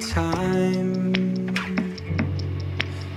time 0.00 1.54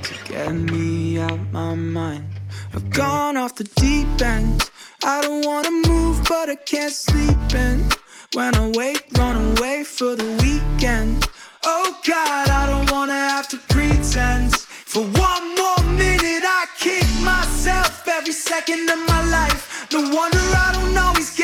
to 0.02 0.14
get 0.28 0.52
me 0.54 1.20
out 1.20 1.40
my 1.52 1.76
mind. 1.76 2.26
I've 2.74 2.90
gone 2.90 3.38
off 3.38 3.56
the 3.56 3.64
deep 3.64 4.22
end. 4.22 4.70
I 5.04 5.22
don't 5.22 5.46
wanna 5.46 5.72
move, 5.72 6.24
but 6.28 6.50
I 6.50 6.56
can't 6.56 6.94
sleep 6.94 7.38
in. 7.54 7.86
When 8.34 8.56
I 8.56 8.72
wake, 8.76 9.06
run 9.18 9.58
away 9.58 9.84
for 9.84 10.16
the 10.16 10.30
weekend. 10.44 11.28
Oh 11.64 11.98
God, 12.06 12.50
I 12.50 12.68
don't 12.68 12.92
wanna 12.92 13.14
have 13.14 13.48
to 13.50 13.58
pretend. 13.70 14.56
For 14.56 15.04
one 15.04 15.56
more 15.56 15.84
minute, 15.94 16.44
I 16.44 16.66
kick 16.78 17.06
myself 17.24 18.08
every 18.08 18.34
second 18.34 18.90
of 18.90 19.00
my 19.08 19.24
life. 19.30 19.88
No 19.92 20.02
wonder 20.02 20.40
I 20.40 20.72
don't 20.74 20.98
always 20.98 21.37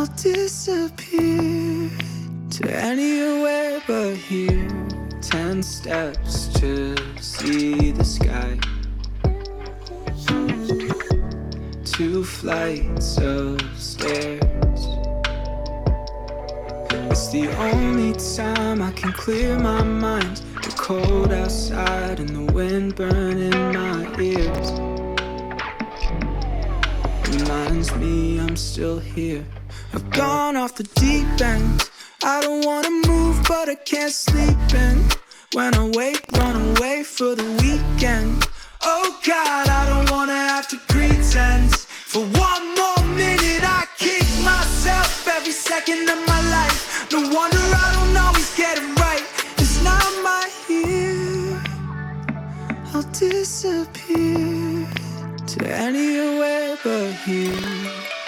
I'll 0.00 0.06
disappear 0.16 1.90
to 2.52 2.74
anywhere 2.74 3.82
but 3.86 4.14
here. 4.14 4.66
Ten 5.20 5.62
steps 5.62 6.48
to 6.58 6.96
see 7.20 7.90
the 7.90 8.02
sky. 8.02 8.58
Two 11.84 12.24
flights 12.24 13.18
of 13.18 13.60
stairs. 13.76 14.40
It's 17.10 17.28
the 17.28 17.54
only 17.58 18.14
time 18.14 18.80
I 18.80 18.92
can 18.92 19.12
clear 19.12 19.58
my 19.58 19.82
mind. 19.82 20.38
The 20.62 20.74
cold 20.78 21.30
outside 21.30 22.20
and 22.20 22.30
the 22.30 22.50
wind 22.54 22.94
burning 22.96 23.50
my 23.50 24.18
ears. 24.18 24.70
Reminds 27.28 27.94
me 27.96 28.40
I'm 28.40 28.56
still 28.56 28.98
here. 28.98 29.44
I've 29.92 30.08
gone 30.10 30.56
off 30.56 30.76
the 30.76 30.84
deep 30.84 31.26
end. 31.40 31.90
I 32.22 32.40
don't 32.40 32.64
wanna 32.64 32.90
move, 33.08 33.42
but 33.48 33.68
I 33.68 33.74
can't 33.74 34.12
sleep 34.12 34.56
in. 34.72 35.04
When 35.52 35.74
I 35.74 35.90
wake, 35.94 36.24
run 36.32 36.76
away 36.76 37.02
for 37.02 37.34
the 37.34 37.48
weekend. 37.62 38.46
Oh 38.82 39.18
God, 39.26 39.68
I 39.68 39.88
don't 39.90 40.08
wanna 40.10 40.36
have 40.36 40.68
to 40.68 40.76
pretend. 40.88 41.74
For 42.12 42.20
one 42.20 42.64
more 42.78 43.04
minute, 43.16 43.64
I 43.64 43.84
kick 43.98 44.26
myself 44.44 45.26
every 45.26 45.52
second 45.52 46.08
of 46.08 46.18
my 46.28 46.40
life. 46.50 47.10
No 47.10 47.22
wonder 47.22 47.58
I 47.58 47.90
don't 47.96 48.16
always 48.16 48.54
get 48.56 48.78
it 48.78 49.00
right. 49.00 49.26
It's 49.58 49.82
not 49.82 50.06
my 50.22 50.48
here. 50.68 51.60
I'll 52.94 53.02
disappear 53.10 54.86
to 55.46 55.66
anywhere 55.66 56.78
but 56.84 57.12
here. 57.26 58.19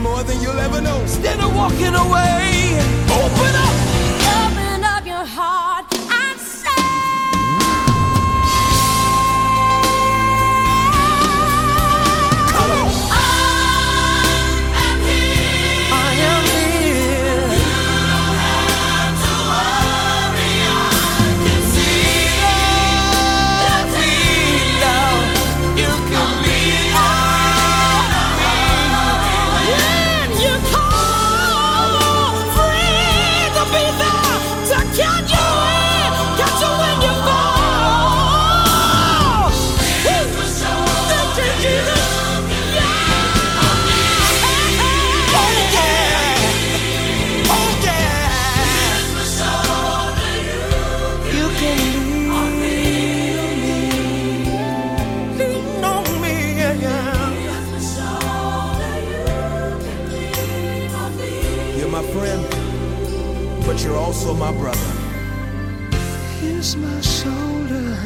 More 0.00 0.22
than 0.22 0.40
you'll 0.40 0.58
ever 0.58 0.80
know. 0.80 1.00
Instead 1.02 1.40
of 1.40 1.54
walking 1.54 1.94
away, 1.94 2.67
also 64.28 64.34
my 64.34 64.52
brother. 64.52 64.78
Here's 66.40 66.76
my 66.76 67.00
shoulder. 67.00 67.96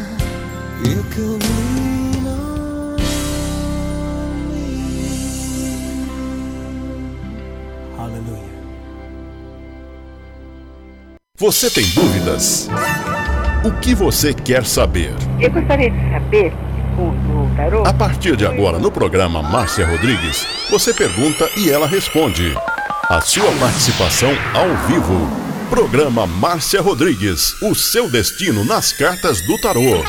You 0.85 1.03
can 1.11 1.39
lean 1.39 2.27
on 2.27 2.97
me. 4.49 4.67
Hallelujah. 7.97 8.63
Você 11.39 11.71
tem 11.71 11.85
dúvidas? 11.91 12.69
O 13.65 13.73
que 13.81 13.95
você 13.95 14.33
quer 14.33 14.65
saber? 14.65 15.13
Eu 15.41 15.51
gostaria 15.51 15.91
de 15.91 16.11
saber, 16.11 16.53
o, 16.99 17.03
o 17.03 17.57
tarô, 17.57 17.85
A 17.87 17.93
partir 17.93 18.37
de 18.37 18.47
agora, 18.47 18.79
no 18.79 18.91
programa 18.91 19.43
Márcia 19.43 19.87
Rodrigues, 19.87 20.47
você 20.71 20.93
pergunta 20.93 21.49
e 21.57 21.71
ela 21.71 21.87
responde. 21.87 22.55
A 23.09 23.21
sua 23.21 23.51
participação 23.61 24.31
ao 24.55 24.69
vivo. 24.89 25.52
Programa 25.73 26.27
Márcia 26.27 26.83
Rodrigues. 26.83 27.55
O 27.63 27.75
seu 27.75 28.11
destino 28.11 28.63
nas 28.63 28.93
cartas 28.93 29.41
do 29.47 29.59
tarô. 29.59 30.05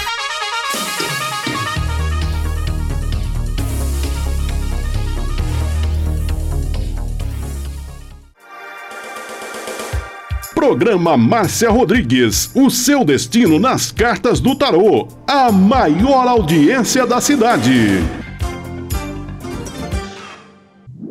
Programa 10.54 11.16
Márcia 11.16 11.72
Rodrigues. 11.72 12.52
O 12.54 12.70
seu 12.70 13.06
destino 13.06 13.58
nas 13.58 13.90
cartas 13.90 14.42
do 14.42 14.58
tarô. 14.58 15.08
A 15.26 15.50
maior 15.50 16.28
audiência 16.28 17.08
da 17.08 17.22
cidade. 17.22 18.02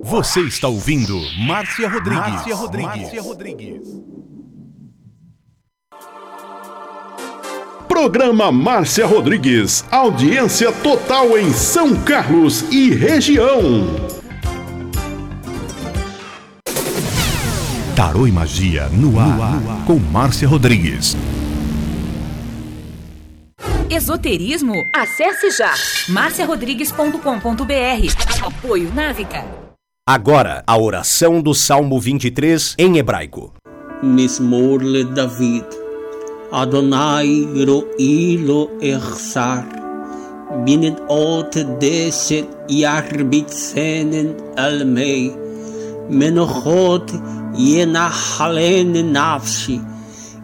Você 0.02 0.42
está 0.42 0.68
ouvindo 0.68 1.18
Márcia 1.38 1.88
Rodrigues. 1.88 2.20
Márcia 2.20 2.54
Rodrigues. 2.54 3.00
Márcia 3.00 3.22
Rodrigues. 3.22 4.11
Programa 7.92 8.50
Márcia 8.50 9.06
Rodrigues. 9.06 9.84
Audiência 9.90 10.72
total 10.72 11.36
em 11.36 11.52
São 11.52 11.94
Carlos 11.94 12.62
e 12.72 12.90
região. 12.90 13.84
Tarô 17.94 18.26
e 18.26 18.32
Magia 18.32 18.88
no 18.88 19.20
ar, 19.20 19.36
no 19.36 19.42
ar. 19.42 19.84
com 19.84 19.96
Márcia 19.96 20.48
Rodrigues. 20.48 21.14
Esoterismo? 23.90 24.72
Acesse 24.96 25.50
já 25.50 25.74
marciarodrigues.com.br. 26.08 28.46
Apoio 28.46 28.90
Návica. 28.94 29.44
Agora, 30.08 30.64
a 30.66 30.78
oração 30.78 31.42
do 31.42 31.52
Salmo 31.52 32.00
23 32.00 32.74
em 32.78 32.96
hebraico. 32.96 33.52
Mismor 34.02 34.80
David 35.12 35.81
אדוני 36.54 37.44
רואי 37.66 38.36
לו 38.38 38.68
אחסר, 38.98 39.58
בנדעות 40.64 41.56
דשת 41.78 42.44
ירביצנן 42.68 44.26
על 44.56 44.84
מי, 44.84 45.30
מנוחות 46.08 47.10
ינחלן 47.54 48.92
נפשי, 48.92 49.78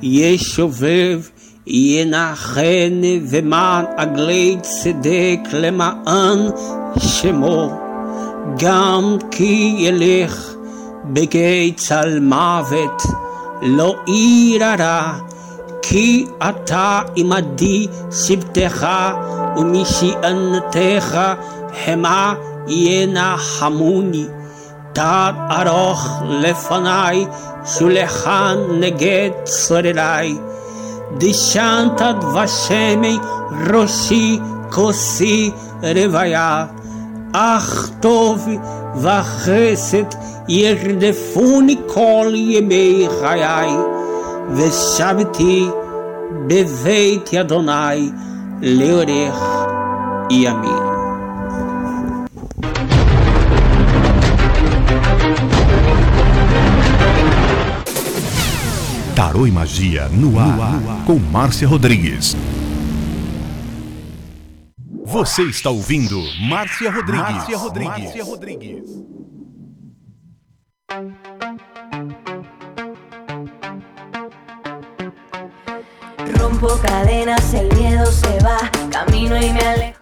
ישובב 0.03 1.21
ינחן 1.67 3.01
ומען 3.31 3.85
עגלי 3.97 4.57
צדק 4.63 5.41
למען 5.53 6.39
שמו, 6.99 7.71
גם 8.59 9.17
כי 9.31 9.75
ילך 9.79 10.55
בגיא 11.05 11.73
צל 11.77 12.21
מוות, 12.21 13.03
לא 13.63 13.95
ירא 14.07 15.28
כי 15.88 16.26
אתה 16.50 17.02
עמדי 17.16 17.88
שבטך 18.12 18.88
ומשענתך 19.58 21.20
המה 21.86 22.34
ינחמוני. 22.68 24.26
תד 24.94 25.34
ארוך 25.52 26.22
לפניי, 26.30 27.26
שולחן 27.66 28.58
נגד 28.80 29.30
צורריי. 29.44 30.38
דשנת 31.18 32.02
דבשמי 32.02 33.18
ראשי 33.74 34.40
כוסי 34.72 35.52
רוויה. 35.82 36.66
אך 37.34 37.90
טוב 38.00 38.48
וחסד 38.96 40.04
ירדפוני 40.48 41.76
כל 41.88 42.32
ימי 42.36 43.08
חיי, 43.20 43.70
ושבתי 44.56 45.66
בבית 46.48 47.34
אדוני 47.34 48.12
לאורך 48.62 49.36
ימים. 50.30 50.94
Tarô 59.16 59.46
e 59.46 59.52
Magia 59.52 60.10
no 60.10 60.40
ar, 60.40 60.58
no 60.58 60.64
ar, 60.64 61.06
com 61.06 61.20
Márcia 61.20 61.68
Rodrigues. 61.68 62.36
Você 65.06 65.44
está 65.44 65.70
ouvindo 65.70 66.20
Márcia 66.50 66.90
Rodrigues. 66.90 67.36
Márcia 67.36 67.58
Rodrigues. 67.58 68.04
Márcia 68.04 68.24
Rodrigues. 68.24 68.90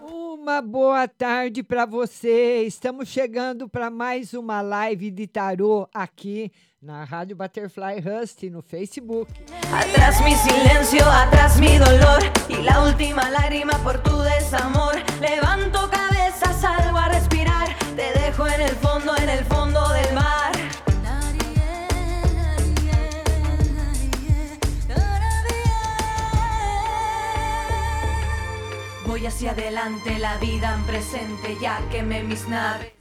Uma 0.00 0.62
boa 0.62 1.06
tarde 1.06 1.62
para 1.62 1.84
você. 1.84 2.62
Estamos 2.62 3.08
chegando 3.08 3.68
para 3.68 3.90
mais 3.90 4.32
uma 4.32 4.62
live 4.62 5.10
de 5.10 5.26
tarô 5.26 5.86
aqui 5.92 6.50
na 6.80 7.04
Rádio 7.04 7.36
Butterfly 7.36 8.00
Rust 8.00 8.44
no 8.44 8.62
Facebook. 8.62 9.30
Atrás 9.70 10.18
mi 10.22 10.34
silencio, 10.34 11.04
atrás 11.06 11.60
mi 11.60 11.76
dolor 11.76 12.22
y 12.48 12.62
la 12.62 12.84
última 12.84 13.28
lágrima 13.28 13.74
por 13.84 13.98
tu 13.98 14.18
desamor. 14.22 14.94
Levanto 15.20 15.90
cabeza, 15.90 16.54
salgo 16.54 16.96
a 16.96 17.08
respirar, 17.08 17.76
te 17.94 18.18
dejo 18.18 18.46
en 18.46 18.62
el 18.62 18.76
fondo, 18.76 19.14
en 19.18 19.28
el 19.28 19.44
fondo 19.44 19.86
del 19.90 20.14
mar. 20.14 20.45
Voy 29.26 29.32
hacia 29.32 29.50
adelante, 29.50 30.20
la 30.20 30.38
vida 30.38 30.72
en 30.72 30.84
presente, 30.84 31.56
ya 31.60 31.80
quemé 31.90 32.22
mis 32.22 32.46
naves. 32.46 32.95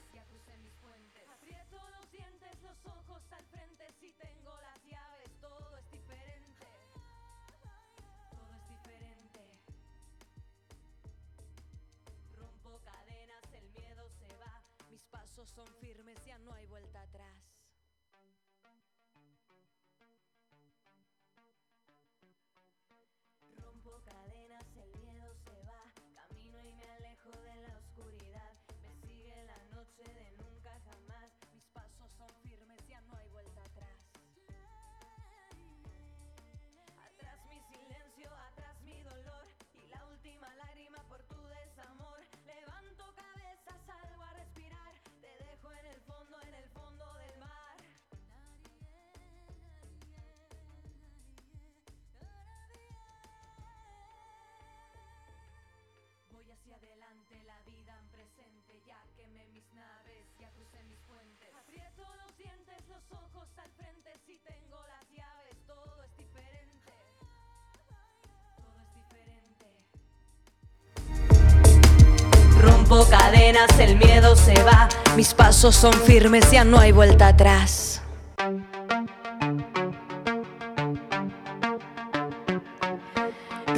Rompo 72.88 73.10
cadenas, 73.10 73.80
el 73.80 73.98
miedo 73.98 74.36
se 74.36 74.54
va, 74.62 74.88
mis 75.16 75.34
pasos 75.34 75.76
son 75.76 75.92
firmes, 75.92 76.52
ya 76.52 76.64
no 76.64 76.78
hay 76.78 76.92
vuelta 76.92 77.30
atrás. 77.30 78.00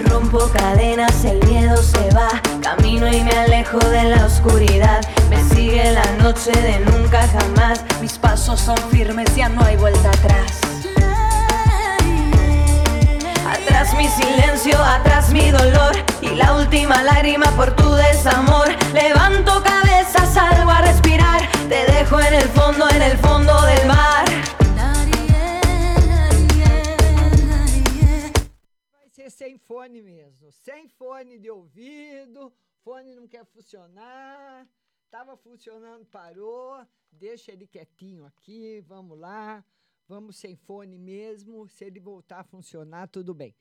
Rompo 0.10 0.40
cadenas, 0.52 1.24
el 1.24 1.42
miedo 1.48 1.78
se 1.78 2.10
va, 2.14 2.28
camino 2.62 3.08
y 3.08 3.22
me 3.24 3.32
alejo 3.32 3.80
de 3.80 4.04
la 4.04 4.26
oscuridad. 4.26 5.00
Me 5.30 5.42
sigue 5.56 5.90
la 5.94 6.12
noche 6.22 6.52
de 6.52 6.80
nunca 6.82 7.26
jamás, 7.30 7.86
mis 8.02 8.18
pasos 8.18 8.60
son 8.60 8.78
firmes, 8.92 9.34
ya 9.38 9.48
no 9.48 9.64
hay 9.64 9.78
vuelta 9.78 10.10
atrás. 10.10 10.60
Atrás 13.62 13.94
mi 13.96 14.08
silencio, 14.08 14.78
atrás 14.80 15.32
mi 15.32 15.50
dolor 15.50 15.96
y 16.22 16.30
la 16.36 16.56
última 16.56 17.02
lágrima 17.04 17.46
por 17.56 17.76
tu 17.76 17.92
desamor. 17.94 18.68
Levanto 18.94 19.52
cabeza, 19.64 20.26
salgo 20.26 20.70
a 20.70 20.82
respirar, 20.82 21.42
te 21.68 21.92
dejo 21.92 22.20
en 22.20 22.34
el 22.36 22.50
fondo, 22.50 22.88
en 22.90 23.02
el 23.02 23.18
fondo 23.18 23.54
del 23.66 23.88
mar. 23.88 24.26
Vai 28.94 29.10
ser 29.10 29.32
sem 29.32 29.58
fone 29.58 30.02
mesmo, 30.04 30.52
sem 30.52 30.88
fone 30.90 31.40
de 31.40 31.50
ouvido, 31.50 32.54
fone 32.84 33.16
não 33.16 33.28
quer 33.28 33.46
funcionar, 33.46 34.68
tava 35.10 35.36
funcionando, 35.36 36.06
parou, 36.06 36.86
deixa 37.12 37.52
ele 37.52 37.66
quietinho 37.66 38.26
aqui, 38.26 38.82
vamos 38.88 39.18
lá, 39.18 39.64
vamos 40.08 40.38
sem 40.38 40.56
fone 40.56 40.98
mesmo, 40.98 41.68
se 41.68 41.86
ele 41.86 42.00
voltar 42.00 42.40
a 42.40 42.44
funcionar, 42.44 43.08
tudo 43.08 43.34
bem. 43.34 43.54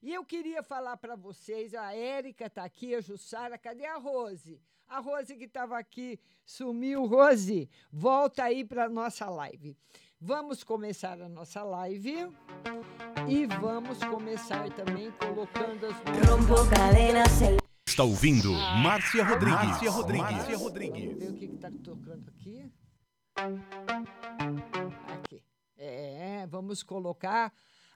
E 0.00 0.14
eu 0.14 0.24
queria 0.24 0.62
falar 0.62 0.96
para 0.96 1.16
vocês, 1.16 1.74
a 1.74 1.94
Érica 1.94 2.48
tá 2.48 2.64
aqui, 2.64 2.94
a 2.94 3.00
Jussara, 3.00 3.58
cadê 3.58 3.84
a 3.84 3.96
Rose? 3.96 4.60
A 4.86 5.00
Rose 5.00 5.36
que 5.36 5.44
estava 5.44 5.76
aqui 5.76 6.18
sumiu, 6.44 7.04
Rose, 7.04 7.68
volta 7.92 8.44
aí 8.44 8.64
para 8.64 8.88
nossa 8.88 9.28
live. 9.28 9.76
Vamos 10.20 10.64
começar 10.64 11.20
a 11.20 11.28
nossa 11.28 11.62
live 11.62 12.28
e 13.28 13.46
vamos 13.60 14.02
começar 14.04 14.68
também 14.74 15.12
colocando 15.12 15.86
as 15.86 15.96
el 17.42 17.58
Está 17.86 18.04
ouvindo 18.04 18.52
Márcia 18.52 19.24
Rodrigues. 19.24 19.60
Márcia 19.60 19.90
Rodrigues. 19.90 20.30
Márcia 20.30 20.56
Rodrigues. 20.56 21.04
Vamos 21.04 21.18
ver 21.18 21.30
o 21.30 21.34
que 21.34 21.44
está 21.46 21.70
tocando 21.82 22.28
aqui. 22.30 22.72
Aqui. 25.08 25.47
É, 25.80 26.44
vamos 26.48 26.82
colocar 26.82 27.52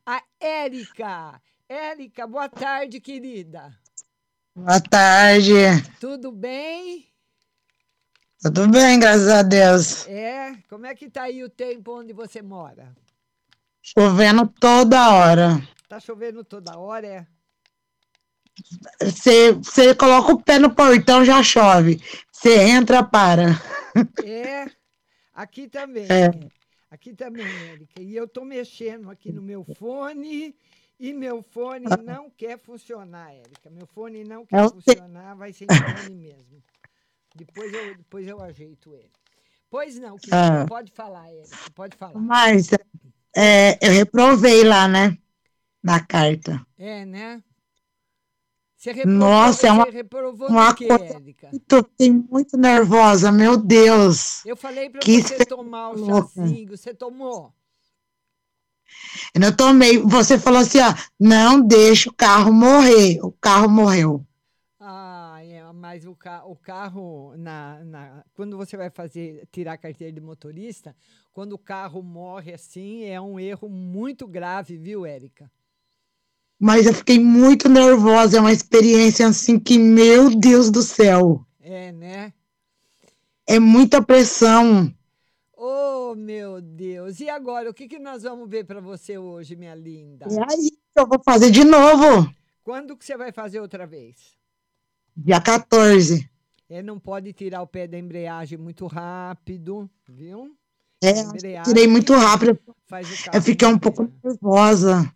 a 0.07 0.23
Érica. 0.39 1.43
Érica, 1.69 2.29
boa 2.29 2.49
tarde, 2.49 3.01
querida. 3.01 3.77
Boa 4.55 4.81
tarde. 4.81 5.53
Tudo 5.99 6.31
bem? 6.31 7.09
Tudo 8.41 8.69
bem, 8.69 9.01
graças 9.01 9.29
a 9.29 9.43
Deus. 9.43 10.07
É, 10.07 10.57
como 10.69 10.87
é 10.87 10.95
que 10.95 11.11
tá 11.11 11.23
aí 11.23 11.43
o 11.43 11.51
tempo 11.51 11.99
onde 11.99 12.13
você 12.13 12.41
mora? 12.41 12.95
Chovendo 13.83 14.47
toda 14.47 15.11
hora. 15.13 15.61
Tá 15.89 15.99
chovendo 15.99 16.45
toda 16.45 16.79
hora, 16.79 17.07
é? 17.07 17.27
Você, 19.01 19.95
coloca 19.97 20.35
o 20.35 20.41
pé 20.41 20.61
no 20.61 20.73
portão, 20.73 21.25
já 21.25 21.43
chove. 21.43 22.01
Você 22.31 22.61
entra, 22.61 23.03
para. 23.03 23.61
É, 24.25 24.71
aqui 25.35 25.67
também. 25.69 26.07
É. 26.09 26.62
Aqui 26.93 27.15
também, 27.15 27.47
Érica. 27.71 28.03
E 28.03 28.15
eu 28.15 28.29
tô 28.29 28.45
mexendo 28.45 29.11
aqui 29.11 29.33
no 29.33 29.41
meu 29.41 29.65
fone 29.65 30.55
E 31.01 31.15
meu 31.15 31.43
fone 31.43 31.87
não 32.05 32.29
quer 32.29 32.59
funcionar, 32.59 33.33
Érica. 33.33 33.71
Meu 33.71 33.87
fone 33.87 34.23
não 34.25 34.43
É 34.43 34.47
quer 34.47 34.71
funcionar, 34.71 35.35
vai 35.35 35.55
ser 35.55 35.67
fone 35.67 36.15
mesmo. 36.15 36.63
Depois 37.35 37.73
eu, 37.73 37.95
depois 37.95 38.29
eu 38.29 38.43
ajeito 38.43 38.95
ele. 38.95 39.11
Pois 39.71 39.99
não, 39.99 40.19
querida, 40.19 40.65
Ah. 40.65 40.67
pode 40.67 40.93
falar, 40.93 41.33
Érica, 41.33 41.57
pode 41.75 41.97
falar. 41.97 42.21
Mas 42.21 42.69
é, 43.35 43.79
eu 43.81 43.91
reprovei 43.91 44.63
lá, 44.63 44.87
né? 44.87 45.17
Na 45.83 45.99
carta. 45.99 46.65
É, 46.79 47.07
né? 47.07 47.43
Você 48.83 48.91
reprovou, 48.91 49.21
Nossa, 49.21 49.69
é 49.69 49.71
uma, 49.71 49.87
uma 50.49 50.75
quê, 50.75 50.89
coisa 50.89 51.05
Érica? 51.05 51.51
muito, 51.53 52.29
muito 52.29 52.57
nervosa, 52.57 53.31
meu 53.31 53.57
Deus. 53.57 54.45
Eu 54.45 54.57
falei 54.57 54.91
pra 54.91 55.01
Que 55.01 55.23
você 55.23 55.37
cê 55.39 55.47
tomar 55.47 55.91
o 55.91 56.05
chazinho, 56.05 56.77
você 56.77 56.93
tomou? 56.93 57.55
Eu 59.33 59.41
não 59.41 59.53
tomei. 59.55 59.99
Você 59.99 60.37
falou 60.37 60.59
assim, 60.63 60.81
ó, 60.81 60.93
não 61.21 61.61
deixa 61.61 62.11
o 62.11 62.13
carro 62.13 62.53
morrer. 62.53 63.21
O 63.23 63.31
carro 63.31 63.69
morreu. 63.69 64.27
Ah, 64.81 65.39
é, 65.45 65.63
mas 65.73 66.05
o, 66.05 66.17
ca 66.17 66.45
o 66.45 66.57
carro, 66.57 67.37
na, 67.37 67.85
na, 67.85 68.25
quando 68.35 68.57
você 68.57 68.77
vai 68.77 68.91
fazer, 68.91 69.47
tirar 69.53 69.75
a 69.75 69.79
carteira 69.79 70.13
de 70.13 70.21
motorista, 70.21 70.97
quando 71.33 71.53
o 71.53 71.59
carro 71.59 72.03
morre 72.03 72.53
assim, 72.53 73.05
é 73.05 73.21
um 73.21 73.39
erro 73.39 73.69
muito 73.69 74.27
grave, 74.27 74.77
viu, 74.77 75.07
Érica? 75.07 75.49
Mas 76.63 76.87
eu 76.87 76.95
fiquei 76.95 77.19
muito 77.19 77.69
nervosa. 77.69 78.37
É 78.39 78.41
uma 78.41 78.53
experiência 78.53 79.27
assim 79.27 79.59
que, 79.59 79.77
meu 79.77 80.31
Deus 80.31 80.71
do 80.71 80.81
céu, 80.81 81.45
É, 81.61 81.91
né? 81.91 82.33
é 83.49 83.59
muita 83.59 84.01
pressão. 84.01 84.95
Oh, 85.57 86.15
meu 86.15 86.61
Deus. 86.61 87.19
E 87.19 87.29
agora, 87.29 87.69
o 87.69 87.75
que, 87.75 87.89
que 87.89 87.99
nós 87.99 88.23
vamos 88.23 88.49
ver 88.49 88.65
para 88.65 88.81
você 88.81 89.19
hoje, 89.19 89.57
minha 89.57 89.75
linda? 89.75 90.27
E 90.31 90.39
aí, 90.39 90.71
eu 90.95 91.07
vou 91.07 91.21
fazer 91.25 91.51
de 91.51 91.65
novo, 91.65 92.33
Quando 92.63 92.97
que 92.97 93.05
você 93.05 93.17
vai 93.17 93.33
fazer 93.33 93.59
outra 93.59 93.85
vez? 93.85 94.37
dia 95.17 95.41
14. 95.41 96.31
É, 96.71 96.81
não 96.81 96.97
pode 96.99 97.33
tirar 97.33 97.61
o 97.63 97.67
pé 97.67 97.89
da 97.89 97.99
embreagem 97.99 98.57
muito 98.57 98.87
rápido, 98.87 99.91
viu? 100.09 100.57
É, 101.03 101.13
tirei 101.65 101.89
muito 101.89 102.15
rápido. 102.15 102.57
Eu 103.35 103.43
fiquei 103.43 103.67
um 103.67 103.79
pouco 103.79 104.09
nervosa. 104.23 105.13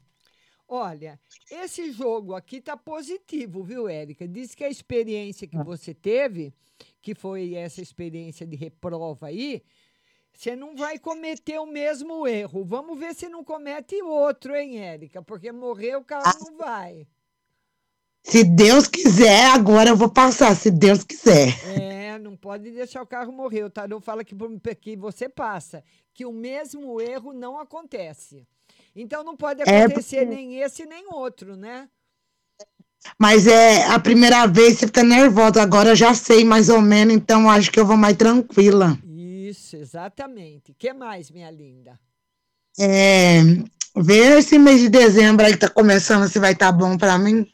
Olha, 0.69 1.21
esse 1.51 1.93
jogo 1.93 2.35
aqui 2.35 2.61
tá 2.61 2.77
positivo, 2.77 3.63
viu, 3.63 3.89
Érica? 3.89 4.27
Diz 4.27 4.55
que 4.55 4.65
a 4.65 4.69
experiência 4.69 5.47
que 5.47 5.57
você 5.59 5.95
teve, 5.95 6.53
que 7.01 7.15
foi 7.15 7.55
essa 7.55 7.81
experiência 7.81 8.45
de 8.45 8.57
reprova 8.57 9.29
aí, 9.29 9.63
você 10.33 10.57
não 10.57 10.77
vai 10.77 10.99
cometer 10.99 11.59
o 11.59 11.67
mesmo 11.67 12.27
erro. 12.27 12.65
Vamos 12.65 12.99
ver 12.99 13.15
se 13.15 13.29
não 13.29 13.45
comete 13.45 14.03
outro, 14.03 14.57
hein, 14.57 14.79
Érica? 14.79 15.23
Porque 15.23 15.53
morrer 15.53 15.97
o 15.97 16.05
carro 16.05 16.37
não 16.41 16.59
vai. 16.59 17.07
Se 18.25 18.43
Deus 18.43 18.89
quiser, 18.89 19.47
agora 19.47 19.91
eu 19.91 19.97
vou 19.97 20.11
passar, 20.11 20.55
se 20.57 20.69
Deus 20.69 21.05
quiser. 21.05 21.55
É, 21.79 22.19
não 22.19 22.37
pode 22.37 22.73
deixar 22.73 23.01
o 23.01 23.07
carro 23.07 23.31
morrer. 23.31 23.63
O 23.63 23.71
Tarô 23.71 24.01
fala 24.01 24.25
que, 24.25 24.35
que 24.81 24.97
você 24.97 25.29
passa, 25.29 25.85
que 26.13 26.27
o 26.27 26.33
mesmo 26.33 27.01
erro 27.01 27.33
não 27.33 27.59
acontece. 27.59 28.45
Então 28.97 29.23
não 29.23 29.37
pode 29.37 29.63
É, 29.63 29.85
acontecer 29.85 30.21
porque- 30.21 30.35
nem 30.35 30.57
esse 30.61 30.87
nem 30.87 31.07
outro, 31.13 31.55
né? 31.55 31.89
Mas 33.19 33.47
é 33.47 33.85
a 33.87 34.01
primeira 34.01 34.47
vez 34.47 34.79
você 34.79 34.87
fica 34.87 35.03
nervosa. 35.03 35.63
Agora 35.63 35.95
já 35.95 36.15
sei 36.15 36.45
mais 36.45 36.69
ou 36.69 36.81
menos, 36.81 37.15
então 37.15 37.49
acho 37.49 37.71
que 37.71 37.79
eu 37.79 37.87
vou 37.87 37.97
mais 37.97 38.17
tranquila. 38.17 38.99
Isso, 39.05 39.77
exatamente. 39.77 40.73
O 40.73 40.75
que 40.75 40.93
mais, 40.93 41.31
minha 41.31 41.51
linda? 41.51 42.01
É, 42.79 43.41
ver 43.97 44.39
esse 44.39 44.59
mês 44.59 44.81
de 44.81 44.89
dezembro 44.89 45.45
aí 45.47 45.53
que 45.53 45.59
tá 45.59 45.69
começando 45.71 46.29
se 46.29 46.39
vai 46.39 46.53
estar 46.53 46.73
bom 46.73 46.97
pra 46.99 47.19
mim. 47.19 47.47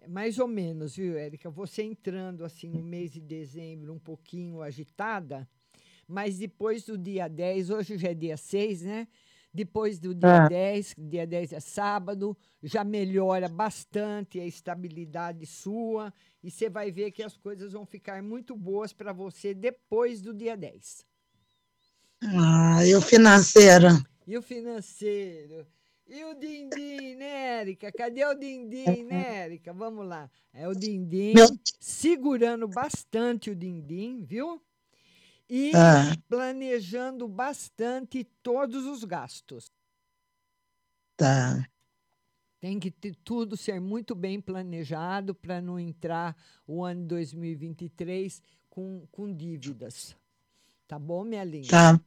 É 0.00 0.08
Mais 0.08 0.38
ou 0.38 0.48
menos, 0.48 0.96
viu, 0.96 1.16
Érica? 1.16 1.48
Você 1.50 1.82
entrando 1.82 2.44
assim 2.44 2.68
no 2.68 2.82
mês 2.82 3.12
de 3.12 3.20
dezembro 3.20 3.92
um 3.92 3.98
pouquinho 3.98 4.60
agitada, 4.62 5.48
mas 6.08 6.38
depois 6.38 6.84
do 6.84 6.98
dia 6.98 7.28
10, 7.28 7.70
hoje 7.70 7.96
já 7.96 8.08
é 8.10 8.14
dia 8.14 8.36
6, 8.36 8.82
né? 8.82 9.06
Depois 9.54 10.00
do 10.00 10.12
dia 10.12 10.46
É. 10.46 10.48
10, 10.48 10.94
dia 10.98 11.24
10 11.24 11.52
é 11.52 11.60
sábado, 11.60 12.36
já 12.60 12.82
melhora 12.82 13.48
bastante 13.48 14.40
a 14.40 14.44
estabilidade 14.44 15.46
sua 15.46 16.12
e 16.42 16.50
você 16.50 16.68
vai 16.68 16.90
ver 16.90 17.12
que 17.12 17.22
as 17.22 17.36
coisas 17.36 17.72
vão 17.72 17.86
ficar 17.86 18.20
muito 18.20 18.56
boas 18.56 18.92
para 18.92 19.12
você 19.12 19.54
depois 19.54 20.20
do 20.20 20.34
dia 20.34 20.56
10. 20.56 21.06
Ah, 22.22 22.84
e 22.84 22.94
o 22.96 23.00
financeiro? 23.00 23.86
E 24.26 24.36
o 24.36 24.42
financeiro? 24.42 25.66
E 26.06 26.24
o 26.24 26.34
din-din, 26.34 27.14
né, 27.16 27.60
Érica? 27.60 27.92
Cadê 27.92 28.24
o 28.26 28.34
din-din, 28.34 29.04
né, 29.04 29.44
Érica? 29.44 29.72
Vamos 29.72 30.06
lá. 30.06 30.30
É 30.52 30.66
o 30.68 30.74
din-din 30.74 31.32
Meu- 31.34 31.48
segurando 31.80 32.66
bastante 32.66 33.50
o 33.50 33.54
din-din, 33.56 34.22
viu? 34.24 34.60
E 35.48 35.72
Ah. 35.74 36.16
planejando 36.28 37.28
bastante 37.28 38.24
todos 38.42 38.86
os 38.86 39.04
gastos. 39.04 39.70
Tá. 41.16 41.68
Tem 42.60 42.80
que 42.80 42.90
ter 42.90 43.14
tudo 43.22 43.56
ser 43.56 43.80
muito 43.80 44.14
bem 44.14 44.40
planejado 44.40 45.34
para 45.34 45.60
não 45.60 45.78
entrar 45.78 46.34
o 46.66 46.82
ano 46.82 47.06
2023 47.06 48.42
com, 48.70 49.06
com 49.12 49.32
dívidas. 49.32 50.16
Tá 50.88 50.98
bom, 50.98 51.24
minha 51.24 51.44
linda? 51.44 51.68
Tá. 51.68 52.00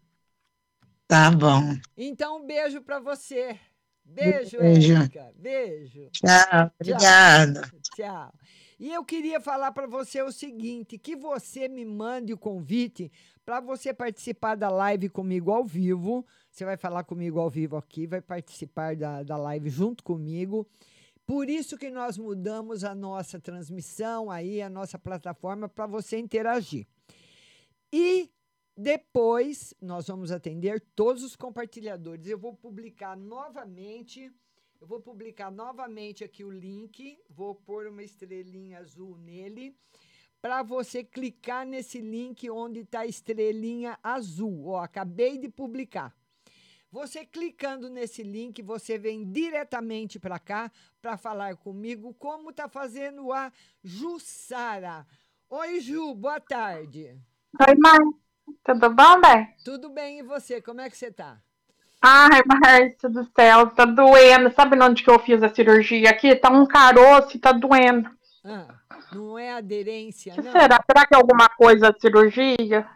Tá 1.08 1.32
bom. 1.32 1.62
Então, 1.96 2.42
um 2.42 2.46
beijo 2.46 2.82
para 2.82 3.00
você. 3.00 3.58
Beijo, 4.04 4.58
Beijo. 4.58 4.94
Érica. 4.94 5.32
Beijo. 5.36 6.10
Tchau, 6.12 6.72
obrigada. 6.80 7.70
Tchau. 7.96 8.34
E 8.80 8.94
eu 8.94 9.04
queria 9.04 9.42
falar 9.42 9.72
para 9.72 9.88
você 9.88 10.22
o 10.22 10.32
seguinte, 10.32 11.00
que 11.00 11.16
você 11.16 11.68
me 11.68 11.84
mande 11.84 12.32
o 12.32 12.38
convite 12.38 13.12
para 13.44 13.60
você 13.60 13.92
participar 13.92 14.56
da 14.56 14.70
live 14.70 15.10
comigo 15.10 15.52
ao 15.52 15.66
vivo. 15.66 16.24
Você 16.52 16.64
vai 16.64 16.78
falar 16.78 17.04
comigo 17.04 17.40
ao 17.40 17.50
vivo 17.50 17.76
aqui, 17.76 18.06
vai 18.06 18.22
participar 18.22 18.96
da, 18.96 19.24
da 19.24 19.36
live 19.36 19.68
junto 19.70 20.04
comigo. 20.04 20.68
Por 21.26 21.50
isso 21.50 21.76
que 21.76 21.90
nós 21.90 22.18
mudamos 22.18 22.84
a 22.84 22.94
nossa 22.94 23.40
transmissão 23.40 24.30
aí, 24.30 24.62
a 24.62 24.70
nossa 24.70 25.00
plataforma, 25.00 25.68
para 25.68 25.88
você 25.88 26.18
interagir. 26.18 26.88
E 27.92 28.30
depois 28.78 29.74
nós 29.82 30.06
vamos 30.06 30.32
atender 30.32 30.86
todos 30.96 31.24
os 31.24 31.36
compartilhadores. 31.36 32.28
Eu 32.28 32.38
vou 32.38 32.54
publicar 32.54 33.18
novamente, 33.18 34.32
eu 34.80 34.88
vou 34.88 35.00
publicar 35.00 35.52
novamente 35.52 36.24
aqui 36.24 36.44
o 36.44 36.52
link, 36.52 37.20
vou 37.30 37.56
pôr 37.56 37.88
uma 37.88 38.04
estrelinha 38.04 38.80
azul 38.80 39.18
nele, 39.18 39.76
para 40.42 40.62
você 40.62 41.04
clicar 41.04 41.66
nesse 41.66 42.00
link 42.00 42.50
onde 42.50 42.82
está 42.82 43.00
a 43.00 43.08
estrelinha 43.08 43.98
azul. 44.04 44.68
Ó, 44.68 44.78
acabei 44.82 45.38
de 45.38 45.50
publicar. 45.50 46.16
Você 46.92 47.26
clicando 47.26 47.90
nesse 47.90 48.24
link, 48.24 48.62
você 48.62 48.98
vem 48.98 49.30
diretamente 49.30 50.20
para 50.20 50.40
cá 50.40 50.72
para 51.02 51.18
falar 51.18 51.58
comigo 51.58 52.14
como 52.14 52.54
tá 52.54 52.70
fazendo 52.70 53.34
a 53.34 53.52
Jussara. 53.84 55.06
Oi, 55.50 55.82
Ju, 55.82 56.14
boa 56.14 56.40
tarde. 56.40 57.20
Oi, 57.60 57.76
mãe. 57.78 57.98
Tudo 58.64 58.90
bom, 58.94 59.20
Bé? 59.20 59.56
Tudo 59.66 59.90
bem, 59.90 60.20
e 60.20 60.24
você? 60.24 60.62
Como 60.62 60.80
é 60.80 60.90
que 60.90 60.96
você 60.96 61.12
tá? 61.12 61.42
Ai, 62.10 62.42
Márcia 62.46 63.10
do 63.10 63.26
céu, 63.36 63.68
tá 63.72 63.84
doendo. 63.84 64.50
Sabe 64.54 64.82
onde 64.82 65.04
que 65.04 65.10
eu 65.10 65.20
fiz 65.20 65.44
a 65.44 65.54
cirurgia 65.54 66.10
aqui? 66.10 66.34
Tá 66.36 66.50
um 66.50 66.66
caroço 66.66 67.36
e 67.36 67.40
tá 67.40 67.52
doendo. 67.52 68.10
Ah, 68.46 68.76
não 69.12 69.38
é 69.38 69.52
aderência, 69.54 70.32
que 70.34 70.42
não? 70.42 70.52
será? 70.54 70.80
Será 70.90 71.06
que 71.06 71.14
é 71.14 71.18
alguma 71.18 71.50
coisa 71.50 71.90
a 71.90 72.00
cirurgia? 72.00 72.88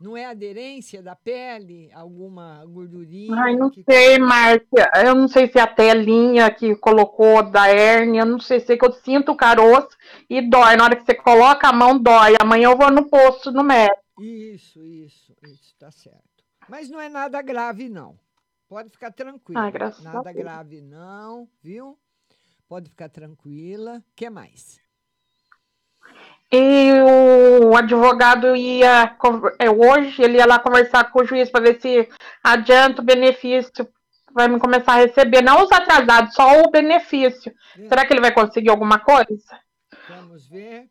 Não 0.00 0.16
é 0.16 0.24
aderência 0.24 1.02
da 1.02 1.14
pele? 1.14 1.90
Alguma 1.92 2.64
gordurinha? 2.64 3.36
Ai, 3.38 3.54
não 3.54 3.68
que- 3.68 3.84
sei, 3.84 4.18
Márcia. 4.18 4.90
Eu 5.04 5.14
não 5.14 5.28
sei 5.28 5.46
se 5.46 5.58
é 5.58 5.62
a 5.62 5.66
telinha 5.66 6.50
que 6.50 6.74
colocou 6.76 7.42
da 7.42 7.68
hérnia. 7.68 8.22
Eu 8.22 8.26
não 8.26 8.40
sei 8.40 8.60
se 8.60 8.72
é 8.72 8.76
que 8.78 8.86
eu 8.86 8.92
sinto 8.92 9.32
o 9.32 9.36
caroço 9.36 9.90
e 10.30 10.40
dói. 10.40 10.76
Na 10.76 10.84
hora 10.84 10.96
que 10.96 11.04
você 11.04 11.14
coloca 11.14 11.68
a 11.68 11.72
mão, 11.74 11.98
dói. 11.98 12.34
Amanhã 12.40 12.70
eu 12.70 12.78
vou 12.78 12.90
no 12.90 13.10
posto, 13.10 13.52
no 13.52 13.62
médico. 13.62 14.00
Isso, 14.18 14.82
isso, 14.82 15.36
isso, 15.42 15.74
tá 15.78 15.90
certo. 15.90 16.18
Mas 16.66 16.88
não 16.88 16.98
é 16.98 17.10
nada 17.10 17.42
grave, 17.42 17.90
não. 17.90 18.16
Pode 18.70 18.88
ficar 18.88 19.10
tranquila. 19.10 19.62
Ai, 19.62 19.72
graças 19.72 20.06
a 20.06 20.12
nada 20.12 20.32
Deus. 20.32 20.44
grave, 20.44 20.80
não, 20.80 21.48
viu? 21.60 21.98
Pode 22.68 22.88
ficar 22.88 23.08
tranquila. 23.08 23.96
O 23.96 24.14
que 24.14 24.30
mais? 24.30 24.78
E 26.52 26.92
o 27.02 27.76
advogado 27.76 28.54
ia, 28.54 29.16
é, 29.58 29.68
hoje, 29.68 30.22
ele 30.22 30.38
ia 30.38 30.46
lá 30.46 30.60
conversar 30.60 31.10
com 31.10 31.20
o 31.20 31.24
juiz 31.24 31.50
para 31.50 31.62
ver 31.62 31.80
se 31.80 32.08
adianta 32.44 33.02
o 33.02 33.04
benefício, 33.04 33.88
vai 34.32 34.46
me 34.46 34.60
começar 34.60 34.92
a 34.92 35.04
receber, 35.04 35.42
não 35.42 35.64
os 35.64 35.72
atrasados, 35.72 36.32
só 36.34 36.60
o 36.60 36.70
benefício. 36.70 37.52
Será 37.88 38.06
que 38.06 38.12
ele 38.12 38.20
vai 38.20 38.32
conseguir 38.32 38.70
alguma 38.70 39.00
coisa? 39.00 39.60
Vamos 40.08 40.46
ver. 40.46 40.88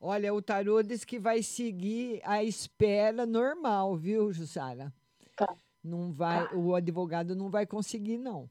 Olha, 0.00 0.34
o 0.34 0.42
tarô 0.42 0.82
diz 0.82 1.04
que 1.04 1.20
vai 1.20 1.40
seguir 1.40 2.20
a 2.24 2.42
espera 2.42 3.24
normal, 3.24 3.96
viu, 3.96 4.32
Jussara? 4.32 4.92
Tá. 5.36 5.54
Não 5.84 6.12
vai, 6.12 6.48
o 6.54 6.74
advogado 6.74 7.34
não 7.36 7.50
vai 7.50 7.66
conseguir, 7.66 8.18
não. 8.18 8.48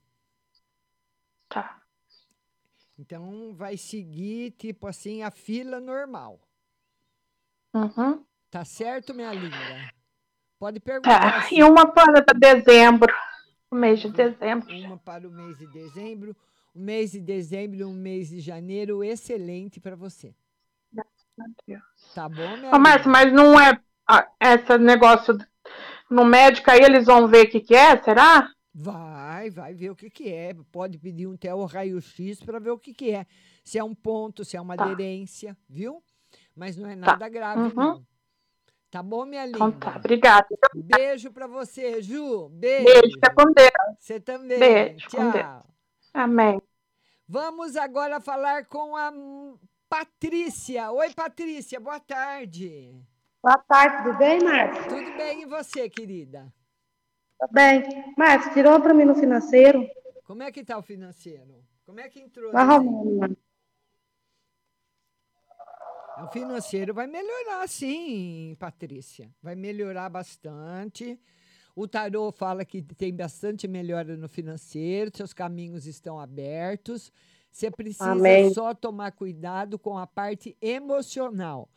Tá. 1.50 1.82
Então 2.98 3.54
vai 3.54 3.76
seguir, 3.78 4.52
tipo 4.52 4.88
assim, 4.88 5.24
a 5.24 5.32
fila 5.32 5.80
normal. 5.80 6.40
Uhum. 7.74 8.26
Tá 8.50 8.66
certo, 8.66 9.14
minha 9.14 9.34
linda? 9.34 9.92
Pode 10.60 10.80
perguntar. 10.80 11.20
Tá. 11.20 11.42
se- 11.44 11.56
E 11.56 11.64
uma 11.64 11.92
para 11.92 12.22
dezembro. 12.38 13.14
O 13.72 13.76
mês 13.76 14.00
de 14.02 14.10
dezembro. 14.10 14.74
Uma 14.76 14.98
para 14.98 15.28
o 15.28 15.32
mês 15.32 15.58
de 15.58 15.68
dezembro. 15.68 16.36
O 16.76 16.80
mês 16.80 17.12
de 17.12 17.20
dezembro 17.20 17.80
e 17.80 17.84
o 17.84 17.92
mês 17.92 18.30
de 18.30 18.40
janeiro, 18.40 19.04
excelente 19.04 19.80
para 19.80 19.96
você. 19.96 20.34
Tá 22.14 22.28
bom, 22.30 22.58
minha 22.58 22.76
Ô, 22.76 22.80
Márcio, 22.80 23.10
linda? 23.10 23.12
mas 23.12 23.34
não 23.34 23.60
é 23.60 23.82
ah, 24.08 24.28
esse 24.40 24.78
negócio 24.78 25.38
no 26.12 26.26
médico 26.26 26.70
aí 26.70 26.82
eles 26.82 27.06
vão 27.06 27.28
ver 27.28 27.46
o 27.46 27.50
que, 27.50 27.60
que 27.62 27.74
é, 27.76 28.02
será? 28.04 28.50
Vai, 28.74 29.50
vai 29.50 29.74
ver 29.74 29.90
o 29.90 29.96
que, 29.96 30.10
que 30.10 30.32
é. 30.32 30.54
Pode 30.72 30.98
pedir 30.98 31.28
um 31.28 31.36
TEL 31.36 31.64
raio-x 31.66 32.42
para 32.44 32.60
ver 32.60 32.72
o 32.72 32.78
que, 32.80 32.94
que 32.94 33.12
é. 33.12 33.26
Se 33.64 33.78
é 33.78 33.84
um 33.84 33.94
ponto, 33.96 34.46
se 34.46 34.56
é 34.56 34.62
uma 34.62 34.76
Tá. 34.76 34.86
aderência, 34.86 35.58
viu? 35.68 36.04
Mas 36.56 36.78
não 36.78 36.90
é 36.90 36.96
nada 36.96 37.28
grave, 37.28 37.62
Uhum. 37.62 37.74
não. 37.76 38.06
Tá 38.90 39.02
bom, 39.02 39.26
minha 39.26 39.46
linda? 39.46 39.58
Então 39.58 39.72
tá, 39.72 39.96
obrigada. 39.98 40.48
Beijo 40.76 41.32
pra 41.32 41.48
você, 41.48 42.02
Ju. 42.02 42.50
Beijo. 42.50 42.84
Beijo, 42.86 43.14
fica 43.16 43.34
com 43.34 43.46
Deus. 43.54 43.72
Você 43.98 44.20
também. 44.20 44.60
Beijo, 44.60 45.10
com 45.10 45.18
Tchau. 45.18 45.32
Deus. 45.32 45.76
Amém. 46.14 46.62
Vamos 47.28 47.78
agora 47.78 48.20
falar 48.20 48.66
com 48.66 48.98
a 48.98 49.14
Patrícia. 49.88 50.92
Oi, 50.92 51.14
Patrícia, 51.14 51.80
boa 51.80 52.00
tarde. 52.02 53.02
Boa 53.44 53.58
tarde, 53.58 54.04
tudo 54.04 54.18
bem, 54.20 54.40
Márcio? 54.44 54.84
Tudo 54.88 55.18
bem 55.18 55.42
e 55.42 55.46
você, 55.48 55.90
querida? 55.90 56.54
Tudo 57.40 57.52
bem. 57.52 58.14
Márcio, 58.16 58.54
tirou 58.54 58.80
para 58.80 58.94
mim 58.94 59.04
no 59.04 59.16
financeiro. 59.16 59.90
Como 60.24 60.44
é 60.44 60.52
que 60.52 60.64
tá 60.64 60.78
o 60.78 60.84
financeiro? 60.84 61.66
Como 61.84 62.00
é 62.00 62.08
que 62.08 62.20
entrou? 62.20 62.56
Arrumando, 62.56 63.20
mano. 63.20 63.38
O 66.24 66.28
financeiro 66.28 66.94
vai 66.94 67.08
melhorar, 67.08 67.68
sim, 67.68 68.56
Patrícia. 68.60 69.34
Vai 69.42 69.56
melhorar 69.56 70.08
bastante. 70.08 71.20
O 71.76 71.88
tarô 71.88 72.32
fala 72.32 72.64
que 72.64 72.84
tem 72.84 73.16
bastante 73.16 73.68
melhora 73.68 74.16
no 74.16 74.30
financeiro, 74.30 75.10
seus 75.18 75.34
caminhos 75.34 75.88
estão 75.88 76.20
abertos. 76.20 77.12
Você 77.52 77.72
precisa 77.72 78.12
Amém. 78.12 78.54
só 78.54 78.76
tomar 78.76 79.14
cuidado 79.14 79.80
com 79.80 79.98
a 79.98 80.06
parte 80.06 80.56
emocional. 80.62 81.68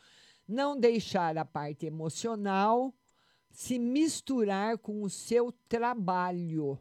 Não 0.47 0.79
deixar 0.79 1.39
a 1.39 1.45
parte 1.45 1.87
emocional 1.87 2.93
se 3.51 3.79
misturar 3.79 4.79
com 4.79 5.03
o 5.03 5.09
seu 5.09 5.53
trabalho. 5.69 6.79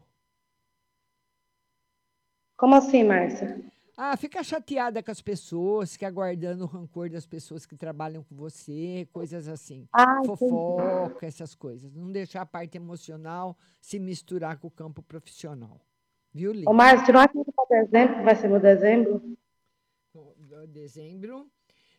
Como 2.56 2.74
assim, 2.74 3.04
Márcia? 3.04 3.64
Ah, 3.96 4.16
fica 4.16 4.42
chateada 4.42 5.00
com 5.02 5.10
as 5.10 5.22
pessoas, 5.22 5.92
fica 5.92 6.10
guardando 6.10 6.62
o 6.62 6.66
rancor 6.66 7.08
das 7.08 7.26
pessoas 7.26 7.64
que 7.64 7.76
trabalham 7.76 8.24
com 8.24 8.34
você, 8.34 9.08
coisas 9.12 9.46
assim. 9.46 9.88
Ah, 9.92 10.16
entendi. 10.18 10.26
Fofoca, 10.26 11.26
essas 11.26 11.54
coisas. 11.54 11.94
Não 11.94 12.10
deixar 12.10 12.42
a 12.42 12.46
parte 12.46 12.76
emocional 12.76 13.56
se 13.80 14.00
misturar 14.00 14.58
com 14.58 14.66
o 14.66 14.70
campo 14.70 15.00
profissional. 15.00 15.80
Viu, 16.32 16.52
Lívia? 16.52 16.70
Ô, 16.70 16.74
Márcio, 16.74 17.14
para 17.14 17.30
dezembro, 17.70 18.16
que 18.16 18.22
vai 18.22 18.34
ser 18.34 18.48
meu 18.48 18.60
dezembro. 18.60 19.36
Dezembro. 20.68 21.48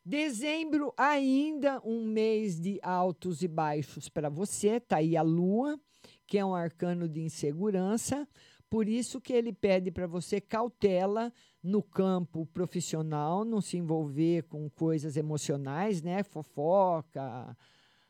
Dezembro, 0.08 0.94
ainda 0.96 1.82
um 1.84 2.06
mês 2.06 2.60
de 2.62 2.80
altos 2.84 3.42
e 3.42 3.48
baixos 3.48 4.08
para 4.08 4.30
você. 4.30 4.80
Tá 4.80 4.98
aí 4.98 5.18
a 5.18 5.24
lua, 5.24 5.80
que 6.28 6.38
é 6.38 6.46
um 6.46 6.54
arcano 6.54 7.10
de 7.10 7.22
insegurança. 7.22 8.28
Por 8.70 8.88
isso 8.88 9.20
que 9.20 9.34
ele 9.34 9.52
pede 9.52 9.90
para 9.90 10.06
você 10.06 10.40
cautela 10.40 11.34
no 11.64 11.82
campo 11.82 12.46
profissional, 12.46 13.44
não 13.44 13.60
se 13.62 13.78
envolver 13.78 14.44
com 14.44 14.70
coisas 14.70 15.18
emocionais, 15.18 16.04
né? 16.04 16.22
Fofoca, 16.22 17.58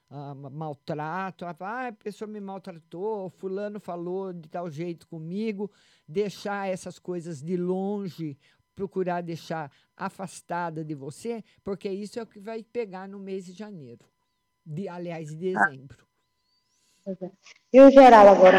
ah, 0.10 0.36
ma- 0.36 0.50
maltrato. 0.50 1.46
Ah, 1.46 1.88
a 1.88 1.94
pessoa 1.94 2.28
me 2.28 2.42
maltratou, 2.42 3.30
fulano 3.30 3.80
falou 3.80 4.34
de 4.34 4.50
tal 4.50 4.70
jeito 4.70 5.08
comigo. 5.08 5.72
Deixar 6.06 6.68
essas 6.68 7.00
coisas 7.00 7.42
de 7.42 7.56
longe, 7.56 8.38
procurar 8.76 9.22
deixar 9.22 9.72
afastada 9.96 10.84
de 10.84 10.94
você, 10.94 11.44
porque 11.64 11.90
isso 11.90 12.20
é 12.20 12.24
o 12.24 12.28
que 12.28 12.40
vai 12.40 12.64
pegar 12.64 13.08
no 13.08 13.18
mês 13.20 13.46
de 13.46 13.54
janeiro. 13.54 14.06
De, 14.66 14.90
aliás, 14.90 15.30
de 15.30 15.36
dezembro. 15.36 16.06
E 17.72 17.80
o 17.82 17.92
geral 17.92 18.28
agora? 18.28 18.58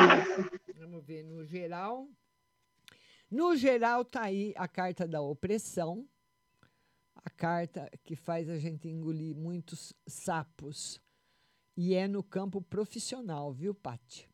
Vamos 0.79 1.05
ver 1.05 1.25
no 1.25 1.45
geral. 1.45 2.09
No 3.31 3.57
geral, 3.57 4.05
tá 4.05 4.23
aí 4.23 4.55
a 4.57 4.69
carta 4.69 5.07
da 5.07 5.21
opressão, 5.21 6.09
a 7.17 7.29
carta 7.29 7.91
que 8.05 8.15
faz 8.15 8.49
a 8.49 8.57
gente 8.57 8.89
engolir 8.89 9.35
muitos 9.35 9.93
sapos. 10.07 11.01
E 11.77 11.93
é 11.95 12.07
no 12.07 12.23
campo 12.23 12.63
profissional, 12.63 13.53
viu, 13.53 13.75
Paty? 13.75 14.31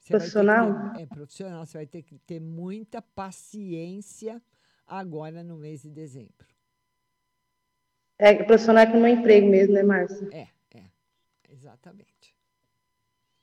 Você 0.00 0.14
vai 0.16 0.30
ter 0.32 0.44
Profissional? 0.44 0.92
é 0.96 1.06
profissional. 1.06 1.64
Você 1.66 1.78
vai 1.78 1.86
ter 1.86 2.02
que 2.02 2.18
ter 2.18 2.40
muita 2.40 3.00
paciência 3.00 4.42
agora 4.86 5.42
no 5.42 5.56
mês 5.56 5.82
de 5.82 5.90
dezembro. 5.90 6.46
É 8.18 8.34
que 8.34 8.44
profissional 8.44 8.84
é 8.84 8.86
com 8.86 9.00
meu 9.00 9.08
emprego 9.08 9.48
mesmo, 9.48 9.74
né, 9.74 9.82
Márcio? 9.82 10.32
É, 10.32 10.48
é. 10.74 10.84
Exatamente. 11.48 12.34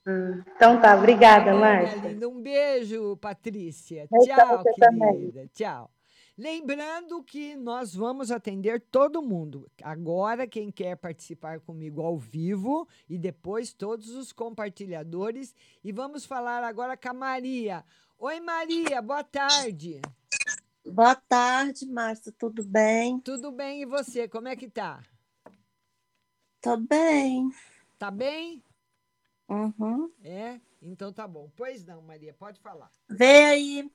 Ah, 0.05 0.43
então 0.55 0.81
tá, 0.81 0.97
obrigada, 0.97 1.51
Tá 1.51 1.57
Márcia. 1.57 2.27
Um 2.27 2.41
beijo, 2.41 3.17
Patrícia. 3.17 4.07
Pra 4.07 4.19
Tchau, 4.19 4.63
você 4.63 4.73
também. 4.79 5.13
querida. 5.13 5.47
Tchau. 5.53 5.91
Lembrando 6.37 7.21
que 7.23 7.55
nós 7.55 7.93
vamos 7.93 8.31
atender 8.31 8.81
todo 8.89 9.21
mundo. 9.21 9.69
Agora, 9.83 10.47
quem 10.47 10.71
quer 10.71 10.95
participar 10.95 11.59
comigo 11.59 12.01
ao 12.01 12.17
vivo 12.17 12.87
e 13.07 13.17
depois 13.17 13.73
todos 13.73 14.09
os 14.09 14.31
compartilhadores. 14.31 15.53
E 15.83 15.91
vamos 15.91 16.25
falar 16.25 16.63
agora 16.63 16.97
com 16.97 17.09
a 17.09 17.13
Maria. 17.13 17.83
Oi, 18.17 18.39
Maria, 18.39 19.01
boa 19.01 19.23
tarde. 19.23 20.01
Boa 20.85 21.15
tarde, 21.15 21.85
Márcia, 21.85 22.33
tudo 22.37 22.63
bem? 22.63 23.19
Tudo 23.19 23.51
bem, 23.51 23.83
e 23.83 23.85
você? 23.85 24.27
Como 24.27 24.47
é 24.47 24.55
que 24.55 24.67
tá? 24.69 25.03
Tô 26.59 26.75
bem. 26.75 27.49
Tá 27.99 28.09
bem? 28.09 28.63
Uhum. 29.47 30.11
É? 30.23 30.59
Então 30.81 31.13
tá 31.13 31.27
bom. 31.27 31.51
Pois 31.55 31.85
não, 31.85 32.01
Maria, 32.01 32.33
pode 32.33 32.59
falar. 32.59 32.89
Vê 33.07 33.43
aí 33.45 33.91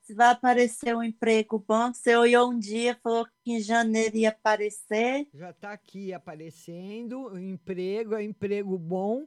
se 0.00 0.14
vai 0.14 0.30
aparecer 0.30 0.96
um 0.96 1.02
emprego 1.02 1.58
bom. 1.58 1.92
Você 1.92 2.16
olhou 2.16 2.50
um 2.50 2.58
dia, 2.58 2.98
falou 3.02 3.26
que 3.42 3.52
em 3.52 3.60
janeiro 3.60 4.16
ia 4.16 4.30
aparecer. 4.30 5.28
Já 5.34 5.50
está 5.50 5.72
aqui 5.72 6.12
aparecendo, 6.12 7.26
o 7.28 7.38
emprego 7.38 8.14
é 8.14 8.22
emprego 8.22 8.78
bom, 8.78 9.26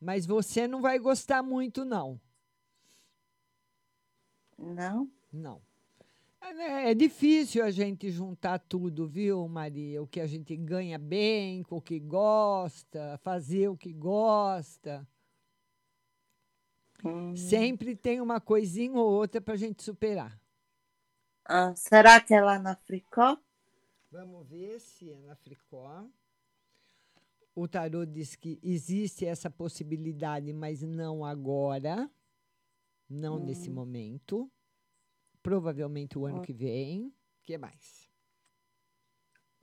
mas 0.00 0.24
você 0.24 0.66
não 0.66 0.80
vai 0.80 0.98
gostar 0.98 1.42
muito, 1.42 1.84
não. 1.84 2.18
Não? 4.58 5.10
Não. 5.32 5.69
É, 6.40 6.54
né, 6.54 6.90
é 6.90 6.94
difícil 6.94 7.62
a 7.64 7.70
gente 7.70 8.10
juntar 8.10 8.58
tudo, 8.58 9.06
viu, 9.06 9.46
Maria? 9.46 10.02
O 10.02 10.06
que 10.06 10.20
a 10.20 10.26
gente 10.26 10.56
ganha 10.56 10.98
bem, 10.98 11.62
com 11.62 11.76
o 11.76 11.82
que 11.82 11.98
gosta, 12.00 13.18
fazer 13.22 13.68
o 13.68 13.76
que 13.76 13.92
gosta. 13.92 15.06
Sempre 17.34 17.96
tem 17.96 18.20
uma 18.20 18.40
coisinha 18.40 18.92
ou 18.98 19.10
outra 19.10 19.40
para 19.40 19.54
a 19.54 19.56
gente 19.56 19.82
superar. 19.82 20.38
Ah, 21.44 21.74
será 21.74 22.20
que 22.20 22.34
é 22.34 22.40
lá 22.40 22.58
na 22.58 22.76
Fricó? 22.76 23.38
Vamos 24.10 24.46
ver 24.48 24.80
se 24.80 25.10
é 25.10 25.18
na 25.20 25.34
Fricó. 25.36 26.04
O 27.54 27.66
tarô 27.68 28.04
diz 28.04 28.36
que 28.36 28.58
existe 28.62 29.26
essa 29.26 29.50
possibilidade, 29.50 30.52
mas 30.52 30.82
não 30.82 31.24
agora, 31.24 32.10
não 33.08 33.38
nesse 33.38 33.70
Hum. 33.70 33.74
momento. 33.74 34.50
Provavelmente 35.42 36.18
o 36.18 36.26
ano 36.26 36.42
que 36.42 36.52
vem. 36.52 37.06
O 37.06 37.42
que 37.42 37.56
mais? 37.56 38.08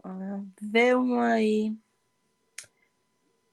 Ah, 0.03 0.43
vê 0.61 0.95
um 0.95 1.19
aí. 1.19 1.77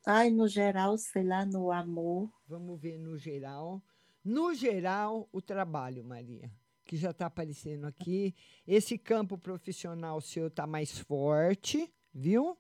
Ai, 0.07 0.31
no 0.31 0.47
geral, 0.47 0.99
sei 0.99 1.25
lá, 1.25 1.47
no 1.47 1.73
amor. 1.73 2.31
Vamos 2.47 2.81
ver 2.81 2.99
no 2.99 3.17
geral. 3.17 3.83
No 4.23 4.55
geral, 4.55 5.29
o 5.33 5.41
trabalho, 5.41 6.05
Maria, 6.05 6.51
que 6.85 6.97
já 6.97 7.11
está 7.11 7.27
aparecendo 7.27 7.87
aqui. 7.87 8.35
Esse 8.67 8.99
campo 8.99 9.39
profissional 9.39 10.21
seu 10.21 10.49
está 10.49 10.67
mais 10.67 10.99
forte, 10.99 11.93
viu? 12.13 12.57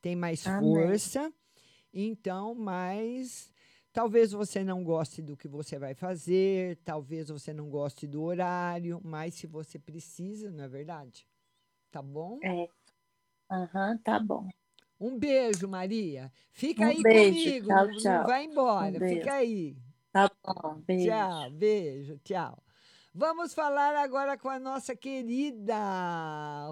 Tem 0.00 0.16
mais 0.16 0.46
Amém. 0.46 0.60
força. 0.60 1.32
Então, 1.92 2.54
mas 2.54 3.50
talvez 3.98 4.30
você 4.30 4.62
não 4.62 4.84
goste 4.84 5.20
do 5.20 5.36
que 5.36 5.48
você 5.48 5.76
vai 5.76 5.92
fazer, 5.92 6.78
talvez 6.84 7.30
você 7.30 7.52
não 7.52 7.68
goste 7.68 8.06
do 8.06 8.22
horário, 8.22 9.00
mas 9.02 9.34
se 9.34 9.44
você 9.44 9.76
precisa, 9.76 10.52
não 10.52 10.62
é 10.62 10.68
verdade? 10.68 11.26
Tá 11.90 12.00
bom? 12.00 12.38
É. 12.40 12.68
Aham, 13.50 13.98
tá 13.98 14.20
bom. 14.20 14.48
Um 15.00 15.18
beijo, 15.18 15.66
Maria. 15.66 16.30
Fica 16.52 16.84
Um 16.84 16.90
aí 16.90 17.02
beijo, 17.02 17.32
comigo, 17.32 17.66
tchau, 17.66 17.86
não, 17.86 17.94
não 17.94 17.96
tchau. 17.96 18.24
vai 18.24 18.44
embora, 18.44 18.98
Um 18.98 19.08
fica 19.08 19.34
aí. 19.34 19.76
Tá 20.12 20.30
bom, 20.44 20.80
beijo. 20.86 21.04
Tchau, 21.10 21.50
beijo, 21.50 22.18
tchau. 22.22 22.62
Vamos 23.12 23.52
falar 23.52 23.96
agora 23.96 24.38
com 24.38 24.48
a 24.48 24.60
nossa 24.60 24.94
querida 24.94 25.74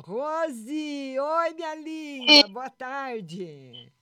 Rose. 0.05 1.19
Oi, 1.19 1.55
minha 1.55 1.75
linda. 1.75 2.47
Boa 2.47 2.71
tarde. 2.71 3.93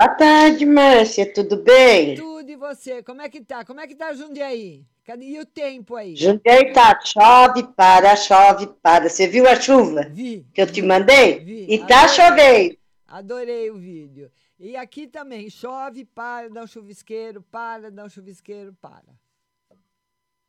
Boa 0.00 0.14
tarde, 0.14 0.64
Márcia, 0.64 1.30
tudo 1.30 1.58
bem? 1.58 2.14
Tudo 2.14 2.50
e 2.50 2.56
você? 2.56 3.02
Como 3.02 3.20
é 3.20 3.28
que 3.28 3.42
tá? 3.42 3.66
Como 3.66 3.80
é 3.80 3.86
que 3.86 3.94
tá 3.94 4.14
Jundiaí? 4.14 4.82
Cadê 5.04 5.26
e 5.26 5.38
o 5.38 5.44
tempo 5.44 5.94
aí? 5.94 6.16
Jundiaí 6.16 6.72
tá, 6.72 6.98
chove, 7.04 7.64
para, 7.76 8.16
chove, 8.16 8.66
para. 8.82 9.10
Você 9.10 9.28
viu 9.28 9.46
a 9.46 9.60
chuva 9.60 10.08
Vi. 10.08 10.46
que 10.54 10.62
eu 10.62 10.66
te 10.66 10.80
mandei? 10.80 11.40
Vi. 11.40 11.66
E 11.68 11.86
tá 11.86 12.08
chovendo. 12.08 12.78
Adorei 13.06 13.70
o 13.70 13.76
vídeo. 13.76 14.30
E 14.58 14.74
aqui 14.74 15.06
também, 15.06 15.50
chove, 15.50 16.06
para, 16.06 16.48
dá 16.48 16.62
um 16.62 16.66
chuvisqueiro, 16.66 17.42
para, 17.42 17.90
dá 17.90 18.06
um 18.06 18.08
chuvisqueiro, 18.08 18.74
para. 18.80 19.14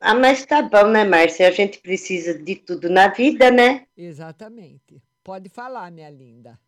Ah, 0.00 0.14
mas 0.14 0.46
tá 0.46 0.62
bom, 0.62 0.86
né, 0.86 1.04
Márcia? 1.04 1.46
A 1.46 1.50
gente 1.50 1.78
precisa 1.78 2.38
de 2.38 2.56
tudo 2.56 2.88
na 2.88 3.08
vida, 3.08 3.50
né? 3.50 3.86
Exatamente. 3.94 5.02
Pode 5.22 5.50
falar, 5.50 5.92
minha 5.92 6.08
linda. 6.08 6.58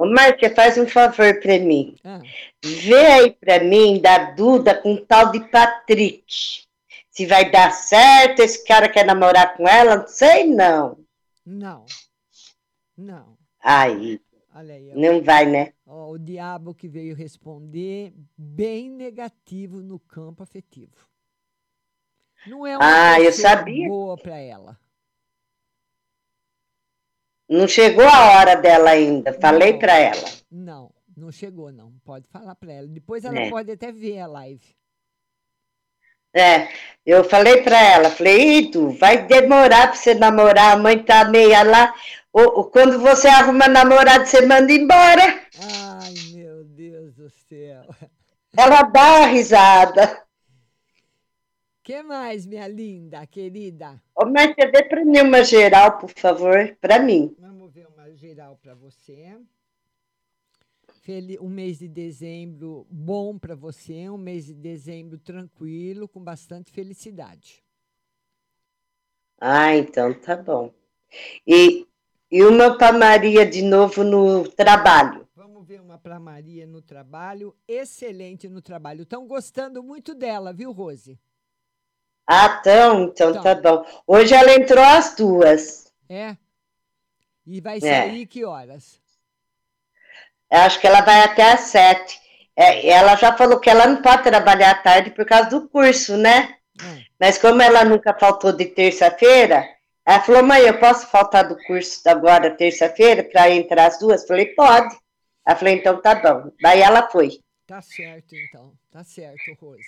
Ô, 0.00 0.06
Márcia, 0.06 0.54
faz 0.54 0.78
um 0.78 0.88
favor 0.88 1.38
pra 1.40 1.58
mim. 1.58 1.94
Ah, 2.02 2.22
Vê 2.64 3.06
aí 3.06 3.30
pra 3.32 3.62
mim 3.62 4.00
da 4.00 4.30
Duda 4.32 4.74
com 4.74 4.94
o 4.94 5.04
tal 5.04 5.30
de 5.30 5.40
Patrick. 5.50 6.24
Se 7.10 7.26
vai 7.26 7.50
dar 7.50 7.70
certo, 7.70 8.40
esse 8.40 8.64
cara 8.64 8.88
quer 8.88 9.04
namorar 9.04 9.54
com 9.58 9.68
ela, 9.68 9.96
não 9.96 10.06
sei 10.08 10.46
não. 10.46 10.96
não. 11.44 11.84
Não. 12.96 13.36
Aí, 13.62 14.18
aí. 14.54 14.92
não 14.94 15.22
vai, 15.22 15.44
né? 15.44 15.74
Ó, 15.86 16.12
o 16.12 16.18
diabo 16.18 16.74
que 16.74 16.88
veio 16.88 17.14
responder 17.14 18.14
bem 18.38 18.88
negativo 18.88 19.82
no 19.82 19.98
campo 19.98 20.42
afetivo. 20.42 20.94
Não 22.46 22.66
é 22.66 22.74
uma 22.78 22.86
Ah, 22.86 23.20
eu 23.20 23.32
sabia. 23.34 23.86
boa 23.86 24.16
para 24.16 24.38
ela. 24.38 24.79
Não 27.50 27.66
chegou 27.66 28.06
a 28.06 28.38
hora 28.38 28.54
dela 28.56 28.90
ainda. 28.90 29.32
Falei 29.32 29.74
pra 29.76 29.96
ela. 29.98 30.24
Não, 30.50 30.90
não 31.16 31.32
chegou 31.32 31.72
não. 31.72 31.92
Pode 32.04 32.28
falar 32.28 32.54
para 32.54 32.72
ela. 32.72 32.86
Depois 32.86 33.24
ela 33.24 33.38
É. 33.40 33.50
pode 33.50 33.70
até 33.72 33.90
ver 33.90 34.20
a 34.20 34.26
live. 34.26 34.64
É, 36.32 36.68
eu 37.04 37.24
falei 37.24 37.60
pra 37.62 37.76
ela, 37.82 38.08
falei, 38.08 38.58
Ih, 38.58 38.70
Tu, 38.70 38.90
vai 38.90 39.26
demorar 39.26 39.88
pra 39.88 39.96
você 39.96 40.14
namorar, 40.14 40.74
a 40.74 40.76
mãe 40.76 41.02
tá 41.02 41.24
meia 41.24 41.64
lá. 41.64 41.92
O- 42.32 42.60
o- 42.60 42.64
quando 42.70 43.00
você 43.00 43.26
arruma 43.26 43.66
namorado, 43.66 44.24
você 44.26 44.46
manda 44.46 44.72
embora. 44.72 45.42
Ai, 45.60 46.14
meu 46.32 46.62
Deus 46.64 47.14
do 47.16 47.28
céu. 47.48 47.82
Ela 48.56 48.82
dá 48.82 49.16
uma 49.18 49.26
risada. 49.26 50.22
Que 51.90 52.04
mais, 52.04 52.46
minha 52.46 52.68
linda, 52.68 53.26
querida? 53.26 54.00
Ô, 54.14 54.24
Márcia, 54.24 54.70
dê 54.70 54.84
pra 54.84 55.04
mim 55.04 55.22
uma 55.22 55.42
geral, 55.42 55.98
por 55.98 56.10
favor, 56.10 56.76
pra 56.80 57.00
mim. 57.00 57.34
Vamos 57.36 57.72
ver 57.72 57.88
uma 57.88 58.08
geral 58.14 58.56
para 58.62 58.76
você. 58.76 59.36
Um 61.40 61.48
mês 61.48 61.80
de 61.80 61.88
dezembro 61.88 62.86
bom 62.88 63.36
para 63.36 63.56
você, 63.56 64.08
um 64.08 64.16
mês 64.16 64.46
de 64.46 64.54
dezembro 64.54 65.18
tranquilo, 65.18 66.06
com 66.06 66.22
bastante 66.22 66.70
felicidade. 66.70 67.60
Ah, 69.40 69.74
então 69.74 70.14
tá 70.14 70.36
bom. 70.36 70.72
E, 71.44 71.88
e 72.30 72.44
uma 72.44 72.78
pra 72.78 72.92
Maria 72.92 73.44
de 73.44 73.62
novo 73.62 74.04
no 74.04 74.48
trabalho. 74.48 75.26
Vamos 75.34 75.66
ver 75.66 75.80
uma 75.80 75.98
para 75.98 76.20
Maria 76.20 76.68
no 76.68 76.80
trabalho, 76.80 77.52
excelente 77.66 78.48
no 78.48 78.62
trabalho. 78.62 79.02
Estão 79.02 79.26
gostando 79.26 79.82
muito 79.82 80.14
dela, 80.14 80.52
viu, 80.52 80.70
Rose? 80.70 81.18
Ah, 82.32 82.58
então, 82.60 83.02
então 83.04 83.30
Então. 83.30 83.42
tá 83.42 83.54
bom. 83.56 83.84
Hoje 84.06 84.32
ela 84.32 84.54
entrou 84.54 84.84
às 84.84 85.16
duas. 85.16 85.92
É? 86.08 86.36
E 87.44 87.60
vai 87.60 87.78
É. 87.78 87.80
sair 87.80 88.24
que 88.26 88.44
horas? 88.44 89.00
Acho 90.48 90.80
que 90.80 90.86
ela 90.86 91.00
vai 91.00 91.22
até 91.22 91.52
às 91.52 91.60
sete. 91.62 92.20
É, 92.54 92.86
ela 92.88 93.16
já 93.16 93.36
falou 93.36 93.58
que 93.58 93.68
ela 93.68 93.86
não 93.86 94.00
pode 94.00 94.22
trabalhar 94.22 94.70
à 94.70 94.74
tarde 94.76 95.10
por 95.10 95.24
causa 95.24 95.50
do 95.50 95.68
curso, 95.68 96.16
né? 96.16 96.56
Hum. 96.80 97.02
Mas 97.18 97.36
como 97.36 97.60
ela 97.62 97.84
nunca 97.84 98.14
faltou 98.16 98.52
de 98.52 98.66
terça-feira, 98.66 99.66
ela 100.06 100.20
falou, 100.20 100.42
mãe, 100.44 100.60
eu 100.60 100.78
posso 100.78 101.08
faltar 101.08 101.48
do 101.48 101.56
curso 101.64 102.00
agora, 102.08 102.56
terça-feira, 102.56 103.24
para 103.24 103.50
entrar 103.50 103.86
às 103.86 103.98
duas? 103.98 104.24
Falei, 104.26 104.46
pode. 104.54 104.96
Ela 105.46 105.56
falou, 105.56 105.74
então 105.74 106.00
tá 106.00 106.14
bom. 106.14 106.52
Daí 106.62 106.80
ela 106.80 107.08
foi. 107.08 107.40
Tá 107.66 107.80
certo, 107.80 108.34
então. 108.36 108.72
Tá 108.90 109.02
certo, 109.02 109.52
Rose. 109.60 109.82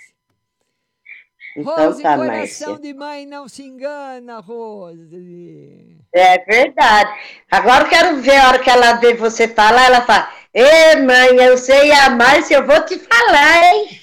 Então 1.57 1.87
Rose, 1.87 2.03
tá, 2.03 2.17
coração 2.17 2.71
Márcia. 2.71 2.79
de 2.79 2.95
mãe 2.95 3.27
não 3.27 3.49
se 3.49 3.63
engana, 3.63 4.41
Rose. 4.41 5.99
É 6.13 6.39
verdade. 6.39 7.11
Agora 7.51 7.85
eu 7.85 7.89
quero 7.89 8.17
ver 8.17 8.37
a 8.37 8.49
hora 8.49 8.59
que 8.59 8.71
ela 8.71 8.95
vê 8.95 9.15
você 9.15 9.47
falar, 9.49 9.87
ela 9.87 10.03
fala, 10.03 10.29
Ê, 10.55 10.97
mãe, 10.97 11.37
eu 11.37 11.57
sei 11.57 11.93
a 11.93 12.11
Márcia, 12.11 12.57
eu 12.57 12.67
vou 12.67 12.81
te 12.85 12.99
falar, 12.99 13.73
hein? 13.73 14.01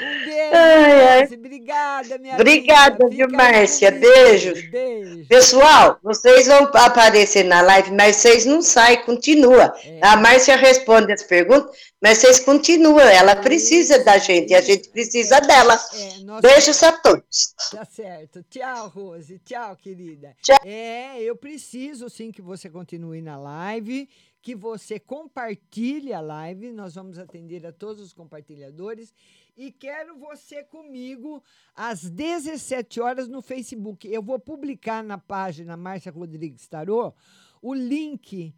Um 0.00 0.24
beijo, 0.26 0.50
Ai, 0.52 1.08
ai. 1.08 1.28
Obrigada, 1.34 2.18
minha 2.18 2.34
Obrigada, 2.34 3.08
viu, 3.08 3.28
Márcia? 3.30 3.90
Beijos. 3.90 4.70
Beijo. 4.70 5.26
Pessoal, 5.26 5.98
vocês 6.02 6.46
vão 6.46 6.64
aparecer 6.74 7.44
na 7.44 7.62
live, 7.62 7.90
mas 7.92 8.16
vocês 8.16 8.44
não 8.44 8.60
saem, 8.60 9.02
continua. 9.04 9.74
É. 9.84 10.00
A 10.02 10.16
Márcia 10.16 10.54
responde 10.56 11.12
as 11.12 11.22
perguntas, 11.22 11.74
mas 12.02 12.18
vocês 12.18 12.40
continuam. 12.40 13.00
Ela 13.00 13.36
precisa 13.36 14.04
da 14.04 14.18
gente, 14.18 14.54
a 14.54 14.60
gente 14.60 14.88
precisa 14.90 15.40
dela. 15.40 15.74
É, 15.94 16.18
nós- 16.24 16.42
Beijos 16.42 16.82
a 16.82 16.92
todos. 16.92 17.54
Tá 17.70 17.84
certo. 17.86 18.44
Tchau, 18.50 18.88
Rose. 18.88 19.38
Tchau, 19.44 19.76
querida. 19.76 20.36
Tchau. 20.42 20.58
É, 20.64 21.20
eu 21.22 21.34
preciso 21.36 22.10
sim 22.10 22.30
que 22.30 22.42
você 22.42 22.68
continue 22.68 23.22
na 23.22 23.38
live, 23.38 24.08
que 24.42 24.54
você 24.54 24.98
compartilhe 25.00 26.12
a 26.12 26.20
live. 26.20 26.70
Nós 26.70 26.94
vamos 26.94 27.18
atender 27.18 27.66
a 27.66 27.72
todos 27.72 28.02
os 28.02 28.12
compartilhadores. 28.12 29.12
E 29.56 29.72
quero 29.72 30.18
você 30.18 30.62
comigo 30.62 31.42
às 31.74 32.10
17 32.10 33.00
horas 33.00 33.26
no 33.26 33.40
Facebook. 33.40 34.06
Eu 34.06 34.22
vou 34.22 34.38
publicar 34.38 35.02
na 35.02 35.16
página 35.16 35.78
Márcia 35.78 36.12
Rodrigues 36.12 36.68
Tarô 36.68 37.14
o 37.62 37.72
link 37.72 38.54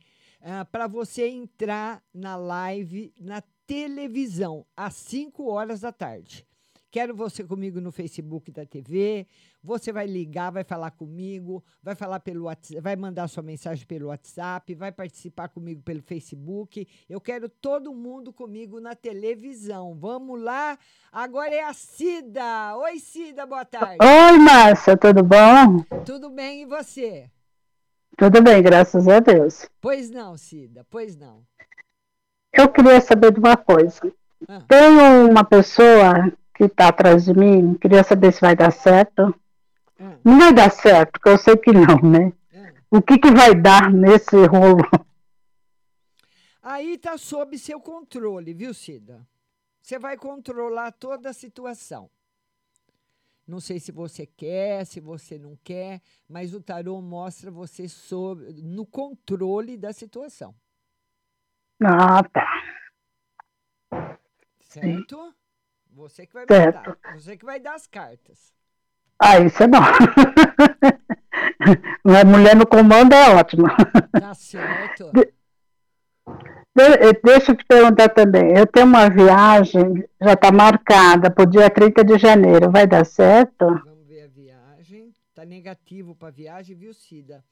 para 0.72 0.88
você 0.88 1.28
entrar 1.28 2.02
na 2.12 2.34
live 2.34 3.14
na 3.20 3.40
televisão 3.64 4.66
às 4.76 4.94
5 4.94 5.44
horas 5.44 5.80
da 5.82 5.92
tarde. 5.92 6.47
Quero 6.90 7.14
você 7.14 7.44
comigo 7.44 7.83
no 7.83 7.92
Facebook 7.92 8.51
da 8.51 8.64
TV. 8.64 9.27
Você 9.62 9.92
vai 9.92 10.07
ligar, 10.07 10.51
vai 10.51 10.64
falar 10.64 10.90
comigo, 10.92 11.62
vai 11.83 11.94
falar 11.94 12.20
pelo 12.20 12.44
WhatsApp, 12.44 12.81
vai 12.81 12.96
mandar 12.96 13.29
sua 13.29 13.42
mensagem 13.42 13.87
pelo 13.87 14.09
WhatsApp, 14.09 14.74
vai 14.74 14.90
participar 14.90 15.48
comigo 15.48 15.83
pelo 15.83 16.01
Facebook. 16.01 16.88
Eu 17.07 17.20
quero 17.20 17.46
todo 17.48 17.92
mundo 17.92 18.33
comigo 18.33 18.81
na 18.81 18.94
televisão. 18.94 19.94
Vamos 20.01 20.40
lá. 20.40 20.79
Agora 21.12 21.55
é 21.55 21.62
a 21.62 21.74
Cida. 21.74 22.74
Oi, 22.79 22.98
Cida, 22.98 23.44
boa 23.44 23.66
tarde. 23.66 23.98
Oi, 24.01 24.38
Márcia, 24.38 24.96
tudo 24.96 25.22
bom? 25.22 25.83
Tudo 26.07 26.31
bem 26.31 26.62
e 26.62 26.66
você? 26.66 27.31
Tudo 28.16 28.42
bem, 28.42 28.62
graças 28.62 29.07
a 29.07 29.20
Deus. 29.20 29.68
Pois 29.79 30.09
não, 30.09 30.38
Cida, 30.38 30.87
pois 30.88 31.16
não. 31.16 31.42
Eu 32.51 32.70
queria 32.70 33.01
saber 33.03 33.31
de 33.31 33.38
uma 33.38 33.59
coisa. 33.59 34.01
Ah. 34.48 34.62
Tem 34.66 35.29
uma 35.31 35.44
pessoa 35.44 36.33
que 36.59 36.64
está 36.64 36.88
atrás 36.88 37.25
de 37.25 37.33
mim, 37.33 37.75
queria 37.75 38.03
saber 38.03 38.33
se 38.33 38.40
vai 38.40 38.57
dar 38.57 38.73
certo. 38.73 39.33
Ah. 40.01 40.16
Não 40.25 40.38
vai 40.40 40.53
dar 40.53 40.71
certo, 40.73 41.12
porque 41.12 41.29
eu 41.29 41.38
sei 41.38 41.57
que 41.57 41.71
não, 41.73 41.97
né? 42.11 42.33
O 42.90 43.01
que, 43.01 43.16
que 43.16 43.31
vai 43.31 43.55
dar 43.55 43.90
nesse 43.94 44.44
rolo? 44.44 44.83
Aí 46.61 46.94
está 46.94 47.16
sob 47.16 47.57
seu 47.57 47.81
controle, 47.81 48.53
viu, 48.53 48.75
Cida? 48.75 49.25
Você 49.81 50.01
vai 50.01 50.16
controlar 50.16 50.90
toda 50.90 51.31
a 51.31 51.33
situação. 51.33 52.11
Não 53.47 53.61
sei 53.61 53.79
se 53.79 53.92
você 53.92 54.27
quer, 54.27 54.85
se 54.85 55.01
você 55.01 55.38
não 55.38 55.57
quer, 55.62 56.03
mas 56.29 56.53
o 56.53 56.61
tarô 56.61 57.01
mostra 57.01 57.51
você 57.51 57.88
sob, 57.88 58.53
no 58.62 58.85
controle 58.85 59.77
da 59.79 59.92
situação, 59.92 60.55
Ah, 61.83 62.23
tá. 62.25 62.47
certo? 64.61 65.35
Você 65.98 66.24
que 66.24 66.32
vai 66.32 66.44
Certo. 66.46 66.76
mandar, 66.76 66.96
você 67.20 67.37
que 67.37 67.44
vai 67.44 67.58
dar 67.58 67.74
as 67.74 67.84
cartas. 67.88 68.52
Ah, 69.18 69.40
isso 69.40 69.61
é 69.64 69.66
bom. 69.66 69.78
Uma 72.04 72.22
mulher 72.24 72.54
no 72.54 72.64
comando 72.64 73.12
é 73.14 73.34
ótima. 73.34 73.74
Tá 74.12 74.32
certo? 74.32 75.11
De- 75.12 75.32
eh, 76.78 77.12
Deixa 77.24 77.50
eu 77.50 77.56
te 77.56 77.64
perguntar 77.64 78.11
também. 78.11 78.56
Eu 78.56 78.64
tenho 78.64 78.87
uma 78.87 79.11
viagem, 79.11 80.04
já 80.22 80.34
está 80.34 80.52
marcada 80.52 81.32
para 81.32 81.42
o 81.42 81.50
dia 81.50 81.68
30 81.68 82.04
de 82.04 82.16
janeiro. 82.16 82.70
Vai 82.70 82.87
dar 82.87 83.04
certo? 83.04 83.66
Vamos 83.84 84.06
ver 84.06 84.22
a 84.22 84.28
viagem. 84.28 85.12
Tá 85.34 85.44
negativo 85.44 86.14
para 86.14 86.28
a 86.28 86.30
viagem, 86.30 86.76
viu, 86.76 86.94
Cida? 86.94 87.44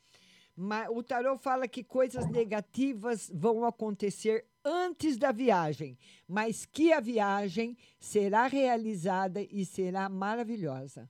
Mas 0.56 0.88
o 0.90 1.02
tarô 1.02 1.36
fala 1.36 1.68
que 1.68 1.84
coisas 1.84 2.26
negativas 2.30 3.30
vão 3.34 3.66
acontecer 3.66 4.46
antes 4.64 5.18
da 5.18 5.30
viagem, 5.30 5.98
mas 6.26 6.64
que 6.64 6.94
a 6.94 6.98
viagem 6.98 7.76
será 8.00 8.46
realizada 8.46 9.40
e 9.42 9.66
será 9.66 10.08
maravilhosa. 10.08 11.08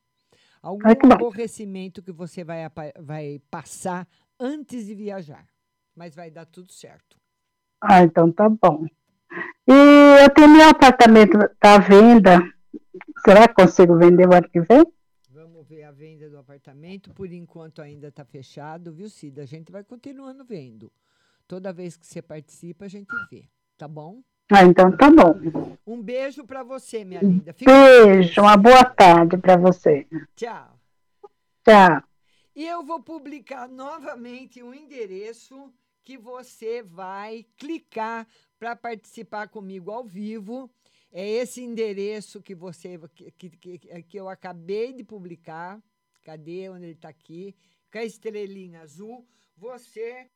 algum 0.60 0.88
Ai, 0.88 0.96
que 0.96 1.06
aborrecimento 1.12 2.02
que 2.02 2.10
você 2.10 2.42
vai, 2.42 2.68
vai 2.98 3.40
passar 3.48 4.06
antes 4.38 4.86
de 4.86 4.94
viajar. 4.96 5.46
Mas 5.94 6.14
vai 6.14 6.28
dar 6.28 6.44
tudo 6.44 6.72
certo. 6.72 7.16
Ah, 7.80 8.02
então 8.02 8.32
tá 8.32 8.48
bom. 8.48 8.84
E 9.68 10.22
eu 10.22 10.30
tenho 10.34 10.48
meu 10.48 10.68
apartamento 10.68 11.38
à 11.60 11.78
venda. 11.78 12.40
Será 13.24 13.46
que 13.48 13.54
consigo 13.54 13.96
vender 13.96 14.28
o 14.28 14.34
ano 14.34 14.48
que 14.48 14.60
vem? 14.60 14.84
Venda 15.96 16.28
do 16.28 16.36
apartamento. 16.36 17.10
Por 17.14 17.32
enquanto 17.32 17.80
ainda 17.80 18.08
está 18.08 18.22
fechado, 18.22 18.92
viu, 18.92 19.08
Cida? 19.08 19.42
A 19.42 19.46
gente 19.46 19.72
vai 19.72 19.82
continuando 19.82 20.44
vendo. 20.44 20.92
Toda 21.48 21.72
vez 21.72 21.96
que 21.96 22.06
você 22.06 22.20
participa, 22.20 22.84
a 22.84 22.88
gente 22.88 23.08
vê. 23.30 23.48
Tá 23.78 23.88
bom? 23.88 24.22
Ah, 24.52 24.62
então 24.62 24.94
tá 24.94 25.10
bom. 25.10 25.78
Um 25.86 26.02
beijo 26.02 26.44
para 26.44 26.62
você, 26.62 27.02
minha 27.02 27.22
linda. 27.22 27.54
Fica. 27.54 27.72
Beijo, 27.72 28.42
uma 28.42 28.58
boa 28.58 28.84
tarde 28.84 29.38
para 29.38 29.56
você. 29.56 30.06
Tchau. 30.36 30.78
Tchau. 31.64 32.02
E 32.54 32.66
eu 32.66 32.84
vou 32.84 33.02
publicar 33.02 33.66
novamente 33.66 34.62
o 34.62 34.74
endereço 34.74 35.72
que 36.04 36.18
você 36.18 36.82
vai 36.82 37.46
clicar 37.56 38.26
para 38.58 38.76
participar 38.76 39.48
comigo 39.48 39.90
ao 39.90 40.04
vivo. 40.04 40.70
É 41.12 41.26
esse 41.28 41.62
endereço 41.62 42.42
que 42.42 42.54
você 42.54 42.98
que, 43.14 43.30
que, 43.50 43.78
que- 43.78 44.02
que 44.02 44.16
eu 44.16 44.28
acabei 44.28 44.92
de 44.92 45.04
publicar. 45.04 45.82
Cadê 46.22 46.68
onde 46.68 46.84
ele 46.86 46.92
está 46.92 47.08
aqui? 47.08 47.54
Com 47.92 47.98
a 47.98 48.04
estrelinha 48.04 48.80
azul. 48.82 49.26
Você 49.56 50.28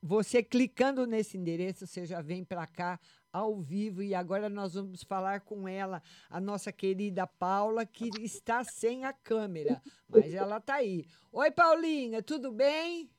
você 0.00 0.42
clicando 0.42 1.06
nesse 1.06 1.36
endereço, 1.36 1.86
você 1.86 2.06
já 2.06 2.22
vem 2.22 2.44
para 2.44 2.66
cá 2.66 3.00
ao 3.32 3.60
vivo 3.60 4.00
e 4.02 4.14
agora 4.14 4.48
nós 4.48 4.74
vamos 4.74 5.02
falar 5.02 5.40
com 5.40 5.66
ela, 5.68 6.00
a 6.30 6.40
nossa 6.40 6.72
querida 6.72 7.26
Paula, 7.26 7.84
que 7.84 8.08
está 8.22 8.62
sem 8.64 9.04
a 9.04 9.12
câmera, 9.12 9.82
mas 10.08 10.32
ela 10.32 10.60
tá 10.60 10.74
aí. 10.76 11.04
Oi, 11.32 11.50
Paulinha, 11.50 12.22
tudo 12.22 12.52
bem? 12.52 13.10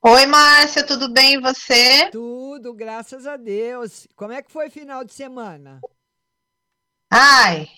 Oi, 0.00 0.26
Márcia, 0.26 0.86
tudo 0.86 1.12
bem 1.12 1.34
e 1.34 1.40
você? 1.40 2.08
Tudo, 2.12 2.72
graças 2.72 3.26
a 3.26 3.36
Deus. 3.36 4.06
Como 4.14 4.32
é 4.32 4.40
que 4.40 4.52
foi 4.52 4.68
o 4.68 4.70
final 4.70 5.02
de 5.02 5.12
semana? 5.12 5.80
Ai, 7.10 7.68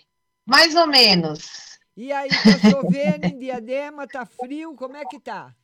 mais 0.44 0.74
ou 0.74 0.87
menos. 0.87 1.78
E 1.96 2.12
aí, 2.12 2.28
tá 2.28 2.37
chovendo 2.70 3.24
em 3.24 3.38
Diadema, 3.38 4.06
tá 4.06 4.26
frio, 4.26 4.74
como 4.74 4.98
é 4.98 5.04
que 5.06 5.18
tá? 5.18 5.54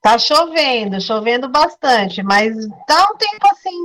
Tá 0.00 0.18
chovendo, 0.18 0.98
chovendo 0.98 1.46
bastante, 1.50 2.22
mas 2.22 2.56
tá 2.86 3.08
um 3.12 3.16
tempo 3.18 3.46
assim 3.52 3.76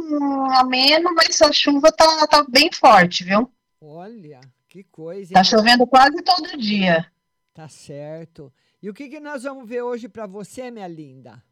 ameno, 0.60 1.14
mas 1.14 1.42
a 1.42 1.52
chuva 1.52 1.92
tá, 1.92 2.26
tá 2.26 2.46
bem 2.48 2.72
forte, 2.72 3.26
viu? 3.26 3.52
Olha, 3.82 4.40
que 4.70 4.82
coisa. 4.86 5.34
Tá 5.34 5.44
chovendo 5.44 5.86
quase 5.86 6.24
todo 6.24 6.58
dia. 6.58 7.12
Tá 7.54 7.68
certo. 7.68 8.52
E 8.82 8.90
o 8.90 8.94
que, 8.94 9.10
que 9.10 9.20
nós 9.20 9.44
vamos 9.44 9.68
ver 9.68 9.82
hoje 9.82 10.08
para 10.08 10.26
você, 10.26 10.72
minha 10.72 10.88
linda? 10.88 11.44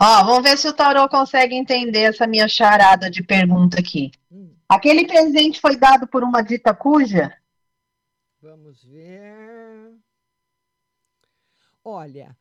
Ó, 0.00 0.24
vamos 0.24 0.44
ver 0.44 0.56
se 0.56 0.68
o 0.68 0.72
Tarô 0.72 1.08
consegue 1.08 1.56
entender 1.56 2.02
essa 2.02 2.24
minha 2.24 2.48
charada 2.48 3.10
de 3.10 3.22
pergunta 3.22 3.80
aqui. 3.80 4.12
Aquele 4.68 5.06
presente 5.06 5.60
foi 5.60 5.76
dado 5.76 6.06
por 6.06 6.22
uma 6.22 6.40
dita 6.40 6.72
cuja? 6.72 7.36
Vamos 8.40 8.84
ver. 8.84 9.92
Olha, 11.82 12.36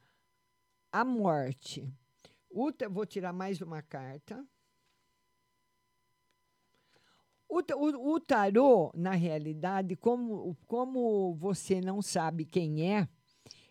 a 0.92 1.04
morte. 1.04 1.92
O 2.50 2.72
vou 2.92 3.06
tirar 3.08 3.34
mais 3.34 3.60
uma 3.60 3.82
carta. 3.82 4.46
O, 7.50 7.60
o, 7.60 8.14
o 8.14 8.20
tarô, 8.20 8.92
na 8.94 9.12
realidade, 9.12 9.96
como, 9.96 10.56
como 10.68 11.34
você 11.36 11.82
não 11.82 12.02
sabe 12.02 12.46
quem 12.46 12.92
é, 12.94 13.08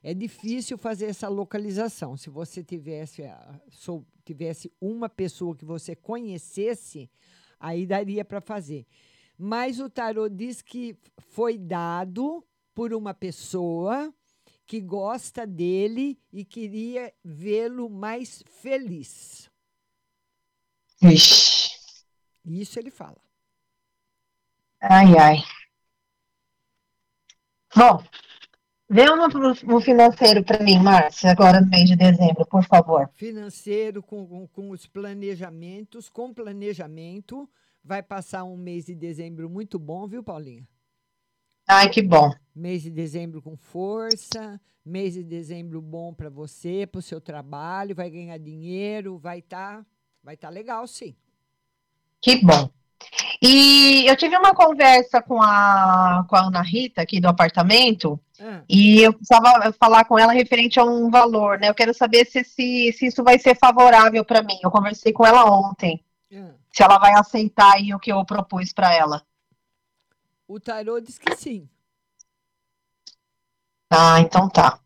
é 0.07 0.15
difícil 0.15 0.79
fazer 0.79 1.07
essa 1.07 1.27
localização. 1.27 2.17
Se 2.17 2.31
você 2.31 2.63
tivesse, 2.63 3.25
ah, 3.25 3.61
sou- 3.69 4.07
tivesse 4.25 4.73
uma 4.81 5.09
pessoa 5.09 5.57
que 5.57 5.65
você 5.65 5.97
conhecesse, 5.97 7.11
aí 7.59 7.85
daria 7.85 8.25
para 8.25 8.41
fazer. 8.41 8.87
Mas 9.37 9.81
o 9.81 9.91
tarô 9.91 10.29
diz 10.29 10.63
que 10.63 10.97
foi 11.19 11.59
dado 11.59 12.47
por 12.73 12.95
uma 12.95 13.13
pessoa 13.13 14.15
que 14.65 14.81
gosta 14.81 15.45
dele 15.45 16.17
e 16.33 16.45
queria 16.45 17.13
vê-lo 17.25 17.91
mais 17.91 18.45
feliz. 18.47 19.51
Ixi. 21.03 21.69
Isso 22.45 22.79
ele 22.79 22.93
fala. 22.93 23.21
Ai, 24.81 25.19
ai. 25.19 25.39
Bom, 27.75 28.05
vê 28.89 29.11
um 29.11 29.17
no, 29.17 29.29
no 29.29 29.81
financeiro 29.81 30.45
para 30.45 30.63
mim, 30.63 30.79
Márcia, 30.79 31.31
agora 31.31 31.61
no 31.61 31.69
mês 31.69 31.89
de 31.89 31.97
dezembro, 31.97 32.47
por 32.47 32.65
favor. 32.65 33.11
Financeiro 33.15 34.03
com, 34.03 34.47
com, 34.49 34.71
os 34.71 34.87
planejamentos, 34.87 36.09
com 36.09 36.33
planejamento, 36.33 37.49
vai 37.85 38.03
passar 38.03 38.45
um 38.45 38.57
mês 38.57 38.87
de 38.87 38.95
dezembro 38.95 39.49
muito 39.49 39.79
bom, 39.79 40.07
viu, 40.07 40.23
Paulinha? 40.23 40.67
Ai, 41.69 41.91
que 41.91 42.03
bom. 42.03 42.33
Mês 42.55 42.83
de 42.83 42.91
dezembro 42.91 43.43
com 43.43 43.57
força, 43.57 44.61
mês 44.85 45.15
de 45.15 45.23
dezembro 45.25 45.83
bom 45.83 46.15
para 46.15 46.31
você, 46.31 46.87
para 46.87 47.01
o 47.01 47.03
seu 47.03 47.21
trabalho, 47.21 47.95
vai 47.95 48.09
ganhar 48.09 48.39
dinheiro, 48.39 49.19
vai 49.19 49.41
estar 49.41 49.85
vai 50.23 50.37
tá 50.37 50.49
legal, 50.49 50.87
sim. 50.89 51.15
Que 52.21 52.45
bom. 52.45 52.69
E 53.43 54.07
eu 54.07 54.17
tive 54.17 54.37
uma 54.37 54.55
conversa 54.55 55.23
com 55.23 55.41
a, 55.43 56.25
com 56.29 56.37
a 56.37 56.47
Ana 56.47 56.63
Rita 56.63 57.03
aqui 57.03 57.21
do 57.21 57.29
apartamento 57.29 58.19
Ah, 58.39 58.63
e 58.69 59.03
eu 59.03 59.13
precisava 59.13 59.73
falar 59.73 60.05
com 60.05 60.19
ela 60.19 60.33
referente 60.33 60.79
a 60.81 60.85
um 60.85 61.11
valor, 61.11 61.59
né? 61.59 61.69
Eu 61.69 61.75
quero 61.75 61.93
saber 61.95 62.27
se, 62.27 62.43
se, 62.45 62.93
se 62.93 63.07
isso 63.07 63.23
vai 63.23 63.39
ser 63.39 63.57
favorável 63.57 64.25
para 64.25 64.43
mim. 64.43 64.59
Eu 64.63 64.71
conversei 64.71 65.13
com 65.13 65.25
ela 65.27 65.45
ontem, 65.45 66.03
ah. 66.35 66.51
se 66.73 66.83
ela 66.83 66.99
vai 66.99 67.13
aceitar 67.15 67.75
aí 67.75 67.95
o 67.95 67.99
que 67.99 68.13
eu 68.13 68.25
propus 68.25 68.73
para 68.73 68.93
ela. 68.95 69.23
O 70.49 70.61
tarô 70.61 71.01
diz 71.01 71.19
que 71.19 71.35
sim. 71.37 71.69
Ah, 73.91 74.21
então 74.21 74.49
tá. 74.49 74.81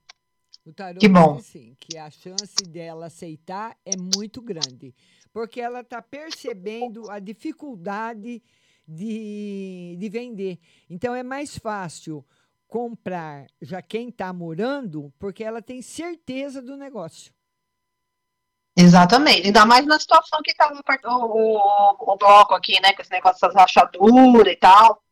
O 0.65 0.73
tarô 0.73 0.99
Que 0.99 1.09
diz 1.09 1.19
bom. 1.21 1.37
que 1.37 1.43
sim, 1.43 1.77
que 1.81 1.97
a 1.99 2.11
chance 2.11 2.55
dela 2.69 3.07
aceitar 3.07 3.77
é 3.85 3.97
muito 3.97 4.43
grande, 4.43 4.95
porque 5.33 5.61
ela 5.61 5.81
está 5.81 6.03
percebendo 6.03 7.11
a 7.11 7.19
dificuldade 7.19 8.43
de, 8.87 9.97
de 9.99 10.09
vender. 10.09 10.59
Então 10.89 11.15
é 11.15 11.23
mais 11.23 11.57
fácil 11.57 12.25
comprar 12.67 13.47
já 13.61 13.83
quem 13.83 14.09
está 14.09 14.33
morando, 14.33 15.13
porque 15.19 15.43
ela 15.43 15.61
tem 15.61 15.83
certeza 15.83 16.63
do 16.63 16.77
negócio. 16.77 17.33
Exatamente. 18.77 19.47
Ainda 19.47 19.67
mais 19.67 19.85
na 19.85 19.99
situação 19.99 20.41
que 20.43 20.55
tá 20.55 20.73
o, 21.05 21.09
o, 21.09 22.13
o, 22.13 22.17
bloco 22.17 22.55
aqui, 22.55 22.81
né? 22.81 22.93
Com 22.93 23.03
esse 23.03 23.11
negócio 23.11 23.41
das 23.41 23.55
rachaduras 23.55 24.53
e 24.53 24.57
tal. 24.57 25.03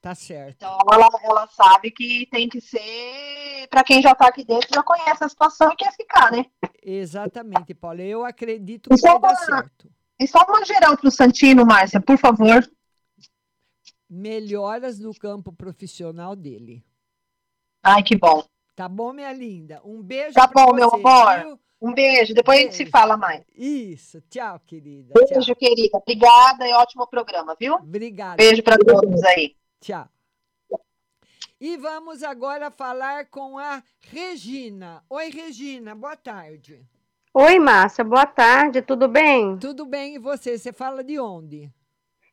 Tá 0.00 0.14
certo. 0.14 0.56
Então 0.56 0.78
ela, 0.92 1.08
ela 1.22 1.48
sabe 1.48 1.90
que 1.90 2.26
tem 2.30 2.48
que 2.48 2.60
ser 2.60 3.66
para 3.68 3.82
quem 3.82 4.00
já 4.00 4.14
tá 4.14 4.28
aqui 4.28 4.44
dentro, 4.44 4.68
já 4.72 4.82
conhece 4.82 5.24
a 5.24 5.28
situação 5.28 5.72
e 5.72 5.76
quer 5.76 5.92
ficar, 5.92 6.30
né? 6.30 6.46
Exatamente, 6.88 7.74
Paula. 7.74 8.00
Eu 8.02 8.24
acredito 8.24 8.88
que 8.88 9.00
vai 9.00 9.18
dar 9.18 9.34
certo. 9.36 9.90
e 10.20 10.26
só 10.28 10.38
uma 10.48 10.64
geral 10.64 10.96
pro 10.96 11.10
Santino, 11.10 11.66
Márcia, 11.66 12.00
por 12.00 12.16
favor. 12.16 12.64
Melhoras 14.08 15.00
no 15.00 15.12
campo 15.12 15.52
profissional 15.52 16.36
dele. 16.36 16.84
Ai, 17.82 18.04
que 18.04 18.16
bom. 18.16 18.44
Tá 18.76 18.88
bom, 18.88 19.12
minha 19.12 19.32
linda? 19.32 19.80
Um 19.84 20.00
beijo 20.00 20.34
Tá 20.34 20.46
bom, 20.46 20.72
meu 20.74 20.88
você, 20.90 20.96
amor. 20.96 21.40
viu? 21.44 21.60
Um 21.82 21.92
beijo. 21.92 22.32
Depois 22.34 22.58
a 22.58 22.62
gente 22.62 22.72
se 22.74 22.84
Beijo. 22.84 22.90
fala 22.92 23.16
mais. 23.16 23.42
Isso. 23.54 24.20
Tchau, 24.30 24.60
querida. 24.64 25.12
Beijo, 25.28 25.54
querida. 25.56 25.98
Obrigada 25.98 26.68
e 26.68 26.72
ótimo 26.72 27.06
programa, 27.08 27.56
viu? 27.58 27.74
Obrigada. 27.74 28.36
Beijo 28.36 28.62
para 28.62 28.78
todos 28.78 29.22
aí. 29.24 29.56
Tchau. 29.80 30.08
E 31.60 31.76
vamos 31.76 32.22
agora 32.22 32.70
falar 32.70 33.26
com 33.26 33.58
a 33.58 33.82
Regina. 34.00 35.02
Oi, 35.08 35.30
Regina, 35.30 35.94
boa 35.94 36.16
tarde. 36.16 36.84
Oi, 37.32 37.58
Márcia, 37.58 38.04
boa 38.04 38.26
tarde, 38.26 38.82
tudo 38.82 39.08
bem? 39.08 39.56
Tudo 39.58 39.86
bem, 39.86 40.14
e 40.16 40.18
você? 40.18 40.58
Você 40.58 40.72
fala 40.72 41.02
de 41.02 41.18
onde? 41.18 41.70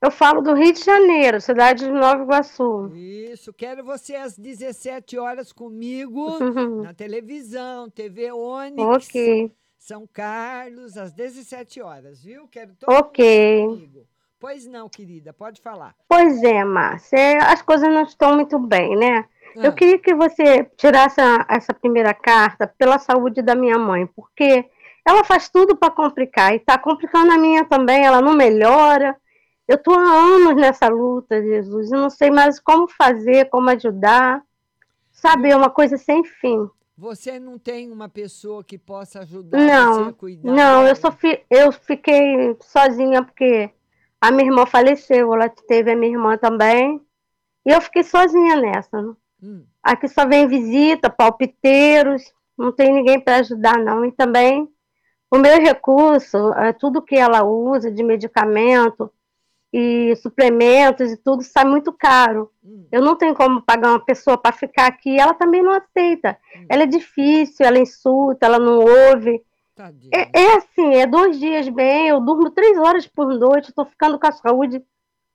Eu 0.02 0.12
falo 0.12 0.42
do 0.42 0.54
Rio 0.54 0.74
de 0.74 0.84
Janeiro, 0.84 1.40
cidade 1.40 1.86
de 1.86 1.92
Nova 1.92 2.22
Iguaçu. 2.24 2.92
Isso, 2.94 3.54
quero 3.54 3.84
você 3.84 4.16
às 4.16 4.38
17 4.38 5.18
horas 5.18 5.54
comigo 5.54 6.28
na 6.84 6.94
televisão, 6.94 7.90
TV 7.90 8.32
Onix, 8.34 9.08
Ok. 9.08 9.52
São 9.78 10.06
Carlos, 10.08 10.98
às 10.98 11.14
17 11.14 11.82
horas, 11.82 12.24
viu? 12.24 12.48
Quero 12.50 12.74
todo 12.76 12.94
Ok. 12.94 13.62
mundo 13.62 13.76
comigo. 13.76 14.08
Pois 14.44 14.68
não, 14.68 14.90
querida, 14.90 15.32
pode 15.32 15.62
falar. 15.62 15.96
Pois 16.06 16.44
é, 16.44 16.66
Márcia, 16.66 17.18
é, 17.18 17.38
as 17.38 17.62
coisas 17.62 17.88
não 17.88 18.02
estão 18.04 18.36
muito 18.36 18.60
bem, 18.60 18.94
né? 18.94 19.24
Ah. 19.56 19.68
Eu 19.68 19.72
queria 19.72 19.98
que 19.98 20.14
você 20.14 20.66
tirasse 20.76 21.22
a- 21.22 21.46
essa 21.50 21.74
primeira 21.74 22.14
carta 22.14 22.68
pela 22.78 23.00
saúde 23.00 23.42
da 23.42 23.56
minha 23.56 23.80
mãe, 23.80 24.06
porque 24.06 24.66
ela 25.08 25.24
faz 25.24 25.48
tudo 25.48 25.78
para 25.78 25.90
complicar 25.90 26.52
e 26.52 26.58
está 26.58 26.78
complicando 26.78 27.32
a 27.32 27.38
minha 27.38 27.64
também, 27.64 28.04
ela 28.06 28.20
não 28.22 28.34
melhora. 28.34 29.16
Eu 29.66 29.78
estou 29.78 29.98
há 29.98 30.04
anos 30.12 30.56
nessa 30.58 30.90
luta, 30.90 31.42
Jesus, 31.42 31.88
e 31.88 31.92
não 31.96 32.10
sei 32.10 32.30
mais 32.30 32.60
como 32.60 32.86
fazer, 32.90 33.50
como 33.50 33.70
ajudar. 33.70 34.44
sabe? 35.10 35.52
É 35.52 35.56
uma 35.56 35.70
coisa 35.70 35.96
sem 35.98 36.22
fim. 36.26 36.70
Você 36.98 37.40
não 37.40 37.58
tem 37.58 37.90
uma 37.90 38.10
pessoa 38.10 38.62
que 38.62 38.78
possa 38.78 39.20
ajudar 39.22 39.58
você 39.58 39.70
a 39.70 40.04
Não, 40.06 40.14
cuidar? 40.14 40.52
não, 40.52 40.86
eu 40.86 40.96
só 40.98 41.14
fi, 41.14 41.42
eu 41.50 41.72
fiquei 41.72 42.58
sozinha 42.60 43.24
porque 43.24 43.70
a 44.24 44.32
minha 44.32 44.46
irmã 44.46 44.66
faleceu, 44.66 45.34
ela 45.34 45.50
teve 45.50 45.92
a 45.92 45.96
minha 45.98 46.14
irmã 46.14 46.38
também, 46.38 47.02
e 47.66 47.72
eu 47.72 47.82
fiquei 47.82 48.04
sozinha 48.04 48.56
nessa. 48.56 49.02
né? 49.02 49.14
Hum. 49.44 49.66
Aqui 49.84 50.08
só 50.08 50.26
vem 50.26 50.48
visita, 50.48 51.10
palpiteiros, 51.10 52.24
não 52.58 52.72
tem 52.72 52.94
ninguém 52.94 53.20
para 53.20 53.38
ajudar 53.38 53.78
não. 53.78 54.06
E 54.06 54.14
também 54.14 54.70
o 55.30 55.38
meu 55.38 55.60
recurso, 55.60 56.54
é, 56.54 56.72
tudo 56.72 57.02
que 57.02 57.16
ela 57.18 57.44
usa 57.44 57.92
de 57.92 58.02
medicamento 58.02 59.12
e 59.74 60.16
suplementos 60.16 61.12
e 61.12 61.18
tudo 61.18 61.44
sai 61.44 61.66
muito 61.66 61.92
caro. 61.92 62.50
Eu 62.94 63.02
não 63.02 63.18
tenho 63.18 63.36
como 63.36 63.62
pagar 63.62 63.90
uma 63.90 64.06
pessoa 64.06 64.38
para 64.38 64.56
ficar 64.56 64.86
aqui, 64.86 65.20
ela 65.20 65.34
também 65.34 65.62
não 65.62 65.74
aceita. 65.74 66.38
Ela 66.70 66.84
é 66.84 66.86
difícil, 66.86 67.66
ela 67.66 67.78
insulta, 67.80 68.46
ela 68.46 68.60
não 68.60 68.80
ouve. 68.80 69.44
É, 70.14 70.40
é 70.40 70.58
assim, 70.58 70.94
é 70.96 71.08
dois 71.08 71.40
dias 71.40 71.68
bem, 71.70 72.08
eu 72.08 72.20
durmo 72.22 72.52
três 72.52 72.78
horas 72.78 73.08
por 73.08 73.28
noite, 73.38 73.70
estou 73.70 73.86
ficando 73.86 74.20
com 74.20 74.28
a 74.28 74.32
saúde, 74.32 74.84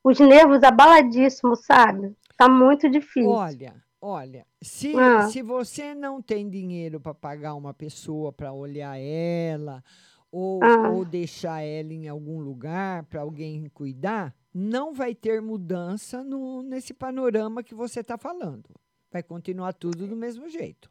os 0.04 0.18
nervos 0.20 0.62
abaladíssimos, 0.62 1.64
sabe? 1.64 2.14
Tá 2.36 2.48
muito 2.48 2.88
difícil. 2.88 3.30
Olha, 3.30 3.74
olha, 4.00 4.46
se, 4.62 4.94
Ah. 4.96 5.26
se 5.28 5.42
você 5.42 5.94
não 5.94 6.22
tem 6.22 6.48
dinheiro 6.48 7.00
para 7.00 7.12
pagar 7.14 7.54
uma 7.54 7.74
pessoa 7.74 8.32
para 8.32 8.52
olhar 8.52 8.96
ela, 8.98 9.82
ou, 10.30 10.62
Ah. 10.62 10.90
ou 10.90 11.04
deixar 11.04 11.62
ela 11.62 11.92
em 11.92 12.06
algum 12.06 12.38
lugar 12.38 13.04
para 13.04 13.22
alguém 13.22 13.68
cuidar, 13.74 14.34
não 14.54 14.92
vai 14.92 15.14
ter 15.14 15.40
mudança 15.42 16.22
no, 16.22 16.62
nesse 16.62 16.94
panorama 16.94 17.62
que 17.62 17.74
você 17.74 18.00
está 18.00 18.16
falando. 18.16 18.68
Vai 19.10 19.22
continuar 19.22 19.72
tudo 19.72 20.06
do 20.06 20.14
mesmo 20.14 20.48
jeito. 20.48 20.90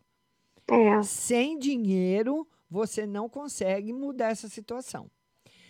É. 0.69 1.01
Sem 1.03 1.57
dinheiro, 1.57 2.47
você 2.69 3.05
não 3.05 3.29
consegue 3.29 3.93
mudar 3.93 4.31
essa 4.31 4.47
situação. 4.47 5.09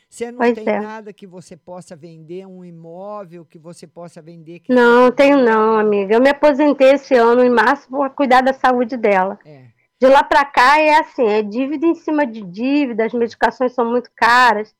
Você 0.09 0.31
não 0.31 0.37
Pois 0.37 0.53
tem 0.55 0.67
é. 0.69 0.79
nada 0.79 1.11
que 1.11 1.27
você 1.27 1.57
possa 1.57 1.95
vender, 1.95 2.45
um 2.45 2.63
imóvel 2.63 3.43
que 3.45 3.59
você 3.59 3.85
possa 3.85 4.21
vender. 4.21 4.61
Não, 4.69 5.11
tenho 5.11 5.37
não, 5.43 5.77
amiga. 5.77 6.15
Eu 6.15 6.21
me 6.21 6.29
aposentei 6.29 6.91
esse 6.91 7.13
ano, 7.13 7.43
em 7.43 7.49
março, 7.49 7.89
para 7.89 8.09
cuidar 8.09 8.41
da 8.41 8.53
saúde 8.53 8.95
dela. 8.95 9.37
É. 9.45 9.65
De 9.99 10.07
lá 10.07 10.23
para 10.23 10.45
cá 10.45 10.79
é 10.79 10.97
assim, 10.99 11.27
é 11.27 11.41
dívida 11.41 11.85
em 11.85 11.95
cima 11.95 12.25
de 12.25 12.41
dívida, 12.41 13.05
as 13.05 13.13
medicações 13.13 13.73
são 13.73 13.83
muito 13.89 14.09
caras. 14.15 14.73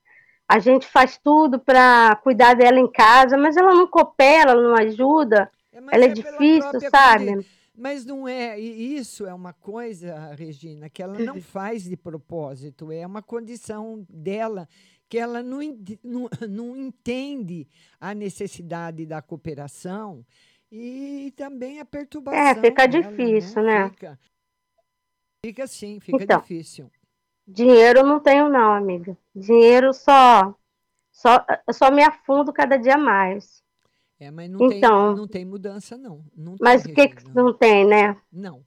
A 0.47 0.59
gente 0.59 0.87
faz 0.87 1.19
tudo 1.21 1.59
para 1.59 2.15
cuidar 2.23 2.53
dela 2.55 2.79
em 2.79 2.89
casa, 2.89 3.35
mas 3.35 3.57
ela 3.57 3.73
não 3.73 3.85
coopera, 3.85 4.51
ela 4.51 4.61
não 4.61 4.75
ajuda. 4.75 5.51
ela 5.91 6.05
é, 6.05 6.07
difícil, 6.07 6.69
própria 6.69 6.89
sabe? 6.89 7.25
condi- 7.33 7.47
Mas 7.77 8.03
não 8.03 8.27
é, 8.27 8.59
e 8.59 8.97
isso 8.97 9.27
é 9.27 9.33
uma 9.33 9.53
coisa, 9.53 10.33
Regina, 10.33 10.89
que 10.89 11.03
ela 11.03 11.19
não 11.19 11.39
faz 11.39 11.83
de 11.83 11.95
propósito, 11.95 12.91
é 12.91 13.05
uma 13.05 13.21
condição 13.21 14.03
dela 14.09 14.67
que 15.07 15.19
ela 15.19 15.43
não, 15.43 15.59
não, 16.03 16.27
não 16.49 16.75
entende 16.75 17.67
a 18.01 18.15
necessidade 18.15 19.05
da 19.05 19.21
cooperação 19.21 20.25
e 20.71 21.31
também 21.37 21.79
a 21.79 21.85
perturbação. 21.85 22.39
É, 22.39 22.55
fica 22.55 22.87
dela, 22.87 23.03
difícil, 23.03 23.61
né? 23.61 23.89
Fica, 23.91 24.19
fica 25.45 25.63
assim, 25.63 25.99
fica 25.99 26.23
Então. 26.23 26.41
difícil. 26.41 26.91
Dinheiro 27.47 28.03
não 28.03 28.19
tenho 28.19 28.49
não, 28.49 28.73
amiga. 28.73 29.15
Dinheiro 29.35 29.93
só, 29.93 30.53
só, 31.11 31.45
só 31.71 31.91
me 31.91 32.03
afundo 32.03 32.51
cada 32.51 32.75
dia 32.75 32.97
mais. 32.97 33.63
É, 34.19 34.31
mas 34.31 34.49
não, 34.49 34.65
Então. 34.65 35.07
tem, 35.09 35.15
não 35.21 35.27
tem 35.27 35.45
mudança, 35.45 35.97
não. 35.97 36.23
não 36.35 36.55
Mas 36.59 36.85
o 36.85 36.93
que 36.93 37.07
que 37.09 37.29
não 37.35 37.53
tem, 37.53 37.85
né? 37.85 38.19
Não, 38.31 38.63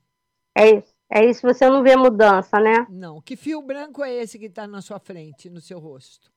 É 0.55 0.77
isso, 0.79 0.95
é 1.11 1.25
isso, 1.25 1.43
você 1.47 1.69
não 1.69 1.83
vê 1.83 1.97
mudança, 1.97 2.61
né? 2.61 2.87
não. 2.89 3.21
Que 3.21 3.37
fio 3.37 3.61
branco 3.63 4.05
é 4.05 4.13
esse 4.13 4.39
que 4.39 4.47
está 4.47 4.67
na 4.67 4.81
sua 4.81 4.99
frente, 4.99 5.51
no 5.51 5.61
seu 5.61 5.79
rosto? 5.79 6.31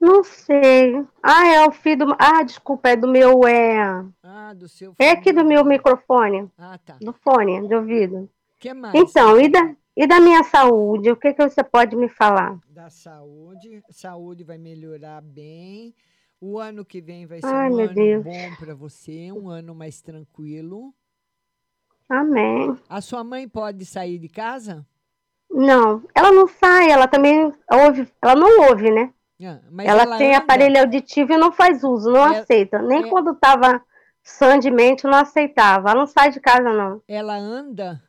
Não 0.00 0.24
sei. 0.24 0.94
Ah, 1.22 1.46
é 1.48 1.66
o 1.66 1.72
fio 1.72 1.96
do. 1.98 2.16
Ah, 2.18 2.42
desculpa, 2.42 2.88
é 2.88 2.96
do 2.96 3.06
meu. 3.06 3.46
É, 3.46 4.02
Ah, 4.22 4.54
do 4.54 4.66
seu 4.66 4.94
é 4.98 5.10
aqui 5.10 5.30
do 5.30 5.44
meu 5.44 5.62
microfone. 5.64 6.50
Ah, 6.56 6.78
tá. 6.78 6.96
Do 7.00 7.12
fone, 7.12 7.68
de 7.68 7.74
ouvido. 7.74 8.30
que 8.58 8.72
mais? 8.72 8.94
Então, 8.94 9.38
e 9.38 9.48
da, 9.50 9.76
e 9.94 10.06
da 10.06 10.18
minha 10.18 10.42
saúde? 10.44 11.10
O 11.10 11.16
que, 11.16 11.34
que 11.34 11.46
você 11.46 11.62
pode 11.62 11.96
me 11.96 12.08
falar? 12.08 12.58
da 12.70 12.88
saúde. 12.88 13.82
Saúde 13.90 14.42
vai 14.42 14.56
melhorar 14.56 15.20
bem. 15.20 15.94
O 16.40 16.58
ano 16.58 16.84
que 16.84 17.00
vem 17.00 17.26
vai 17.26 17.40
ser 17.40 17.46
Ai, 17.46 17.70
um 17.70 17.78
ano 17.80 17.94
Deus. 17.94 18.24
bom 18.24 18.54
para 18.58 18.74
você, 18.74 19.30
um 19.30 19.48
ano 19.48 19.74
mais 19.74 20.00
tranquilo. 20.00 20.94
Amém. 22.08 22.76
A 22.88 23.00
sua 23.00 23.22
mãe 23.22 23.46
pode 23.48 23.84
sair 23.84 24.18
de 24.18 24.28
casa? 24.28 24.84
Não, 25.50 26.02
ela 26.14 26.32
não 26.32 26.46
sai, 26.46 26.90
ela 26.90 27.06
também 27.06 27.52
ouve, 27.70 28.08
ela 28.22 28.34
não 28.34 28.68
ouve, 28.70 28.90
né? 28.90 29.12
Ah, 29.42 29.58
ela, 29.84 30.02
ela 30.02 30.18
tem 30.18 30.28
anda? 30.34 30.38
aparelho 30.38 30.80
auditivo 30.80 31.32
e 31.32 31.36
não 31.38 31.50
faz 31.52 31.82
uso, 31.82 32.10
não 32.10 32.26
Ela- 32.26 32.38
aceita. 32.40 32.80
Nem 32.82 33.04
é- 33.04 33.08
quando 33.08 33.32
estava 33.32 33.82
sã 34.22 34.58
de 34.58 34.70
mente, 34.70 35.04
não 35.04 35.14
aceitava. 35.18 35.90
Ela 35.90 36.00
não 36.00 36.06
sai 36.06 36.30
de 36.30 36.40
casa, 36.40 36.72
não. 36.72 37.02
Ela 37.08 37.36
anda? 37.36 38.02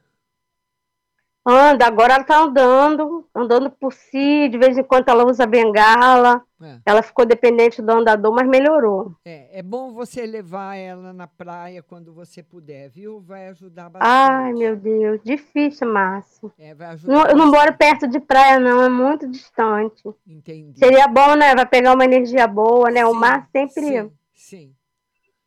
Anda, 1.43 1.87
agora 1.87 2.13
ela 2.13 2.23
tá 2.23 2.39
andando, 2.39 3.27
andando 3.33 3.71
por 3.71 3.91
si, 3.93 4.47
de 4.47 4.59
vez 4.59 4.77
em 4.77 4.83
quando 4.83 5.09
ela 5.09 5.25
usa 5.25 5.47
bengala. 5.47 6.43
É. 6.61 6.79
Ela 6.85 7.01
ficou 7.01 7.25
dependente 7.25 7.81
do 7.81 7.91
andador, 7.91 8.31
mas 8.31 8.47
melhorou. 8.47 9.15
É, 9.25 9.59
é 9.59 9.63
bom 9.63 9.91
você 9.91 10.27
levar 10.27 10.75
ela 10.75 11.11
na 11.11 11.25
praia 11.25 11.81
quando 11.81 12.13
você 12.13 12.43
puder, 12.43 12.89
viu? 12.89 13.19
Vai 13.19 13.47
ajudar 13.47 13.89
bastante. 13.89 14.11
Ai, 14.11 14.53
meu 14.53 14.75
Deus, 14.75 15.19
difícil, 15.23 15.91
Márcio. 15.91 16.53
É, 16.59 16.75
vai 16.75 16.89
ajudar 16.89 17.11
Não, 17.11 17.25
eu 17.25 17.35
não 17.35 17.49
moro 17.49 17.75
perto 17.75 18.07
de 18.07 18.19
praia, 18.19 18.59
não, 18.59 18.83
é 18.83 18.89
muito 18.89 19.27
distante. 19.27 20.03
Entendi. 20.27 20.77
Seria 20.77 21.07
bom, 21.07 21.33
né? 21.33 21.55
Vai 21.55 21.65
pegar 21.65 21.95
uma 21.95 22.05
energia 22.05 22.45
boa, 22.45 22.91
né? 22.91 23.03
O 23.03 23.15
mar 23.15 23.49
sempre 23.51 23.81
Sim, 23.81 24.11
sim. 24.35 24.75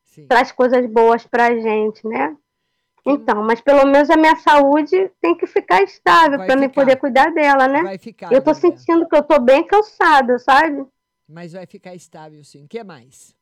sim. 0.03 0.26
traz 0.26 0.51
coisas 0.51 0.84
boas 0.86 1.24
pra 1.24 1.57
gente, 1.57 2.05
né? 2.09 2.36
Então, 3.07 3.43
mas 3.43 3.61
pelo 3.61 3.87
menos 3.87 4.09
a 4.09 4.17
minha 4.17 4.37
saúde 4.37 5.11
tem 5.21 5.37
que 5.37 5.47
ficar 5.47 5.83
estável 5.83 6.39
para 6.39 6.57
mim 6.57 6.71
poder 6.71 6.97
cuidar 6.97 7.31
dela, 7.33 7.69
né? 7.69 7.83
Vai 7.83 7.99
ficar, 7.99 8.33
Eu 8.33 8.43
tô 8.43 8.53
Lívia. 8.53 8.71
sentindo 8.71 9.07
que 9.07 9.15
eu 9.15 9.23
tô 9.23 9.39
bem 9.39 9.67
cansada, 9.67 10.39
sabe? 10.39 10.87
Mas 11.29 11.53
vai 11.53 11.67
ficar 11.67 11.95
estável, 11.95 12.43
sim. 12.43 12.65
O 12.65 12.69
que 12.69 12.83
mais? 12.83 13.35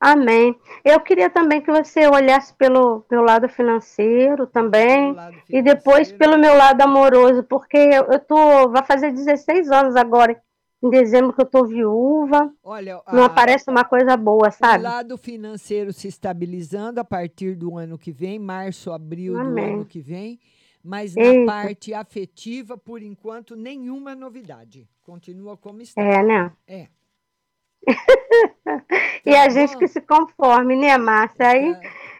Amém. 0.00 0.58
Eu 0.84 1.00
queria 1.00 1.30
também 1.30 1.62
que 1.62 1.70
você 1.70 2.06
olhasse 2.06 2.52
pelo 2.54 3.06
meu 3.10 3.22
lado 3.22 3.48
financeiro 3.48 4.46
também 4.46 5.16
e 5.48 5.62
depois 5.62 6.12
pelo 6.12 6.36
meu 6.36 6.54
lado 6.54 6.80
amoroso, 6.82 7.42
porque 7.44 7.76
eu, 7.76 8.04
eu 8.04 8.18
tô, 8.20 8.68
vai 8.68 8.84
fazer 8.84 9.12
16 9.12 9.70
anos 9.70 9.96
agora, 9.96 10.38
em 10.86 10.90
dezembro 10.90 11.32
que 11.32 11.40
eu 11.40 11.46
tô 11.46 11.64
viúva. 11.64 12.52
Olha, 12.62 13.00
Não 13.12 13.22
a- 13.22 13.26
aparece 13.26 13.70
uma 13.70 13.84
coisa 13.84 14.16
boa, 14.16 14.48
O 14.48 14.52
sabe? 14.52 14.84
lado 14.84 15.16
financeiro 15.16 15.92
se 15.92 16.08
estabilizando 16.08 17.00
a 17.00 17.04
partir 17.04 17.54
do 17.56 17.78
ano 17.78 17.96
que 17.98 18.12
vem, 18.12 18.38
março, 18.38 18.92
abril 18.92 19.32
do 19.34 19.40
Amém. 19.40 19.74
ano 19.74 19.84
que 19.84 20.00
vem. 20.00 20.38
Mas 20.82 21.16
Eita. 21.16 21.40
na 21.40 21.46
parte 21.62 21.94
afetiva, 21.94 22.76
por 22.76 23.02
enquanto, 23.02 23.56
nenhuma 23.56 24.14
novidade. 24.14 24.86
Continua 25.02 25.56
como 25.56 25.80
está. 25.80 26.02
É, 26.02 26.22
né? 26.22 26.52
É. 26.66 26.88
E 29.26 29.34
a 29.34 29.48
gente 29.48 29.76
que 29.78 29.88
se 29.88 30.00
conforme, 30.02 30.76
né, 30.76 30.98
Márcia? 30.98 31.48
Aí 31.48 31.74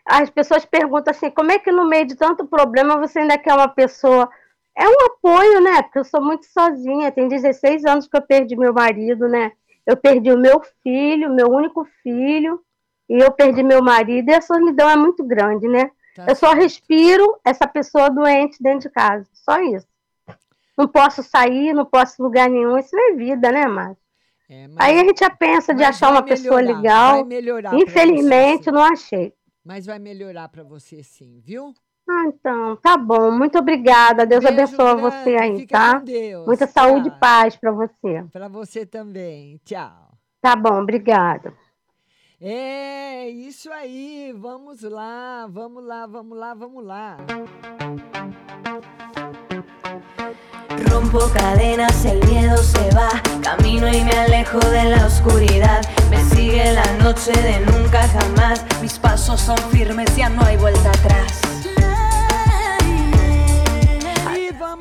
as 0.06 0.30
pessoas 0.30 0.64
perguntam 0.64 1.10
assim, 1.10 1.30
como 1.30 1.52
é 1.52 1.58
que 1.58 1.70
no 1.70 1.86
meio 1.86 2.06
de 2.06 2.14
tanto 2.14 2.46
problema 2.46 2.96
você 2.98 3.18
ainda 3.20 3.36
quer 3.36 3.52
uma 3.54 3.68
pessoa? 3.68 4.30
É 4.76 4.88
um 4.88 5.06
apoio, 5.06 5.60
né? 5.60 5.82
Porque 5.82 5.98
eu 5.98 6.04
sou 6.04 6.20
muito 6.20 6.46
sozinha, 6.46 7.12
tem 7.12 7.28
16 7.28 7.84
anos 7.84 8.08
que 8.08 8.16
eu 8.16 8.22
perdi 8.22 8.56
meu 8.56 8.72
marido, 8.72 9.28
né? 9.28 9.52
Eu 9.86 9.96
perdi 9.96 10.32
o 10.32 10.38
meu 10.38 10.62
filho, 10.82 11.32
meu 11.32 11.48
único 11.48 11.84
filho, 12.02 12.60
e 13.08 13.18
eu 13.18 13.30
perdi 13.30 13.62
meu 13.62 13.82
marido, 13.82 14.30
e 14.30 14.34
a 14.34 14.40
solidão 14.40 14.88
é 14.88 14.96
muito 14.96 15.22
grande, 15.24 15.68
né? 15.68 15.90
Tá 16.14 16.26
eu 16.28 16.34
só 16.34 16.52
respiro 16.52 17.38
essa 17.44 17.66
pessoa 17.66 18.08
doente 18.08 18.62
dentro 18.62 18.88
de 18.88 18.90
casa, 18.90 19.28
só 19.32 19.60
isso. 19.60 19.86
Não 20.76 20.88
posso 20.88 21.22
sair, 21.22 21.72
não 21.72 21.84
posso 21.84 22.22
lugar 22.22 22.48
nenhum, 22.48 22.78
isso 22.78 22.96
não 22.96 23.12
é 23.12 23.14
vida, 23.14 23.52
né, 23.52 23.66
Márcia? 23.66 24.04
Aí 24.76 25.00
a 25.00 25.04
gente 25.04 25.20
já 25.20 25.30
pensa 25.30 25.72
de 25.74 25.82
mas 25.82 25.96
achar 25.96 26.10
uma 26.10 26.22
pessoa 26.22 26.60
melhorar, 26.60 26.78
legal. 26.78 27.12
vai 27.14 27.24
melhorar 27.24 27.70
pra 27.70 27.78
Infelizmente, 27.78 28.70
não 28.70 28.82
achei. 28.82 29.32
Mas 29.64 29.86
vai 29.86 29.98
melhorar 29.98 30.48
para 30.48 30.62
você 30.62 31.02
sim, 31.02 31.40
viu? 31.40 31.74
Ah, 32.08 32.24
então, 32.26 32.76
tá 32.76 32.96
bom. 32.96 33.30
Muito 33.30 33.58
obrigada. 33.58 34.26
Deus 34.26 34.44
Beijo 34.44 34.60
abençoe 34.60 34.94
grande, 34.96 35.00
você 35.00 35.36
aí, 35.36 35.56
fica 35.60 35.78
tá? 35.78 35.98
com 35.98 36.04
Deus. 36.04 36.46
Muita 36.46 36.66
saúde 36.66 37.08
e 37.08 37.10
Tchau. 37.10 37.18
paz 37.18 37.56
pra 37.56 37.72
você. 37.72 38.24
Para 38.32 38.48
você 38.48 38.84
também. 38.84 39.58
Tchau. 39.64 40.10
Tá 40.40 40.54
bom, 40.54 40.82
obrigada. 40.82 41.54
É, 42.40 43.28
isso 43.30 43.72
aí. 43.72 44.34
Vamos 44.36 44.82
lá, 44.82 45.46
vamos 45.48 45.82
lá, 45.82 46.06
vamos 46.06 46.36
lá, 46.38 46.54
vamos 46.54 46.84
lá. 46.84 47.16
Rompo 50.90 51.18
cadenas, 51.32 52.04
el 52.04 52.18
miedo 52.26 52.58
se 52.58 52.90
va. 52.94 53.08
Camino 53.42 53.88
y 53.88 54.04
me 54.04 54.10
alejo 54.12 54.58
de 54.58 54.84
la 54.90 55.06
oscuridad. 55.06 55.80
Me 56.10 56.18
sigue 56.24 56.70
la 56.72 56.84
noche 57.02 57.32
de 57.32 57.60
nunca 57.60 58.02
jamás. 58.08 58.62
Mis 58.82 58.98
pasos 58.98 59.40
son 59.40 59.56
firmes, 59.70 60.14
ya 60.14 60.28
no 60.28 60.42
hay 60.44 60.58
vuelta 60.58 60.90
atrás. 60.90 61.43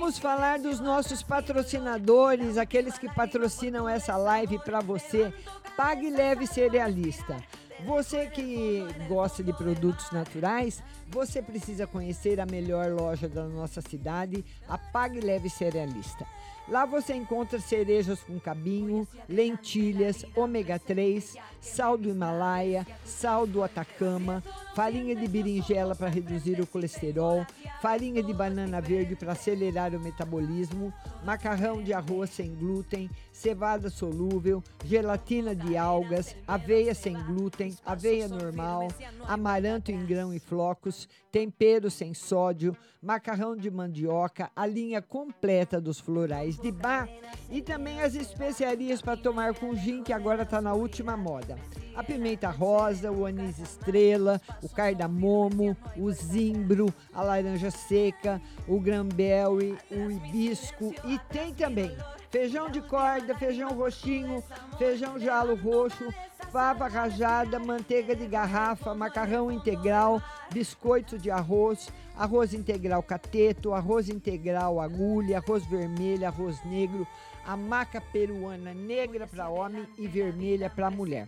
Vamos 0.03 0.19
falar 0.19 0.59
dos 0.59 0.81
nossos 0.81 1.23
patrocinadores, 1.23 2.57
aqueles 2.57 2.97
que 2.97 3.07
patrocinam 3.07 3.87
essa 3.87 4.17
live 4.17 4.59
para 4.59 4.81
você. 4.81 5.33
Pague 5.77 6.09
Leve 6.09 6.45
Cerealista. 6.45 7.41
Você 7.85 8.25
que 8.25 8.85
gosta 9.07 9.41
de 9.41 9.53
produtos 9.53 10.11
naturais, 10.11 10.83
você 11.13 11.43
precisa 11.43 11.85
conhecer 11.85 12.39
a 12.39 12.45
melhor 12.45 12.91
loja 12.91 13.29
da 13.29 13.43
nossa 13.43 13.81
cidade, 13.81 14.43
a 14.67 14.79
Pague 14.79 15.19
Leve 15.19 15.47
Cerealista. 15.47 16.25
Lá 16.67 16.85
você 16.85 17.13
encontra 17.13 17.59
cerejas 17.59 18.21
com 18.21 18.39
cabinho, 18.39 19.05
lentilhas, 19.27 20.25
ômega 20.33 20.79
3, 20.79 21.35
sal 21.59 21.97
do 21.97 22.09
Himalaia, 22.09 22.87
sal 23.05 23.45
do 23.45 23.61
Atacama, 23.61 24.41
farinha 24.73 25.13
de 25.13 25.27
berinjela 25.27 25.93
para 25.93 26.07
reduzir 26.07 26.61
o 26.61 26.67
colesterol, 26.67 27.45
farinha 27.81 28.23
de 28.23 28.33
banana 28.33 28.79
verde 28.79 29.13
para 29.13 29.33
acelerar 29.33 29.93
o 29.93 29.99
metabolismo, 29.99 30.93
macarrão 31.25 31.83
de 31.83 31.91
arroz 31.91 32.29
sem 32.29 32.55
glúten, 32.55 33.09
cevada 33.31 33.89
solúvel, 33.89 34.63
gelatina 34.85 35.53
de 35.53 35.75
algas, 35.75 36.33
aveia 36.47 36.95
sem 36.95 37.13
glúten, 37.13 37.75
aveia 37.85 38.29
normal, 38.29 38.87
amaranto 39.25 39.91
em 39.91 40.05
grão 40.05 40.33
e 40.33 40.39
flocos, 40.39 41.02
tempero 41.31 41.89
sem 41.89 42.13
sódio, 42.13 42.75
macarrão 43.01 43.55
de 43.55 43.69
mandioca, 43.69 44.49
a 44.55 44.65
linha 44.65 45.01
completa 45.01 45.79
dos 45.81 45.99
florais 45.99 46.57
de 46.57 46.71
bar 46.71 47.09
e 47.49 47.61
também 47.61 48.01
as 48.01 48.15
especiarias 48.15 49.01
para 49.01 49.17
tomar 49.17 49.53
com 49.53 49.75
gin, 49.75 50.03
que 50.03 50.13
agora 50.13 50.43
está 50.43 50.61
na 50.61 50.73
última 50.73 51.17
moda. 51.17 51.57
A 51.95 52.03
pimenta 52.03 52.49
rosa, 52.49 53.11
o 53.11 53.25
anis 53.25 53.59
estrela, 53.59 54.41
o 54.61 54.69
cardamomo, 54.69 55.77
o 55.97 56.11
zimbro, 56.11 56.93
a 57.13 57.21
laranja 57.21 57.69
seca, 57.69 58.41
o 58.67 58.79
granberry, 58.79 59.77
o 59.91 60.11
hibisco 60.11 60.93
e 61.05 61.19
tem 61.31 61.53
também 61.53 61.95
feijão 62.33 62.67
de 62.67 62.81
corda, 62.81 63.35
feijão 63.35 63.69
roxinho, 63.75 64.43
feijão 64.79 65.19
jalo 65.19 65.53
roxo, 65.53 66.11
fava 66.51 66.87
rajada, 66.87 67.59
manteiga 67.59 68.15
de 68.15 68.25
garrafa, 68.25 68.95
macarrão 68.95 69.51
integral, 69.51 70.19
biscoito 70.51 71.19
de 71.19 71.29
arroz, 71.29 71.89
arroz 72.17 72.51
integral 72.51 73.03
cateto, 73.03 73.71
arroz 73.71 74.09
integral 74.09 74.81
agulha, 74.81 75.37
arroz 75.37 75.63
vermelho, 75.67 76.25
arroz 76.25 76.57
negro, 76.65 77.05
a 77.45 77.55
maca 77.55 78.01
peruana 78.01 78.73
negra 78.73 79.27
para 79.27 79.49
homem 79.49 79.85
e 79.95 80.07
vermelha 80.07 80.71
para 80.71 80.89
mulher. 80.89 81.27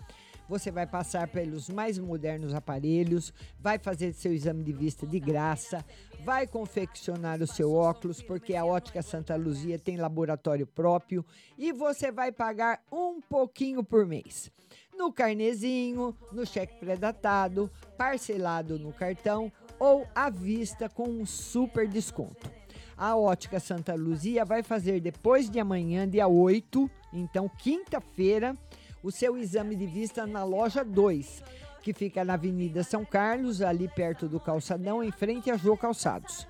Você 0.49 0.71
vai 0.71 0.87
passar 0.87 1.29
pelos 1.29 1.69
mais 1.69 1.99
modernos 1.99 2.55
aparelhos, 2.55 3.31
vai 3.61 3.79
fazer 3.79 4.15
seu 4.15 4.33
exame 4.33 4.65
de 4.65 4.73
vista 4.73 5.07
de 5.07 5.21
graça, 5.21 5.85
vai 6.25 6.47
confeccionar 6.47 7.43
o 7.43 7.47
seu 7.47 7.75
óculos, 7.75 8.23
porque 8.23 8.57
a 8.57 8.65
Ótica 8.65 9.03
Santa 9.03 9.37
Luzia 9.37 9.79
tem 9.79 9.99
laboratório 9.99 10.67
próprio 10.67 11.23
e 11.59 11.73
você 11.73 12.11
vai 12.11 12.33
pagar 12.33 12.83
um 12.91 13.21
pouquinho 13.21 13.85
por 13.85 14.07
mês. 14.07 14.51
No 14.97 15.13
carnezinho, 15.13 16.17
no 16.33 16.47
cheque 16.47 16.79
pré-datado, 16.79 17.71
parcelado 17.99 18.79
no 18.79 18.93
cartão 18.93 19.53
ou 19.79 20.07
à 20.15 20.31
vista 20.31 20.89
com 20.89 21.09
um 21.09 21.27
super 21.27 21.89
desconto. 21.89 22.51
A 22.97 23.17
Ótica 23.17 23.59
Santa 23.59 23.95
Luzia 23.95 24.45
vai 24.45 24.63
fazer 24.63 25.01
depois 25.01 25.51
de 25.51 25.59
amanhã, 25.59 26.09
dia 26.09 26.29
8, 26.29 26.89
então 27.13 27.49
quinta-feira, 27.49 28.57
o 29.03 29.11
seu 29.11 29.37
exame 29.37 29.75
de 29.75 29.87
vista 29.87 30.25
na 30.27 30.45
loja 30.45 30.85
2, 30.85 31.43
que 31.83 31.93
fica 31.93 32.25
na 32.25 32.35
Avenida 32.35 32.85
São 32.85 33.05
Carlos, 33.05 33.61
ali 33.61 33.89
perto 33.89 34.29
do 34.29 34.39
Calçadão, 34.39 35.03
em 35.03 35.11
frente 35.11 35.51
a 35.51 35.57
Jô 35.57 35.77
Calçados. 35.77 36.47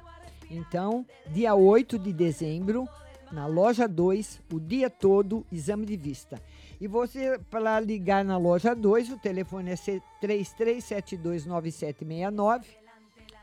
Então, 0.51 1.07
dia 1.33 1.55
8 1.55 1.99
de 1.99 2.13
dezembro, 2.13 2.87
na 3.33 3.47
loja 3.47 3.89
2, 3.89 4.43
o 4.53 4.61
dia 4.61 4.91
todo, 4.91 5.47
exame 5.51 5.87
de 5.87 5.97
vista. 5.97 6.39
E 6.81 6.87
você, 6.87 7.39
para 7.51 7.81
ligar 7.81 8.25
na 8.25 8.37
loja 8.37 8.75
2, 8.75 9.11
o 9.11 9.19
telefone 9.19 9.71
é 9.71 9.77
33729769. 10.23 12.84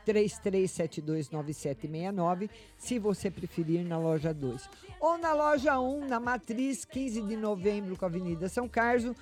33729769, 0.06 2.50
se 2.76 2.98
você 2.98 3.30
preferir 3.30 3.82
na 3.84 3.98
loja 3.98 4.34
2. 4.34 4.68
Ou 5.00 5.16
na 5.18 5.32
loja 5.32 5.80
1, 5.80 6.08
na 6.08 6.20
Matriz, 6.20 6.84
15 6.84 7.22
de 7.22 7.36
novembro, 7.36 7.96
com 7.96 8.04
a 8.04 8.08
Avenida 8.08 8.48
São 8.48 8.68
Carlos, 8.68 9.16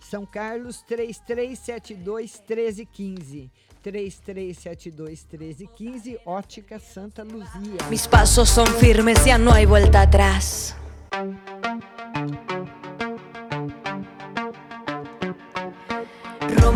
São 0.00 0.26
Carlos 0.26 0.82
3372 0.82 2.42
1315. 2.48 3.50
3372 3.82 5.26
1315, 5.26 6.20
Ótica 6.24 6.78
Santa 6.78 7.24
Luzia. 7.24 7.78
Mis 7.90 8.06
pasos 8.06 8.48
son 8.48 8.66
firmes, 8.66 9.26
ya 9.26 9.38
no 9.38 9.52
hay 9.52 9.66
vuelta 9.66 10.02
atrás. 10.02 10.76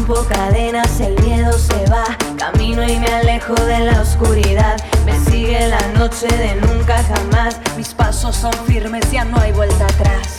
Rompo 0.06 0.24
cadenas, 0.28 1.00
el 1.00 1.20
miedo 1.24 1.52
se 1.52 1.84
va. 1.90 2.04
Camino 2.38 2.84
y 2.84 2.96
me 2.96 3.08
alejo 3.08 3.54
de 3.54 3.80
la 3.80 4.00
oscuridad. 4.00 4.76
Me 5.04 5.18
sigue 5.18 5.66
la 5.66 5.84
noche 5.98 6.28
de 6.28 6.54
nunca 6.54 7.02
jamás. 7.02 7.58
Mis 7.76 7.92
pasos 7.92 8.36
son 8.36 8.52
firmes, 8.66 9.10
ya 9.10 9.24
no 9.24 9.36
hay 9.40 9.50
vuelta 9.50 9.84
atrás. 9.84 10.36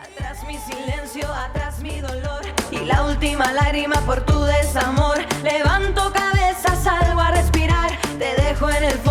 Atrás 0.00 0.38
mi 0.46 0.56
silencio, 0.56 1.30
atrás 1.30 1.80
mi 1.80 2.00
dolor. 2.00 2.40
Y 2.70 2.78
la 2.86 3.04
última 3.04 3.52
lágrima 3.52 3.96
por 4.06 4.22
tu 4.22 4.42
desamor. 4.44 5.18
Levanto 5.42 6.10
cabeza, 6.14 6.76
salgo 6.82 7.20
a 7.20 7.30
respirar. 7.32 7.90
Te 8.18 8.40
dejo 8.40 8.70
en 8.70 8.84
el 8.84 8.94
fondo, 8.94 9.09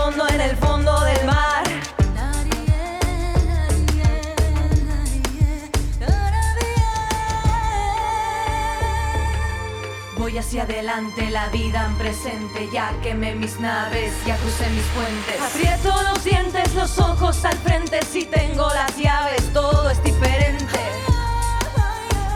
hacia 10.49 10.63
adelante, 10.63 11.29
la 11.29 11.47
vida 11.49 11.85
en 11.85 11.95
presente, 11.95 12.67
ya 12.73 12.91
quemé 13.03 13.35
mis 13.35 13.59
naves, 13.59 14.11
ya 14.25 14.35
crucé 14.37 14.67
mis 14.71 14.83
puentes. 14.95 15.39
Aprieto 15.39 15.93
los 16.09 16.23
dientes, 16.23 16.73
los 16.73 16.97
ojos 16.97 17.45
al 17.45 17.55
frente, 17.59 17.99
si 18.11 18.25
tengo 18.25 18.67
las 18.73 18.97
llaves, 18.97 19.53
todo 19.53 19.91
es 19.91 20.03
diferente. 20.03 20.79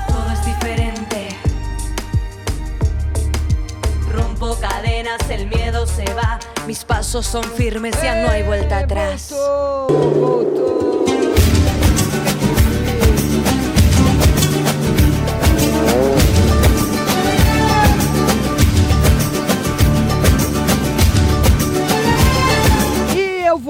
Todo 0.07 0.31
es 0.31 0.45
diferente. 0.45 1.29
Rompo 4.11 4.59
cadenas, 4.61 5.27
el 5.31 5.47
miedo 5.47 5.87
se 5.87 6.05
va, 6.13 6.37
mis 6.67 6.85
pasos 6.85 7.25
son 7.25 7.43
firmes, 7.43 7.99
ya 8.03 8.21
no 8.21 8.29
hay 8.29 8.43
vuelta 8.43 8.77
atrás. 8.77 9.33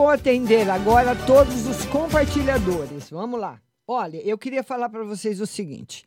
Vou 0.04 0.10
atender 0.10 0.70
agora 0.70 1.16
todos 1.26 1.66
os 1.66 1.86
compartilhadores. 1.86 3.10
Vamos 3.10 3.40
lá. 3.40 3.62
Olha, 3.88 4.18
eu 4.18 4.38
queria 4.38 4.62
falar 4.62 4.90
para 4.90 5.06
vocês 5.06 5.40
o 5.40 5.48
seguinte. 5.48 6.04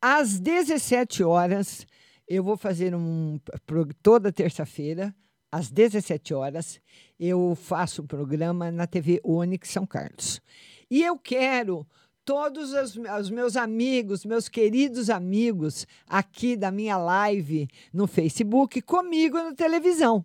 Às 0.00 0.40
17 0.40 1.22
horas, 1.22 1.86
eu 2.26 2.42
vou 2.42 2.56
fazer 2.56 2.94
um. 2.94 3.38
Toda 4.02 4.32
terça-feira, 4.32 5.14
às 5.50 5.70
17 5.70 6.32
horas, 6.32 6.80
eu 7.20 7.54
faço 7.54 8.00
um 8.00 8.06
programa 8.06 8.70
na 8.70 8.86
TV 8.86 9.20
Onix 9.22 9.68
São 9.68 9.84
Carlos. 9.84 10.40
E 10.90 11.02
eu 11.02 11.18
quero 11.18 11.86
todos 12.24 12.72
os, 12.72 12.96
os 12.96 13.30
meus 13.30 13.56
amigos, 13.56 14.24
meus 14.24 14.48
queridos 14.48 15.10
amigos 15.10 15.86
aqui 16.08 16.56
da 16.56 16.70
minha 16.70 16.96
live 16.96 17.68
no 17.92 18.06
Facebook 18.06 18.80
comigo 18.82 19.36
na 19.38 19.54
televisão. 19.54 20.24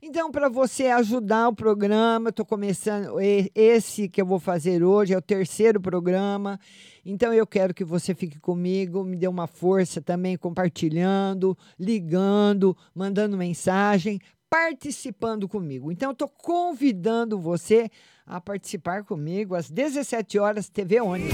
Então, 0.00 0.32
para 0.32 0.48
você 0.48 0.88
ajudar 0.88 1.48
o 1.48 1.54
programa, 1.54 2.30
estou 2.30 2.44
começando. 2.44 3.16
Esse 3.54 4.08
que 4.08 4.20
eu 4.20 4.26
vou 4.26 4.40
fazer 4.40 4.82
hoje 4.82 5.14
é 5.14 5.16
o 5.16 5.22
terceiro 5.22 5.80
programa. 5.80 6.58
Então, 7.04 7.32
eu 7.32 7.46
quero 7.46 7.72
que 7.72 7.84
você 7.84 8.14
fique 8.14 8.38
comigo, 8.40 9.04
me 9.04 9.16
dê 9.16 9.28
uma 9.28 9.46
força 9.46 10.02
também, 10.02 10.36
compartilhando, 10.36 11.56
ligando, 11.78 12.76
mandando 12.92 13.36
mensagem, 13.36 14.20
participando 14.50 15.48
comigo. 15.48 15.90
Então, 15.90 16.10
estou 16.10 16.28
convidando 16.28 17.40
você 17.40 17.88
a 18.26 18.40
participar 18.40 19.04
comigo 19.04 19.54
às 19.54 19.70
17 19.70 20.38
horas, 20.38 20.68
TV 20.68 21.00
Ônibus. 21.00 21.32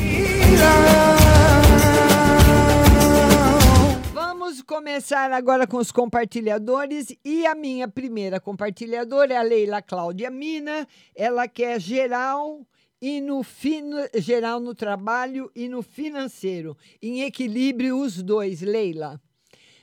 Vamos 4.12 4.62
começar 4.62 5.30
agora 5.32 5.66
com 5.66 5.76
os 5.76 5.92
compartilhadores 5.92 7.14
e 7.24 7.46
a 7.46 7.54
minha 7.54 7.86
primeira 7.88 8.40
compartilhadora 8.40 9.34
é 9.34 9.36
a 9.36 9.42
Leila 9.42 9.82
Cláudia 9.82 10.30
Mina. 10.30 10.86
Ela 11.14 11.46
quer 11.46 11.80
geral 11.80 12.66
e 13.00 13.20
no 13.20 13.42
fina- 13.42 14.08
geral 14.16 14.58
no 14.58 14.74
trabalho 14.74 15.50
e 15.54 15.68
no 15.68 15.82
financeiro, 15.82 16.76
em 17.00 17.22
equilíbrio 17.22 17.98
os 18.00 18.22
dois, 18.22 18.60
Leila. 18.60 19.20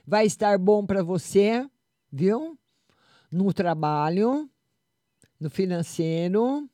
Vai 0.06 0.26
estar 0.26 0.58
bom 0.58 0.86
para 0.86 1.02
você, 1.04 1.66
viu? 2.12 2.58
No 3.32 3.54
trabalho, 3.54 4.50
no 5.40 5.50
financeiro. 5.50 6.70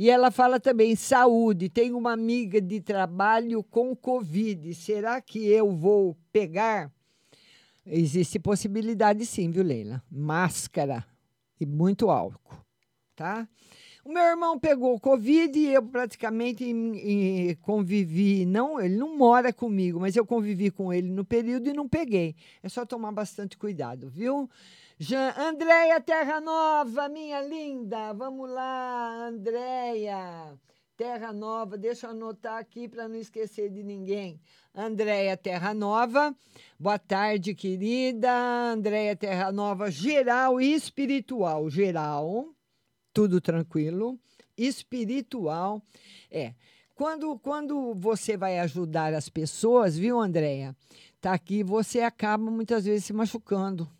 E 0.00 0.08
ela 0.08 0.30
fala 0.30 0.58
também 0.58 0.96
saúde. 0.96 1.68
Tem 1.68 1.92
uma 1.92 2.14
amiga 2.14 2.58
de 2.58 2.80
trabalho 2.80 3.62
com 3.62 3.94
Covid. 3.94 4.74
Será 4.74 5.20
que 5.20 5.46
eu 5.46 5.76
vou 5.76 6.16
pegar? 6.32 6.90
Existe 7.84 8.38
possibilidade 8.38 9.26
sim, 9.26 9.50
viu, 9.50 9.62
Leila? 9.62 10.02
Máscara 10.10 11.04
e 11.60 11.66
muito 11.66 12.08
álcool, 12.08 12.64
tá? 13.14 13.46
O 14.02 14.10
meu 14.10 14.22
irmão 14.22 14.58
pegou 14.58 14.98
Covid 14.98 15.58
e 15.58 15.74
eu 15.74 15.82
praticamente 15.82 16.64
convivi. 17.60 18.46
Não, 18.46 18.80
ele 18.80 18.96
não 18.96 19.18
mora 19.18 19.52
comigo, 19.52 20.00
mas 20.00 20.16
eu 20.16 20.24
convivi 20.24 20.70
com 20.70 20.90
ele 20.90 21.10
no 21.10 21.26
período 21.26 21.68
e 21.68 21.74
não 21.74 21.86
peguei. 21.86 22.34
É 22.62 22.70
só 22.70 22.86
tomar 22.86 23.12
bastante 23.12 23.54
cuidado, 23.54 24.08
viu? 24.08 24.48
Jean, 25.02 25.32
Andréia 25.34 25.98
Terra 25.98 26.42
Nova, 26.42 27.08
minha 27.08 27.40
linda. 27.40 28.12
Vamos 28.12 28.50
lá, 28.50 29.28
Andréia. 29.28 30.60
Terra 30.94 31.32
Nova, 31.32 31.78
deixa 31.78 32.06
eu 32.06 32.10
anotar 32.10 32.58
aqui 32.58 32.86
para 32.86 33.08
não 33.08 33.16
esquecer 33.16 33.70
de 33.70 33.82
ninguém. 33.82 34.38
Andréia 34.74 35.38
Terra 35.38 35.72
Nova, 35.72 36.36
boa 36.78 36.98
tarde, 36.98 37.54
querida. 37.54 38.30
Andréia 38.30 39.16
Terra 39.16 39.50
Nova, 39.50 39.90
geral 39.90 40.60
e 40.60 40.74
espiritual. 40.74 41.70
Geral, 41.70 42.50
tudo 43.10 43.40
tranquilo. 43.40 44.20
Espiritual, 44.54 45.82
é. 46.30 46.52
Quando, 46.94 47.38
quando 47.38 47.94
você 47.94 48.36
vai 48.36 48.58
ajudar 48.58 49.14
as 49.14 49.30
pessoas, 49.30 49.96
viu, 49.96 50.20
Andréia? 50.20 50.76
Tá 51.22 51.32
aqui, 51.32 51.64
você 51.64 52.02
acaba 52.02 52.50
muitas 52.50 52.84
vezes 52.84 53.06
se 53.06 53.14
machucando. 53.14 53.90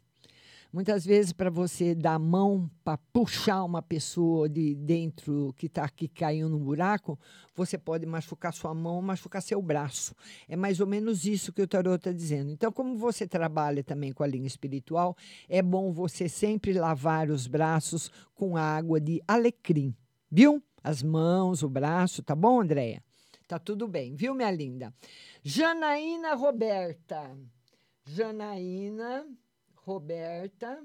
Muitas 0.72 1.04
vezes, 1.04 1.32
para 1.32 1.50
você 1.50 1.96
dar 1.96 2.14
a 2.14 2.18
mão 2.18 2.70
para 2.84 2.96
puxar 3.12 3.64
uma 3.64 3.82
pessoa 3.82 4.48
de 4.48 4.76
dentro 4.76 5.52
que 5.56 5.66
está 5.66 5.82
aqui 5.82 6.06
caindo 6.06 6.48
no 6.48 6.60
buraco, 6.60 7.18
você 7.56 7.76
pode 7.76 8.06
machucar 8.06 8.52
sua 8.52 8.72
mão, 8.72 9.02
machucar 9.02 9.42
seu 9.42 9.60
braço. 9.60 10.14
É 10.48 10.54
mais 10.54 10.78
ou 10.78 10.86
menos 10.86 11.24
isso 11.24 11.52
que 11.52 11.60
o 11.60 11.66
tarot 11.66 11.96
está 11.96 12.12
dizendo. 12.12 12.52
Então, 12.52 12.70
como 12.70 12.96
você 12.96 13.26
trabalha 13.26 13.82
também 13.82 14.12
com 14.12 14.22
a 14.22 14.28
linha 14.28 14.46
espiritual, 14.46 15.16
é 15.48 15.60
bom 15.60 15.92
você 15.92 16.28
sempre 16.28 16.72
lavar 16.72 17.30
os 17.30 17.48
braços 17.48 18.08
com 18.32 18.56
água 18.56 19.00
de 19.00 19.20
alecrim, 19.26 19.92
viu? 20.30 20.62
As 20.84 21.02
mãos, 21.02 21.64
o 21.64 21.68
braço, 21.68 22.22
tá 22.22 22.36
bom, 22.36 22.60
Andréia? 22.60 23.02
Tá 23.48 23.58
tudo 23.58 23.88
bem, 23.88 24.14
viu, 24.14 24.34
minha 24.34 24.52
linda? 24.52 24.94
Janaína 25.42 26.34
Roberta. 26.34 27.36
Janaína 28.06 29.26
Roberta, 29.84 30.82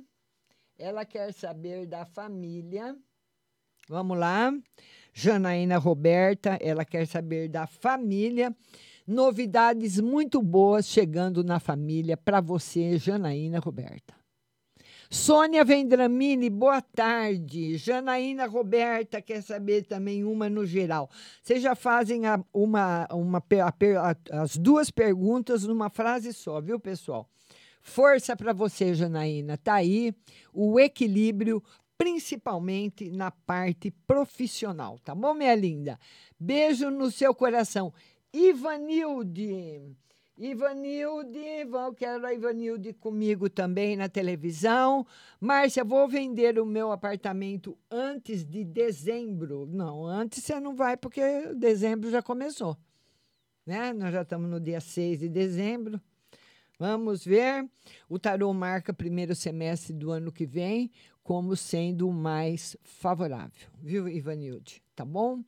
ela 0.78 1.06
quer 1.06 1.34
saber 1.34 1.86
da 1.86 2.06
família. 2.06 2.96
Vamos 3.88 4.18
lá. 4.18 4.52
Janaína 5.14 5.78
Roberta, 5.78 6.58
ela 6.62 6.84
quer 6.84 7.06
saber 7.08 7.48
da 7.48 7.68
família. 7.68 8.56
Novidades 9.08 10.00
muito 10.00 10.42
boas 10.42 10.88
chegando 10.88 11.44
na 11.44 11.60
família 11.60 12.18
para 12.18 12.42
você, 12.42 12.98
Janaína 12.98 13.60
Roberta. 13.60 14.16
Sônia 15.08 15.64
Vendramini, 15.64 16.50
boa 16.50 16.82
tarde. 16.82 17.78
Janaína 17.78 18.48
Roberta 18.48 19.22
quer 19.22 19.42
saber 19.44 19.84
também 19.84 20.24
uma 20.24 20.50
no 20.50 20.66
geral. 20.66 21.10
Vocês 21.44 21.62
já 21.62 21.76
fazem 21.76 22.26
a- 22.26 22.44
uma, 22.52 23.08
uma, 23.12 23.38
a 23.38 23.68
a- 24.10 24.42
as 24.42 24.58
duas 24.58 24.90
perguntas 24.90 25.64
numa 25.64 25.92
frase 25.92 26.34
só, 26.34 26.60
viu, 26.60 26.80
pessoal? 26.80 27.30
Força 27.86 28.36
para 28.36 28.52
você, 28.52 28.96
Janaína. 28.96 29.58
Tá 29.60 29.76
aí 29.76 30.12
o 30.52 30.80
equilíbrio, 30.80 31.64
principalmente 31.96 33.12
na 33.12 33.30
parte 33.30 33.92
profissional, 34.08 34.98
tá 35.04 35.14
bom, 35.14 35.36
minha 35.36 35.54
linda? 35.54 36.00
Beijo 36.38 36.90
no 36.90 37.12
seu 37.12 37.34
coração. 37.34 37.94
Ivanilde. 38.34 39.96
Ivanilde, 40.36 41.64
vou- 41.70 41.94
quero 41.94 42.26
a 42.26 42.34
Ivanilde 42.34 42.92
comigo 42.92 43.50
também 43.52 43.96
na 43.96 44.10
televisão. 44.10 45.06
Márcia, 45.40 45.84
vou 45.84 46.08
vender 46.10 46.60
o 46.60 46.66
meu 46.66 46.92
apartamento 46.92 47.78
antes 47.90 48.44
de 48.44 48.64
dezembro. 48.66 49.68
Não, 49.68 50.06
antes 50.08 50.44
você 50.44 50.60
não 50.60 50.76
vai, 50.76 50.98
porque 50.98 51.22
dezembro 51.54 52.10
já 52.10 52.22
começou. 52.22 52.76
Né? 53.64 53.94
Nós 53.94 54.12
já 54.12 54.24
estamos 54.24 54.50
no 54.50 54.60
dia 54.60 54.82
6 54.82 55.20
de 55.20 55.30
dezembro. 55.30 56.02
Vamos 56.78 57.24
ver. 57.24 57.70
O 58.10 58.20
tarô 58.20 58.54
marca 58.54 58.94
primeiro 58.94 59.34
semestre 59.36 59.94
do 59.94 60.12
ano 60.12 60.32
que 60.32 60.46
vem 60.46 60.92
como 61.24 61.56
sendo 61.56 62.08
o 62.08 62.14
mais 62.14 62.78
favorável, 62.84 63.68
viu, 63.82 64.08
Ivanilde? 64.08 64.84
Tá 64.96 65.04
bom? 65.04 65.42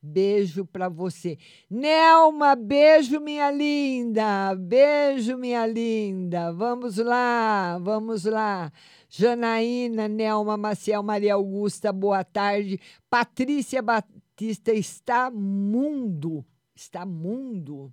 Beijo 0.00 0.66
para 0.66 0.88
você. 0.88 1.38
Nelma, 1.68 2.54
beijo, 2.54 3.18
minha 3.18 3.50
linda. 3.50 4.54
Beijo, 4.54 5.38
minha 5.38 5.66
linda. 5.66 6.52
Vamos 6.52 6.98
lá, 6.98 7.78
vamos 7.80 8.26
lá. 8.26 8.70
Janaína, 9.08 10.06
Nelma, 10.06 10.58
Maciel, 10.58 11.02
Maria 11.02 11.34
Augusta, 11.34 11.90
boa 11.90 12.22
tarde. 12.22 12.78
Patrícia 13.08 13.80
Batista 13.80 14.72
está 14.72 15.30
mundo. 15.30 16.44
Está 16.76 17.06
mundo. 17.06 17.90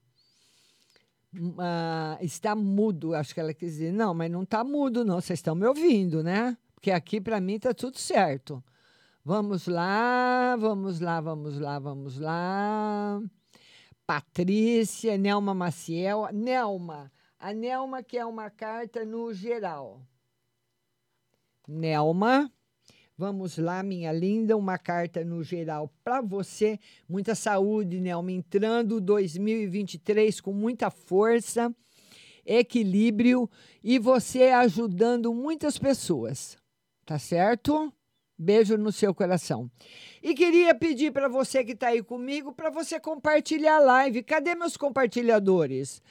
Ah, 1.57 2.17
está 2.21 2.55
mudo, 2.55 3.13
acho 3.15 3.33
que 3.33 3.39
ela 3.39 3.53
quis 3.53 3.73
dizer. 3.73 3.93
Não, 3.93 4.13
mas 4.13 4.29
não 4.29 4.43
está 4.43 4.63
mudo, 4.63 5.05
não. 5.05 5.21
Vocês 5.21 5.39
estão 5.39 5.55
me 5.55 5.65
ouvindo, 5.65 6.23
né? 6.23 6.57
Porque 6.75 6.91
aqui 6.91 7.21
para 7.21 7.39
mim 7.39 7.55
está 7.55 7.73
tudo 7.73 7.97
certo. 7.97 8.63
Vamos 9.23 9.67
lá, 9.67 10.55
vamos 10.57 10.99
lá, 10.99 11.21
vamos 11.21 11.59
lá, 11.59 11.79
vamos 11.79 12.17
lá. 12.17 13.21
Patrícia, 14.05 15.17
Nelma 15.17 15.53
Maciel. 15.53 16.27
Nelma, 16.33 17.11
a 17.39 17.53
Nelma 17.53 18.03
quer 18.03 18.25
uma 18.25 18.49
carta 18.49 19.05
no 19.05 19.33
geral. 19.33 20.01
Nelma, 21.67 22.51
vamos 23.17 23.57
lá, 23.57 23.83
minha 23.83 24.11
linda, 24.11 24.57
uma 24.57 24.77
carta 24.77 25.23
no 25.23 25.43
geral 25.43 25.91
para 26.03 26.21
você. 26.21 26.79
Muita 27.07 27.35
saúde, 27.35 27.99
Nelma, 27.99 28.31
entrando 28.31 28.99
2023 28.99 30.41
com 30.41 30.53
muita 30.53 30.89
força, 30.89 31.73
equilíbrio 32.45 33.49
e 33.83 33.99
você 33.99 34.49
ajudando 34.49 35.33
muitas 35.33 35.77
pessoas. 35.77 36.57
Tá 37.05 37.19
certo? 37.19 37.93
Beijo 38.37 38.75
no 38.77 38.91
seu 38.91 39.13
coração. 39.13 39.69
E 40.23 40.33
queria 40.33 40.73
pedir 40.73 41.11
para 41.11 41.27
você 41.27 41.63
que 41.63 41.73
está 41.73 41.89
aí 41.89 42.01
comigo 42.01 42.51
para 42.51 42.71
você 42.71 42.99
compartilhar 42.99 43.75
a 43.75 43.79
live. 43.79 44.23
Cadê 44.23 44.55
meus 44.55 44.75
compartilhadores? 44.75 46.01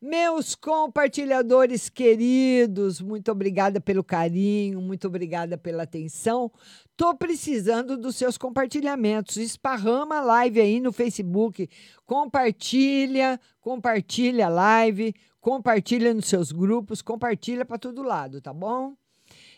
Meus 0.00 0.54
compartilhadores 0.54 1.88
queridos, 1.88 3.00
muito 3.00 3.32
obrigada 3.32 3.80
pelo 3.80 4.04
carinho, 4.04 4.80
muito 4.80 5.08
obrigada 5.08 5.58
pela 5.58 5.82
atenção. 5.82 6.52
Tô 6.96 7.16
precisando 7.16 7.96
dos 7.96 8.14
seus 8.14 8.38
compartilhamentos. 8.38 9.36
Esparrama 9.36 10.18
a 10.18 10.20
live 10.20 10.60
aí 10.60 10.78
no 10.78 10.92
Facebook. 10.92 11.68
Compartilha, 12.06 13.40
compartilha 13.60 14.46
a 14.46 14.48
live, 14.48 15.12
compartilha 15.40 16.14
nos 16.14 16.26
seus 16.26 16.52
grupos, 16.52 17.02
compartilha 17.02 17.64
para 17.64 17.76
todo 17.76 18.00
lado, 18.04 18.40
tá 18.40 18.52
bom? 18.52 18.94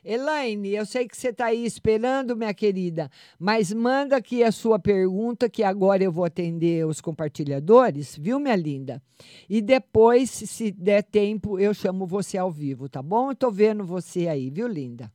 Elaine, 0.04 0.70
eu 0.70 0.86
sei 0.86 1.06
que 1.06 1.16
você 1.16 1.28
está 1.28 1.46
aí 1.46 1.64
esperando, 1.64 2.36
minha 2.36 2.54
querida, 2.54 3.10
mas 3.38 3.72
manda 3.72 4.16
aqui 4.16 4.42
a 4.42 4.50
sua 4.50 4.78
pergunta, 4.78 5.48
que 5.48 5.62
agora 5.62 6.02
eu 6.02 6.10
vou 6.10 6.24
atender 6.24 6.86
os 6.86 7.00
compartilhadores, 7.00 8.16
viu, 8.16 8.40
minha 8.40 8.56
linda? 8.56 9.02
E 9.48 9.60
depois, 9.60 10.30
se 10.30 10.70
der 10.70 11.02
tempo, 11.02 11.58
eu 11.58 11.74
chamo 11.74 12.06
você 12.06 12.38
ao 12.38 12.50
vivo, 12.50 12.88
tá 12.88 13.02
bom? 13.02 13.32
Estou 13.32 13.52
vendo 13.52 13.84
você 13.84 14.28
aí, 14.28 14.50
viu, 14.50 14.66
linda? 14.66 15.12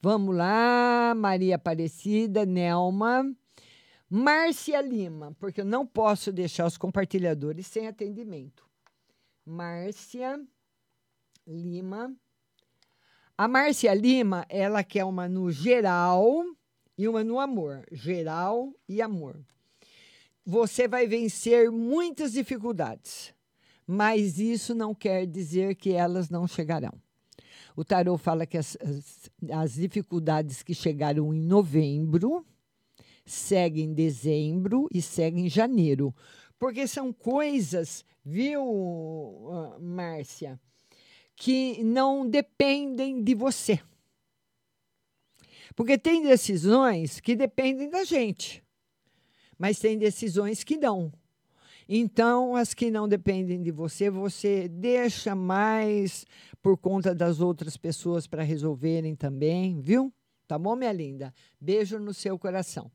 Vamos 0.00 0.36
lá, 0.36 1.14
Maria 1.16 1.56
Aparecida, 1.56 2.44
Nelma. 2.44 3.24
Márcia 4.08 4.80
Lima, 4.80 5.34
porque 5.40 5.62
eu 5.62 5.64
não 5.64 5.86
posso 5.86 6.30
deixar 6.30 6.66
os 6.66 6.76
compartilhadores 6.76 7.66
sem 7.66 7.88
atendimento. 7.88 8.64
Márcia 9.44 10.40
Lima. 11.46 12.14
A 13.36 13.48
Márcia 13.48 13.92
Lima, 13.92 14.46
ela 14.48 14.84
quer 14.84 15.04
uma 15.04 15.28
no 15.28 15.50
geral 15.50 16.44
e 16.96 17.08
uma 17.08 17.24
no 17.24 17.40
amor. 17.40 17.84
Geral 17.90 18.72
e 18.88 19.02
amor. 19.02 19.36
Você 20.46 20.86
vai 20.86 21.08
vencer 21.08 21.68
muitas 21.68 22.32
dificuldades, 22.32 23.34
mas 23.84 24.38
isso 24.38 24.72
não 24.72 24.94
quer 24.94 25.26
dizer 25.26 25.74
que 25.74 25.90
elas 25.90 26.30
não 26.30 26.46
chegarão. 26.46 26.92
O 27.74 27.84
tarô 27.84 28.16
fala 28.16 28.46
que 28.46 28.56
as, 28.56 28.78
as, 28.80 29.30
as 29.50 29.74
dificuldades 29.74 30.62
que 30.62 30.72
chegaram 30.72 31.34
em 31.34 31.40
novembro 31.40 32.46
seguem 33.26 33.86
em 33.86 33.94
dezembro 33.94 34.88
e 34.94 35.02
seguem 35.02 35.46
em 35.46 35.50
janeiro. 35.50 36.14
Porque 36.56 36.86
são 36.86 37.12
coisas, 37.12 38.04
viu, 38.24 38.62
ah, 39.50 39.76
Márcia? 39.80 40.60
Que 41.36 41.82
não 41.82 42.28
dependem 42.28 43.22
de 43.22 43.34
você. 43.34 43.80
Porque 45.74 45.98
tem 45.98 46.22
decisões 46.22 47.20
que 47.20 47.34
dependem 47.34 47.90
da 47.90 48.04
gente, 48.04 48.62
mas 49.58 49.78
tem 49.78 49.98
decisões 49.98 50.62
que 50.62 50.76
não. 50.76 51.12
Então, 51.88 52.56
as 52.56 52.72
que 52.72 52.90
não 52.90 53.08
dependem 53.08 53.62
de 53.62 53.70
você, 53.70 54.08
você 54.08 54.68
deixa 54.68 55.34
mais 55.34 56.24
por 56.62 56.78
conta 56.78 57.14
das 57.14 57.40
outras 57.40 57.76
pessoas 57.76 58.26
para 58.26 58.42
resolverem 58.42 59.14
também, 59.14 59.80
viu? 59.80 60.12
Tá 60.46 60.58
bom, 60.58 60.76
minha 60.76 60.92
linda? 60.92 61.34
Beijo 61.60 61.98
no 61.98 62.14
seu 62.14 62.38
coração. 62.38 62.90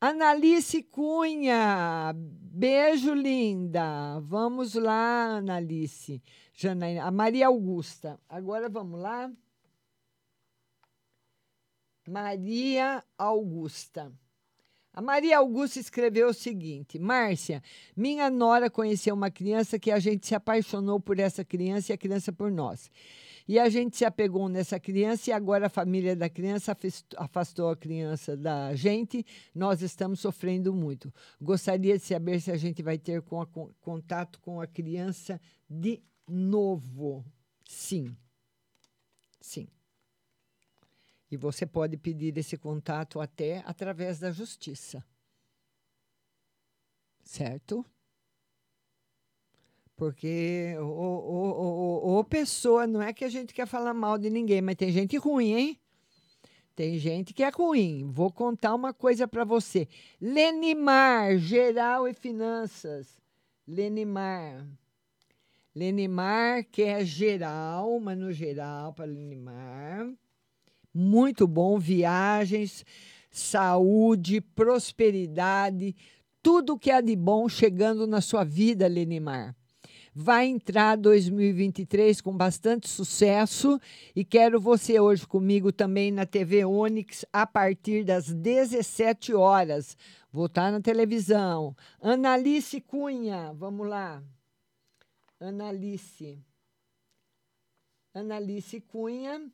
Analice 0.00 0.82
Cunha, 0.82 2.14
beijo 2.14 3.12
linda. 3.12 4.18
Vamos 4.20 4.74
lá, 4.74 5.36
Analice. 5.36 6.22
Janaína, 6.60 7.04
a 7.04 7.10
Maria 7.10 7.46
Augusta. 7.46 8.20
Agora 8.28 8.68
vamos 8.68 9.00
lá. 9.00 9.32
Maria 12.06 13.02
Augusta. 13.16 14.12
A 14.92 15.00
Maria 15.00 15.38
Augusta 15.38 15.80
escreveu 15.80 16.28
o 16.28 16.34
seguinte: 16.34 16.98
Márcia, 16.98 17.62
minha 17.96 18.28
nora 18.28 18.68
conheceu 18.68 19.14
uma 19.14 19.30
criança 19.30 19.78
que 19.78 19.90
a 19.90 19.98
gente 19.98 20.26
se 20.26 20.34
apaixonou 20.34 21.00
por 21.00 21.18
essa 21.18 21.42
criança 21.42 21.92
e 21.92 21.94
a 21.94 21.98
criança 21.98 22.30
por 22.30 22.50
nós. 22.50 22.90
E 23.48 23.58
a 23.58 23.70
gente 23.70 23.96
se 23.96 24.04
apegou 24.04 24.46
nessa 24.46 24.78
criança 24.78 25.30
e 25.30 25.32
agora 25.32 25.66
a 25.66 25.70
família 25.70 26.14
da 26.14 26.28
criança 26.28 26.76
afastou 27.16 27.70
a 27.70 27.76
criança 27.76 28.36
da 28.36 28.74
gente. 28.74 29.24
Nós 29.54 29.80
estamos 29.80 30.20
sofrendo 30.20 30.74
muito. 30.74 31.10
Gostaria 31.40 31.96
de 31.96 32.04
saber 32.04 32.38
se 32.38 32.52
a 32.52 32.56
gente 32.58 32.82
vai 32.82 32.98
ter 32.98 33.22
contato 33.80 34.38
com 34.42 34.60
a 34.60 34.66
criança 34.66 35.40
de 35.68 36.02
novo. 36.30 37.24
Sim. 37.68 38.16
Sim. 39.40 39.68
E 41.30 41.36
você 41.36 41.66
pode 41.66 41.96
pedir 41.96 42.36
esse 42.36 42.56
contato 42.56 43.20
até 43.20 43.62
através 43.66 44.18
da 44.18 44.30
justiça. 44.30 45.04
Certo? 47.22 47.84
Porque 49.94 50.74
o, 50.78 50.82
o, 50.82 52.18
o, 52.18 52.24
pessoa, 52.24 52.86
não 52.86 53.02
é 53.02 53.12
que 53.12 53.24
a 53.24 53.28
gente 53.28 53.52
quer 53.52 53.66
falar 53.66 53.92
mal 53.92 54.16
de 54.16 54.30
ninguém, 54.30 54.62
mas 54.62 54.76
tem 54.76 54.90
gente 54.90 55.16
ruim, 55.18 55.52
hein? 55.52 55.80
Tem 56.74 56.98
gente 56.98 57.34
que 57.34 57.42
é 57.42 57.50
ruim. 57.50 58.10
Vou 58.10 58.32
contar 58.32 58.74
uma 58.74 58.94
coisa 58.94 59.28
para 59.28 59.44
você. 59.44 59.86
Lenimar, 60.18 61.36
geral 61.36 62.08
e 62.08 62.14
finanças. 62.14 63.20
Lenimar. 63.68 64.66
Lenimar, 65.74 66.64
que 66.70 66.82
é 66.82 67.04
geral, 67.04 68.00
mas 68.00 68.18
no 68.18 68.32
geral 68.32 68.92
para 68.92 69.04
Lenimar. 69.04 70.10
Muito 70.92 71.46
bom, 71.46 71.78
viagens, 71.78 72.84
saúde, 73.30 74.40
prosperidade, 74.40 75.94
tudo 76.42 76.78
que 76.78 76.90
há 76.90 77.00
de 77.00 77.14
bom 77.14 77.48
chegando 77.48 78.06
na 78.06 78.20
sua 78.20 78.42
vida, 78.42 78.88
Lenimar. 78.88 79.54
Vai 80.12 80.46
entrar 80.48 80.96
2023 80.96 82.20
com 82.20 82.36
bastante 82.36 82.88
sucesso 82.88 83.80
e 84.14 84.24
quero 84.24 84.60
você 84.60 84.98
hoje 84.98 85.24
comigo 85.24 85.70
também 85.70 86.10
na 86.10 86.26
TV 86.26 86.64
Onix 86.64 87.24
a 87.32 87.46
partir 87.46 88.02
das 88.02 88.32
17 88.32 89.32
horas. 89.34 89.96
Vou 90.32 90.46
estar 90.46 90.72
na 90.72 90.80
televisão. 90.80 91.76
Analice 92.02 92.80
Cunha, 92.80 93.52
vamos 93.52 93.86
lá. 93.86 94.20
Analice. 95.40 96.38
Analice 98.12 98.80
Cunha. 98.80 99.50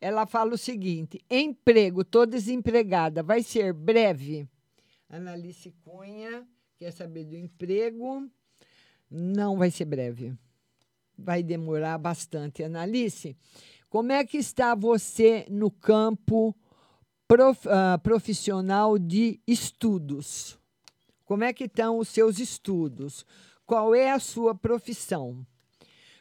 Ela 0.00 0.26
fala 0.26 0.54
o 0.54 0.58
seguinte: 0.58 1.24
emprego, 1.30 2.02
estou 2.02 2.26
desempregada, 2.26 3.22
vai 3.22 3.42
ser 3.42 3.72
breve. 3.72 4.48
Analice 5.08 5.72
Cunha 5.82 6.46
quer 6.76 6.92
saber 6.92 7.24
do 7.24 7.36
emprego. 7.36 8.30
Não 9.10 9.56
vai 9.58 9.70
ser 9.70 9.86
breve. 9.86 10.34
Vai 11.18 11.42
demorar 11.42 11.98
bastante. 11.98 12.62
Analice, 12.62 13.36
como 13.88 14.12
é 14.12 14.24
que 14.24 14.38
está 14.38 14.74
você 14.74 15.46
no 15.50 15.70
campo 15.70 16.56
prof, 17.26 17.66
uh, 17.66 17.98
profissional 18.00 18.98
de 18.98 19.40
estudos? 19.46 20.58
Como 21.24 21.44
é 21.44 21.52
que 21.52 21.64
estão 21.64 21.98
os 21.98 22.08
seus 22.08 22.38
estudos? 22.38 23.26
Qual 23.70 23.94
é 23.94 24.10
a 24.10 24.18
sua 24.18 24.52
profissão? 24.52 25.46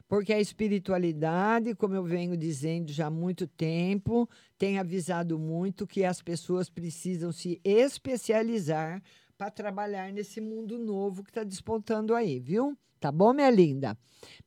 Porque 0.07 0.31
a 0.31 0.39
espiritualidade, 0.39 1.73
como 1.73 1.95
eu 1.95 2.03
venho 2.03 2.37
dizendo 2.37 2.91
já 2.91 3.07
há 3.07 3.09
muito 3.09 3.47
tempo, 3.47 4.29
tem 4.55 4.77
avisado 4.77 5.39
muito 5.39 5.87
que 5.87 6.05
as 6.05 6.21
pessoas 6.21 6.69
precisam 6.69 7.31
se 7.31 7.59
especializar 7.63 9.01
para 9.35 9.49
trabalhar 9.49 10.13
nesse 10.13 10.39
mundo 10.39 10.77
novo 10.77 11.23
que 11.23 11.31
está 11.31 11.43
despontando 11.43 12.13
aí, 12.13 12.39
viu? 12.39 12.77
Tá 12.99 13.11
bom, 13.11 13.33
minha 13.33 13.49
linda? 13.49 13.97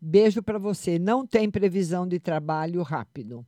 Beijo 0.00 0.40
para 0.40 0.60
você. 0.60 0.96
Não 0.96 1.26
tem 1.26 1.50
previsão 1.50 2.06
de 2.06 2.20
trabalho 2.20 2.82
rápido. 2.82 3.44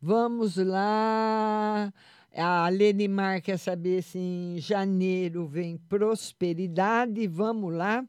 Vamos 0.00 0.56
lá. 0.56 1.92
A 2.32 2.68
Lenimar 2.68 3.42
quer 3.42 3.58
saber 3.58 4.04
se 4.04 4.20
em 4.20 4.60
janeiro 4.60 5.48
vem 5.48 5.76
prosperidade. 5.76 7.26
Vamos 7.26 7.74
lá. 7.74 8.06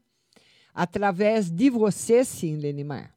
Através 0.74 1.50
de 1.50 1.70
você, 1.70 2.24
sim, 2.24 2.56
Lenimar. 2.56 3.14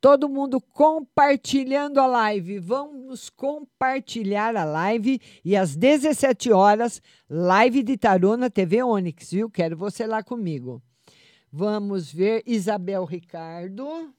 Todo 0.00 0.28
mundo 0.28 0.60
compartilhando 0.60 1.98
a 1.98 2.06
live. 2.06 2.58
Vamos 2.58 3.30
compartilhar 3.30 4.54
a 4.56 4.64
live. 4.64 5.20
E 5.44 5.56
às 5.56 5.74
17 5.74 6.52
horas, 6.52 7.00
live 7.28 7.82
de 7.82 7.96
tarô 7.96 8.36
na 8.36 8.50
TV 8.50 8.82
Onix, 8.82 9.32
viu? 9.32 9.50
Quero 9.50 9.76
você 9.76 10.06
lá 10.06 10.22
comigo. 10.22 10.82
Vamos 11.50 12.12
ver 12.12 12.42
Isabel 12.46 13.04
Ricardo. 13.04 14.14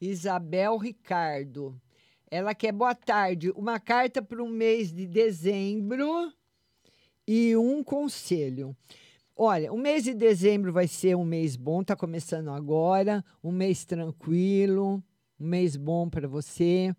Isabel 0.00 0.76
Ricardo. 0.76 1.80
Ela 2.30 2.54
quer 2.54 2.72
boa 2.72 2.94
tarde. 2.94 3.50
Uma 3.52 3.78
carta 3.78 4.20
para 4.20 4.42
o 4.42 4.48
mês 4.48 4.92
de 4.92 5.06
dezembro 5.06 6.32
e 7.32 7.56
um 7.56 7.84
conselho. 7.84 8.76
Olha, 9.36 9.72
o 9.72 9.78
mês 9.78 10.02
de 10.02 10.12
dezembro 10.12 10.72
vai 10.72 10.88
ser 10.88 11.16
um 11.16 11.24
mês 11.24 11.54
bom, 11.54 11.80
está 11.80 11.94
começando 11.94 12.50
agora, 12.50 13.24
um 13.40 13.52
mês 13.52 13.84
tranquilo, 13.84 15.00
um 15.38 15.46
mês 15.46 15.76
bom 15.76 16.10
para 16.10 16.26
você. 16.26 16.92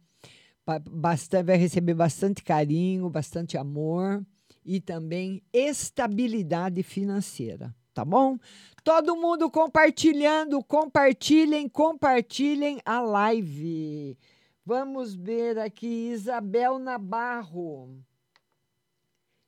Bastante, 0.90 1.44
vai 1.44 1.58
receber 1.58 1.96
bastante 1.96 2.42
carinho, 2.46 3.10
bastante 3.10 3.58
amor 3.58 4.26
e 4.64 4.80
também 4.80 5.44
estabilidade 5.52 6.82
financeira, 6.82 7.76
tá 7.94 8.06
bom? 8.06 8.38
Todo 8.86 9.18
mundo 9.18 9.52
compartilhando, 9.52 10.64
compartilhem, 10.64 11.68
compartilhem 11.68 12.80
a 12.86 13.02
live. 13.02 14.18
Vamos 14.66 15.14
ver 15.14 15.60
aqui, 15.60 16.12
Isabel 16.14 16.80
Nabarro. 16.80 18.02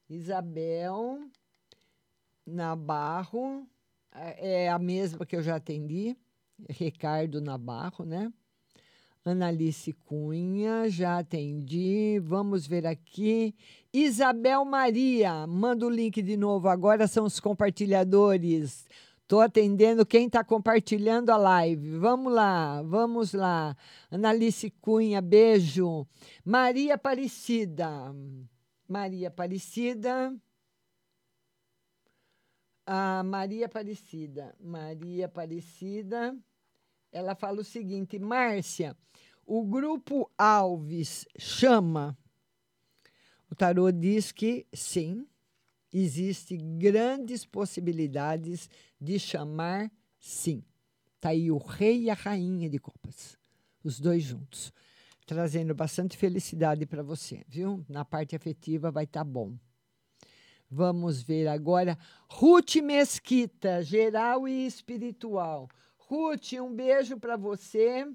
Isabel 0.09 1.19
Nabarro, 2.45 3.65
é 4.11 4.69
a 4.69 4.77
mesma 4.77 5.25
que 5.25 5.35
eu 5.35 5.41
já 5.41 5.55
atendi, 5.55 6.15
Ricardo 6.69 7.41
Nabarro, 7.41 8.05
né? 8.05 8.31
Analice 9.25 9.93
Cunha, 9.93 10.89
já 10.89 11.19
atendi. 11.19 12.19
Vamos 12.21 12.67
ver 12.67 12.85
aqui. 12.85 13.55
Isabel 13.93 14.65
Maria, 14.65 15.47
manda 15.47 15.85
o 15.85 15.89
link 15.89 16.21
de 16.21 16.35
novo. 16.35 16.67
Agora 16.67 17.07
são 17.07 17.23
os 17.23 17.39
compartilhadores. 17.39 18.85
Estou 19.21 19.39
atendendo 19.39 20.05
quem 20.05 20.27
está 20.27 20.43
compartilhando 20.43 21.29
a 21.29 21.37
live. 21.37 21.97
Vamos 21.97 22.33
lá, 22.33 22.81
vamos 22.81 23.33
lá. 23.33 23.77
Analice 24.11 24.69
Cunha, 24.81 25.21
beijo. 25.21 26.05
Maria 26.43 26.95
Aparecida. 26.95 28.13
Maria 28.87 29.29
Aparecida. 29.29 30.35
A 32.85 33.23
Maria 33.23 33.65
Aparecida. 33.65 34.55
Maria 34.59 35.25
Aparecida. 35.25 36.37
Ela 37.11 37.35
fala 37.35 37.61
o 37.61 37.63
seguinte: 37.63 38.17
Márcia, 38.19 38.97
o 39.45 39.63
grupo 39.63 40.29
Alves 40.37 41.25
chama. 41.37 42.17
O 43.49 43.55
tarô 43.55 43.91
diz 43.91 44.31
que 44.31 44.65
sim, 44.73 45.27
existe 45.91 46.57
grandes 46.57 47.45
possibilidades 47.45 48.67
de 48.99 49.19
chamar 49.19 49.91
sim. 50.17 50.63
Está 51.15 51.29
aí 51.29 51.51
o 51.51 51.57
rei 51.57 52.05
e 52.05 52.09
a 52.09 52.15
rainha 52.15 52.69
de 52.69 52.79
copas, 52.79 53.37
os 53.83 53.99
dois 53.99 54.23
juntos, 54.23 54.73
trazendo 55.25 55.73
bastante 55.73 56.17
felicidade 56.17 56.85
para 56.85 57.03
você, 57.03 57.43
viu? 57.47 57.85
Na 57.87 58.03
parte 58.03 58.35
afetiva 58.35 58.91
vai 58.91 59.03
estar 59.05 59.21
tá 59.21 59.23
bom. 59.23 59.57
Vamos 60.69 61.21
ver 61.21 61.47
agora 61.47 61.97
Ruth 62.29 62.77
Mesquita, 62.77 63.83
geral 63.83 64.47
e 64.47 64.65
espiritual. 64.65 65.69
Ruth, 65.97 66.53
um 66.53 66.73
beijo 66.73 67.19
para 67.19 67.37
você. 67.37 68.07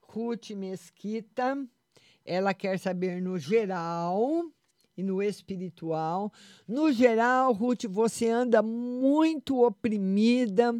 Ruth 0.00 0.50
Mesquita, 0.50 1.64
ela 2.24 2.52
quer 2.52 2.78
saber 2.78 3.22
no 3.22 3.38
geral 3.38 4.50
e 4.96 5.02
no 5.02 5.22
espiritual. 5.22 6.32
No 6.66 6.90
geral, 6.90 7.52
Ruth, 7.52 7.84
você 7.84 8.28
anda 8.28 8.62
muito 8.62 9.62
oprimida, 9.62 10.74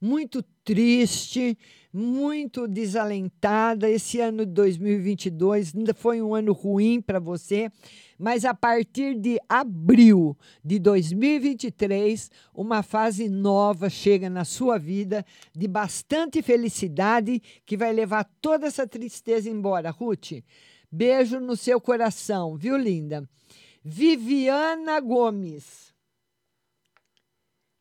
muito 0.00 0.42
triste, 0.64 1.56
muito 1.92 2.68
desalentada. 2.68 3.88
Esse 3.88 4.20
ano 4.20 4.44
de 4.44 4.52
2022 4.52 5.74
ainda 5.74 5.94
foi 5.94 6.20
um 6.20 6.34
ano 6.34 6.52
ruim 6.52 7.00
para 7.00 7.18
você, 7.18 7.70
mas 8.18 8.44
a 8.44 8.54
partir 8.54 9.14
de 9.14 9.38
abril 9.48 10.36
de 10.64 10.78
2023, 10.78 12.30
uma 12.54 12.82
fase 12.82 13.28
nova 13.28 13.88
chega 13.88 14.28
na 14.28 14.44
sua 14.44 14.78
vida 14.78 15.24
de 15.54 15.66
bastante 15.66 16.42
felicidade 16.42 17.42
que 17.64 17.76
vai 17.76 17.92
levar 17.92 18.24
toda 18.40 18.66
essa 18.66 18.86
tristeza 18.86 19.48
embora, 19.48 19.90
Ruth. 19.90 20.42
Beijo 20.90 21.40
no 21.40 21.56
seu 21.56 21.80
coração, 21.80 22.54
viu, 22.54 22.76
linda? 22.76 23.26
Viviana 23.84 25.00
Gomes. 25.00 25.92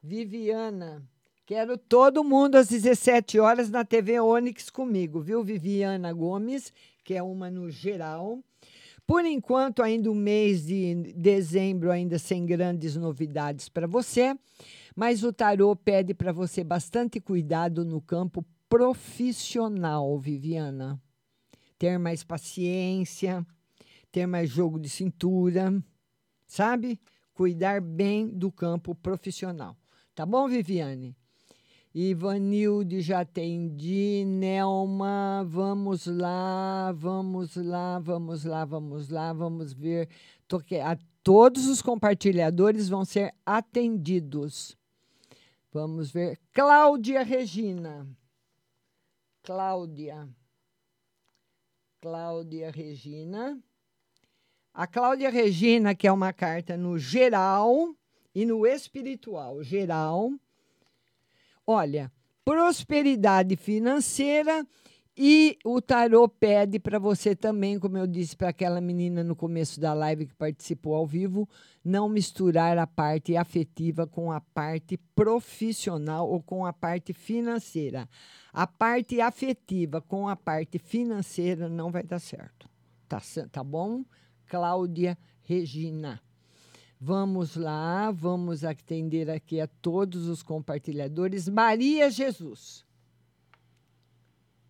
Viviana. 0.01 1.03
Quero 1.45 1.77
todo 1.77 2.23
mundo 2.23 2.55
às 2.55 2.69
17 2.69 3.39
horas 3.39 3.69
na 3.69 3.85
TV 3.85 4.19
Onix 4.19 4.71
comigo, 4.71 5.21
viu? 5.21 5.43
Viviana 5.43 6.11
Gomes, 6.11 6.73
que 7.03 7.13
é 7.13 7.21
uma 7.21 7.51
no 7.51 7.69
geral. 7.69 8.39
Por 9.05 9.25
enquanto, 9.25 9.83
ainda 9.83 10.09
o 10.09 10.15
mês 10.15 10.65
de 10.65 11.13
dezembro, 11.15 11.91
ainda 11.91 12.17
sem 12.17 12.47
grandes 12.47 12.95
novidades 12.95 13.69
para 13.69 13.85
você, 13.85 14.35
mas 14.95 15.23
o 15.23 15.31
tarô 15.31 15.75
pede 15.75 16.15
para 16.15 16.31
você 16.31 16.63
bastante 16.63 17.19
cuidado 17.19 17.85
no 17.85 18.01
campo 18.01 18.43
profissional, 18.67 20.17
Viviana. 20.17 20.99
Ter 21.77 21.99
mais 21.99 22.23
paciência, 22.23 23.45
ter 24.11 24.25
mais 24.25 24.49
jogo 24.49 24.79
de 24.79 24.89
cintura, 24.89 25.71
sabe? 26.51 26.99
Cuidar 27.33 27.79
bem 27.79 28.27
do 28.27 28.51
campo 28.51 28.93
profissional. 28.93 29.77
Tá 30.13 30.25
bom, 30.25 30.49
Viviane? 30.49 31.15
Ivanilde, 31.95 32.99
já 33.01 33.21
atendi. 33.21 34.25
Nelma, 34.25 35.45
vamos 35.47 36.05
lá, 36.07 36.91
vamos 36.91 37.55
lá, 37.55 37.99
vamos 37.99 38.43
lá, 38.43 38.65
vamos 38.65 39.09
lá, 39.09 39.31
vamos 39.31 39.71
ver. 39.71 40.09
Toque, 40.45 40.77
a, 40.77 40.97
todos 41.23 41.67
os 41.67 41.81
compartilhadores 41.81 42.89
vão 42.89 43.05
ser 43.05 43.33
atendidos. 43.45 44.77
Vamos 45.71 46.11
ver. 46.11 46.37
Cláudia 46.51 47.23
Regina. 47.23 48.05
Cláudia. 49.41 50.27
Cláudia 52.01 52.71
Regina. 52.71 53.57
A 54.73 54.87
Cláudia 54.87 55.29
Regina, 55.29 55.93
que 55.93 56.07
é 56.07 56.11
uma 56.11 56.31
carta 56.31 56.77
no 56.77 56.97
geral 56.97 57.93
e 58.33 58.45
no 58.45 58.65
espiritual. 58.65 59.61
Geral. 59.61 60.31
Olha, 61.67 62.11
prosperidade 62.45 63.55
financeira 63.55 64.65
e 65.15 65.57
o 65.65 65.81
tarô 65.81 66.27
pede 66.29 66.79
para 66.79 66.97
você 66.97 67.35
também, 67.35 67.77
como 67.77 67.97
eu 67.97 68.07
disse 68.07 68.35
para 68.35 68.47
aquela 68.47 68.79
menina 68.79 69.23
no 69.23 69.35
começo 69.35 69.79
da 69.79 69.93
live 69.93 70.25
que 70.25 70.33
participou 70.33 70.95
ao 70.95 71.05
vivo, 71.05 71.47
não 71.83 72.07
misturar 72.07 72.77
a 72.77 72.87
parte 72.87 73.35
afetiva 73.35 74.07
com 74.07 74.31
a 74.31 74.39
parte 74.39 74.97
profissional 75.13 76.29
ou 76.29 76.41
com 76.41 76.65
a 76.65 76.71
parte 76.71 77.11
financeira. 77.11 78.07
A 78.53 78.65
parte 78.65 79.19
afetiva 79.19 80.01
com 80.01 80.29
a 80.29 80.35
parte 80.35 80.79
financeira 80.79 81.67
não 81.67 81.91
vai 81.91 82.03
dar 82.03 82.19
certo. 82.19 82.69
Tá, 83.09 83.21
tá 83.51 83.63
bom? 83.63 84.05
Cláudia 84.51 85.17
Regina. 85.43 86.21
Vamos 86.99 87.55
lá, 87.55 88.11
vamos 88.11 88.65
atender 88.65 89.29
aqui 89.29 89.61
a 89.61 89.67
todos 89.67 90.27
os 90.27 90.43
compartilhadores. 90.43 91.47
Maria 91.47 92.09
Jesus. 92.09 92.85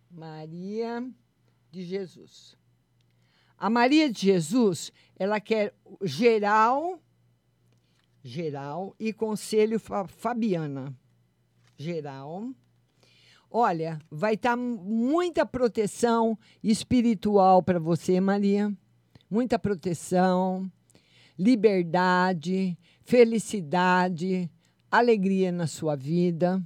Maria 0.08 1.04
de 1.72 1.82
Jesus. 1.82 2.56
A 3.58 3.68
Maria 3.68 4.08
de 4.08 4.20
Jesus, 4.20 4.92
ela 5.16 5.40
quer 5.40 5.74
geral, 6.02 7.02
geral 8.22 8.94
e 9.00 9.12
conselho 9.12 9.80
Fabiana. 9.80 10.96
Geral. 11.76 12.52
Olha, 13.50 13.98
vai 14.08 14.34
estar 14.34 14.50
tá 14.50 14.56
muita 14.56 15.44
proteção 15.44 16.38
espiritual 16.62 17.64
para 17.64 17.80
você, 17.80 18.20
Maria 18.20 18.72
muita 19.32 19.58
proteção, 19.58 20.70
liberdade, 21.38 22.76
felicidade, 23.02 24.50
alegria 24.90 25.50
na 25.50 25.66
sua 25.66 25.96
vida. 25.96 26.62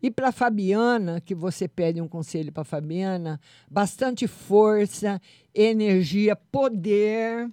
E 0.00 0.08
para 0.08 0.30
Fabiana, 0.30 1.20
que 1.20 1.34
você 1.34 1.66
pede 1.66 2.00
um 2.00 2.06
conselho 2.06 2.52
para 2.52 2.62
Fabiana, 2.62 3.40
bastante 3.68 4.28
força, 4.28 5.20
energia, 5.52 6.36
poder. 6.36 7.50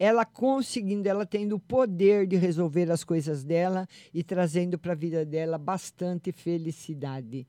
Ela 0.00 0.24
conseguindo, 0.24 1.08
ela 1.08 1.24
tendo 1.24 1.54
o 1.54 1.60
poder 1.60 2.26
de 2.26 2.34
resolver 2.34 2.90
as 2.90 3.04
coisas 3.04 3.44
dela 3.44 3.86
e 4.12 4.24
trazendo 4.24 4.76
para 4.76 4.94
a 4.94 4.96
vida 4.96 5.24
dela 5.24 5.56
bastante 5.56 6.32
felicidade. 6.32 7.46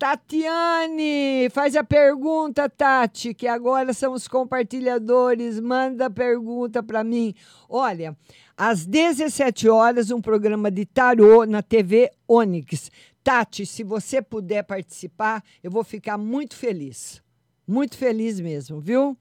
Tatiane, 0.00 1.50
faz 1.50 1.76
a 1.76 1.84
pergunta, 1.84 2.70
Tati, 2.70 3.34
que 3.34 3.46
agora 3.46 3.92
são 3.92 4.14
os 4.14 4.26
compartilhadores. 4.26 5.60
Manda 5.60 6.06
a 6.06 6.10
pergunta 6.10 6.82
para 6.82 7.04
mim. 7.04 7.34
Olha, 7.68 8.16
às 8.56 8.86
17 8.86 9.68
horas, 9.68 10.10
um 10.10 10.18
programa 10.18 10.70
de 10.70 10.86
tarô 10.86 11.44
na 11.44 11.60
TV 11.60 12.10
Onix. 12.26 12.90
Tati, 13.22 13.66
se 13.66 13.84
você 13.84 14.22
puder 14.22 14.62
participar, 14.62 15.44
eu 15.62 15.70
vou 15.70 15.84
ficar 15.84 16.16
muito 16.16 16.56
feliz. 16.56 17.22
Muito 17.68 17.98
feliz 17.98 18.40
mesmo, 18.40 18.80
viu? 18.80 19.14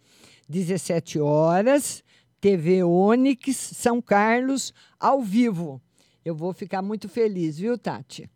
17 0.48 1.20
horas, 1.20 2.02
TV 2.40 2.86
Onix, 2.86 3.54
São 3.54 4.02
Carlos, 4.02 4.74
ao 4.98 5.22
vivo. 5.22 5.82
Eu 6.24 6.34
vou 6.34 6.54
ficar 6.54 6.82
muito 6.82 7.10
feliz, 7.10 7.60
viu, 7.60 7.78
Tati? 7.78 8.30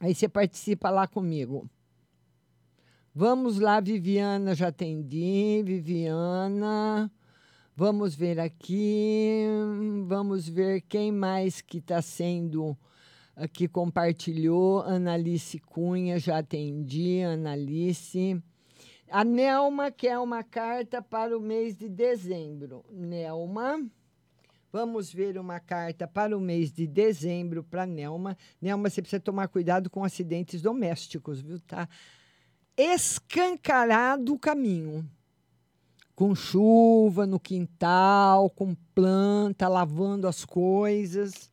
Aí 0.00 0.14
você 0.14 0.26
participa 0.26 0.88
lá 0.88 1.06
comigo. 1.06 1.68
Vamos 3.14 3.58
lá, 3.60 3.78
Viviana, 3.80 4.54
já 4.54 4.68
atendi. 4.68 5.62
Viviana. 5.62 7.12
Vamos 7.76 8.14
ver 8.14 8.40
aqui. 8.40 9.44
Vamos 10.06 10.48
ver 10.48 10.80
quem 10.80 11.12
mais 11.12 11.60
que 11.60 11.78
está 11.78 12.00
sendo 12.00 12.74
ah, 13.36 13.46
que 13.46 13.68
compartilhou. 13.68 14.80
Analice 14.80 15.58
Cunha, 15.58 16.18
já 16.18 16.38
atendi. 16.38 17.20
Analice. 17.22 18.42
A 19.10 19.22
Nelma 19.22 19.90
quer 19.90 20.18
uma 20.18 20.42
carta 20.42 21.02
para 21.02 21.36
o 21.36 21.42
mês 21.42 21.76
de 21.76 21.90
dezembro. 21.90 22.86
Nelma. 22.90 23.86
Vamos 24.72 25.12
ver 25.12 25.36
uma 25.36 25.58
carta 25.58 26.06
para 26.06 26.36
o 26.36 26.40
mês 26.40 26.70
de 26.72 26.86
dezembro 26.86 27.64
para 27.64 27.84
Nelma. 27.84 28.36
Nelma, 28.62 28.88
você 28.88 29.02
precisa 29.02 29.18
tomar 29.18 29.48
cuidado 29.48 29.90
com 29.90 30.04
acidentes 30.04 30.62
domésticos, 30.62 31.40
viu? 31.40 31.58
Tá 31.58 31.88
escancarado 32.76 34.32
o 34.32 34.38
caminho. 34.38 35.04
Com 36.14 36.36
chuva 36.36 37.26
no 37.26 37.40
quintal, 37.40 38.48
com 38.48 38.76
planta, 38.94 39.66
lavando 39.66 40.28
as 40.28 40.44
coisas. 40.44 41.50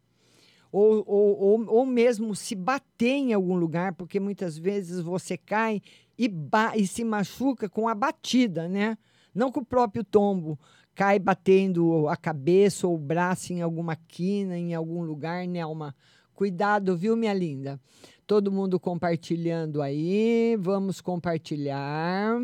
Ou, 0.71 1.03
ou, 1.07 1.39
ou, 1.39 1.65
ou 1.69 1.85
mesmo 1.87 2.35
se 2.35 2.53
bater 2.53 3.15
em 3.15 3.33
algum 3.33 3.55
lugar, 3.55 3.93
porque 3.93 4.19
muitas 4.19 4.59
vezes 4.59 5.01
você 5.01 5.37
cai 5.37 5.81
e, 6.19 6.31
e 6.75 6.85
se 6.85 7.03
machuca 7.03 7.67
com 7.67 7.87
a 7.87 7.95
batida, 7.95 8.67
né? 8.67 8.95
Não 9.33 9.51
com 9.51 9.61
o 9.61 9.65
próprio 9.65 10.03
tombo. 10.03 10.59
Cai 10.97 11.19
batendo 11.19 12.07
a 12.07 12.17
cabeça 12.17 12.87
ou 12.87 12.95
o 12.95 12.97
braço 12.97 13.53
em 13.53 13.61
alguma 13.61 13.95
quina, 13.95 14.57
em 14.57 14.73
algum 14.73 15.03
lugar, 15.03 15.45
Nelma. 15.45 15.95
Cuidado, 16.33 16.97
viu, 16.97 17.15
minha 17.15 17.35
linda? 17.35 17.79
Todo 18.25 18.51
mundo 18.51 18.79
compartilhando 18.79 19.83
aí. 19.83 20.57
Vamos 20.59 20.99
compartilhar. 20.99 22.39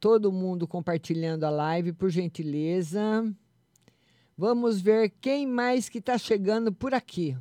Todo 0.00 0.32
mundo 0.32 0.66
compartilhando 0.66 1.44
a 1.44 1.50
live, 1.50 1.92
por 1.92 2.08
gentileza. 2.08 3.30
Vamos 4.34 4.80
ver 4.80 5.10
quem 5.20 5.46
mais 5.46 5.90
que 5.90 5.98
está 5.98 6.16
chegando 6.16 6.72
por 6.72 6.94
aqui. 6.94 7.36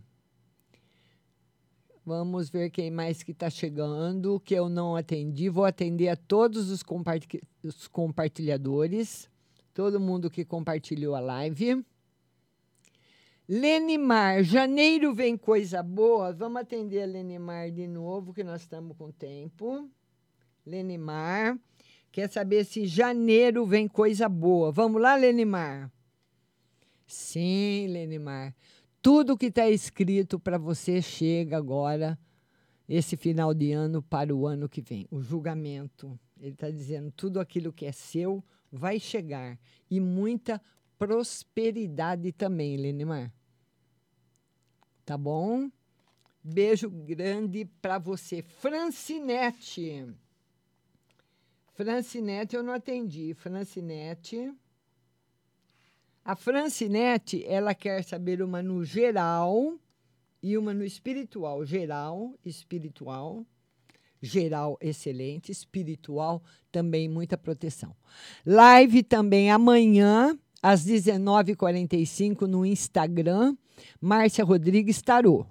Vamos 2.06 2.50
ver 2.50 2.70
quem 2.70 2.92
mais 2.92 3.24
que 3.24 3.32
está 3.32 3.50
chegando, 3.50 4.42
que 4.42 4.56
eu 4.56 4.68
não 4.68 4.94
atendi. 4.94 5.48
Vou 5.48 5.64
atender 5.64 6.10
a 6.10 6.18
todos 6.18 6.70
os, 6.70 6.84
compartilha 6.84 7.42
os 7.64 7.88
compartilhadores, 7.88 9.31
todo 9.74 10.00
mundo 10.00 10.30
que 10.30 10.44
compartilhou 10.44 11.16
a 11.16 11.20
live. 11.20 11.84
Lenimar, 13.48 14.44
janeiro 14.44 15.14
vem 15.14 15.36
coisa 15.36 15.84
boa. 15.84 16.32
Vamos 16.32 16.62
atender 16.62 17.04
a 17.04 17.06
Lenimar 17.06 17.72
de 17.72 17.88
novo, 17.88 18.34
que 18.34 18.44
nós 18.44 18.62
estamos 18.62 18.96
com 18.96 19.12
tempo. 19.12 19.90
Lenimar, 20.66 21.60
quer 22.12 22.30
saber 22.30 22.64
se 22.64 22.86
janeiro 22.86 23.66
vem 23.66 23.88
coisa 23.88 24.30
boa. 24.30 24.72
Vamos 24.72 25.02
lá, 25.02 25.16
Lenimar? 25.16 25.92
Sim, 27.06 27.88
Lenimar. 27.88 28.56
Tudo 29.02 29.38
que 29.38 29.48
está 29.48 29.70
escrito 29.70 30.40
para 30.40 30.58
você 30.58 31.02
chega 31.02 31.58
agora, 31.58 32.18
esse 32.88 33.18
final 33.18 33.54
de 33.54 33.72
ano, 33.72 34.02
para 34.02 34.34
o 34.34 34.48
ano 34.48 34.70
que 34.70 34.82
vem. 34.82 35.08
O 35.10 35.22
julgamento. 35.22 36.18
Ele 36.40 36.54
está 36.54 36.70
dizendo: 36.70 37.12
tudo 37.12 37.40
aquilo 37.40 37.74
que 37.74 37.86
é 37.86 37.92
seu 37.92 38.44
vai 38.72 39.00
chegar. 39.00 39.60
E 39.90 40.00
muita 40.00 40.62
prosperidade 40.98 42.32
também, 42.32 42.78
Lenimar. 42.78 43.32
Tá 45.06 45.18
bom? 45.18 45.70
Beijo 46.44 46.90
grande 46.90 47.66
para 47.82 47.98
você. 47.98 48.42
Francinete. 48.42 50.08
Francinete 51.74 52.56
eu 52.56 52.64
não 52.64 52.74
atendi. 52.74 53.34
Francinete. 53.34 54.54
A 56.24 56.36
Francinete, 56.36 57.44
ela 57.46 57.74
quer 57.74 58.04
saber 58.04 58.42
uma 58.42 58.62
no 58.62 58.84
geral 58.84 59.80
e 60.42 60.58
uma 60.58 60.74
no 60.74 60.86
espiritual. 60.86 61.66
Geral, 61.66 62.36
espiritual. 62.46 63.46
Geral, 64.22 64.78
excelente. 64.80 65.52
Espiritual, 65.52 66.44
também 66.72 67.10
muita 67.10 67.38
proteção. 67.38 67.96
Live 68.46 69.02
também 69.04 69.50
amanhã, 69.50 70.38
às 70.62 70.86
19h45, 70.86 72.42
no 72.42 72.66
Instagram, 72.66 73.58
Márcia 74.00 74.46
Rodrigues 74.46 75.02
Tarô. 75.02 75.46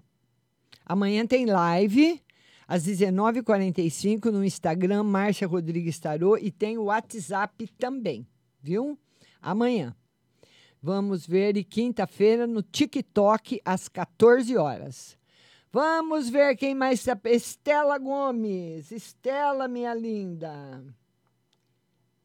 Amanhã 0.86 1.26
tem 1.26 1.46
live, 1.46 2.22
às 2.66 2.86
19h45, 2.86 4.26
no 4.26 4.44
Instagram, 4.44 5.02
Márcia 5.02 5.48
Rodrigues 5.48 5.98
Tarô, 5.98 6.36
e 6.36 6.50
tem 6.50 6.78
o 6.78 6.84
WhatsApp 6.84 7.66
também, 7.76 8.26
viu? 8.62 8.96
Amanhã. 9.42 9.94
Vamos 10.82 11.26
ver, 11.26 11.56
e 11.56 11.64
quinta-feira 11.64 12.46
no 12.46 12.62
TikTok, 12.62 13.60
às 13.64 13.88
14 13.88 14.56
horas. 14.56 15.19
Vamos 15.72 16.28
ver 16.28 16.56
quem 16.56 16.74
mais 16.74 16.98
está. 17.00 17.18
Estela 17.24 17.96
Gomes. 17.96 18.90
Estela, 18.90 19.68
minha 19.68 19.94
linda. 19.94 20.82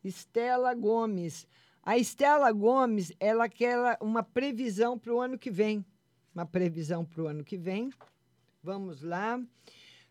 Estela 0.04 0.74
Gomes. 0.74 1.48
A 1.84 1.98
Estela 1.98 2.52
Gomes, 2.52 3.14
ela 3.20 3.48
quer 3.48 3.98
uma 4.02 4.24
previsão 4.24 4.98
para 4.98 5.14
o 5.14 5.22
ano 5.22 5.38
que 5.38 5.52
vem. 5.52 5.86
Uma 6.34 6.46
previsão 6.46 7.06
para 7.06 7.22
o 7.22 7.28
ano 7.28 7.44
que 7.44 7.56
vem. 7.56 7.92
Vamos 8.64 9.04
lá. 9.04 9.40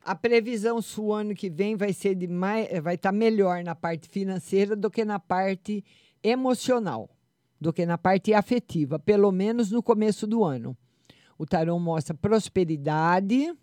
A 0.01 0.14
previsão 0.14 0.78
do 0.80 1.12
ano 1.12 1.35
que 1.35 1.51
vem 1.51 1.76
vai 1.76 1.93
ser 1.93 2.14
de 2.14 2.28
mais, 2.28 2.68
vai 2.80 2.95
estar 2.95 3.11
melhor 3.11 3.64
na 3.64 3.74
parte 3.74 4.09
financeira 4.09 4.76
do 4.76 4.91
que 4.91 5.05
na 5.05 5.18
parte 5.18 5.85
emocional 6.22 7.11
do 7.61 7.72
que 7.72 7.87
na 7.87 7.97
parte 7.97 8.35
afetiva, 8.35 8.99
pelo 8.99 9.32
menos 9.32 9.70
no 9.70 9.82
começo 9.82 10.26
do 10.26 10.45
ano. 10.45 10.76
O 11.45 11.47
tarô 11.47 11.78
mostra 11.78 12.14
prosperidade, 12.14 13.55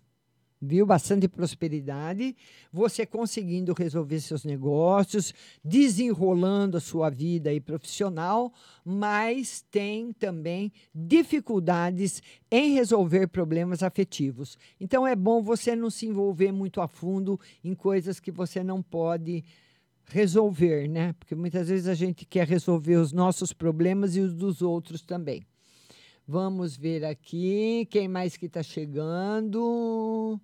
viu? 0.60 0.86
Bastante 0.86 1.26
prosperidade, 1.26 2.36
você 2.72 3.04
conseguindo 3.04 3.74
resolver 3.76 4.20
seus 4.20 4.44
negócios, 4.44 5.34
desenrolando 5.64 6.76
a 6.76 6.80
sua 6.80 7.10
vida 7.10 7.50
aí 7.50 7.58
profissional, 7.60 8.52
mas 8.84 9.62
tem 9.68 10.12
também 10.12 10.70
dificuldades 10.94 12.22
em 12.48 12.74
resolver 12.74 13.26
problemas 13.26 13.82
afetivos. 13.82 14.56
Então 14.78 15.04
é 15.04 15.16
bom 15.16 15.42
você 15.42 15.74
não 15.74 15.90
se 15.90 16.06
envolver 16.06 16.52
muito 16.52 16.80
a 16.80 16.86
fundo 16.86 17.36
em 17.64 17.74
coisas 17.74 18.20
que 18.20 18.30
você 18.30 18.62
não 18.62 18.80
pode 18.80 19.42
resolver, 20.04 20.86
né? 20.86 21.14
Porque 21.14 21.34
muitas 21.34 21.66
vezes 21.66 21.88
a 21.88 21.94
gente 21.94 22.24
quer 22.24 22.46
resolver 22.46 22.94
os 22.94 23.12
nossos 23.12 23.52
problemas 23.52 24.14
e 24.14 24.20
os 24.20 24.32
dos 24.32 24.62
outros 24.62 25.02
também. 25.02 25.44
Vamos 26.26 26.76
ver 26.76 27.04
aqui 27.04 27.86
quem 27.90 28.08
mais 28.08 28.36
que 28.36 28.46
está 28.46 28.62
chegando. 28.62 30.40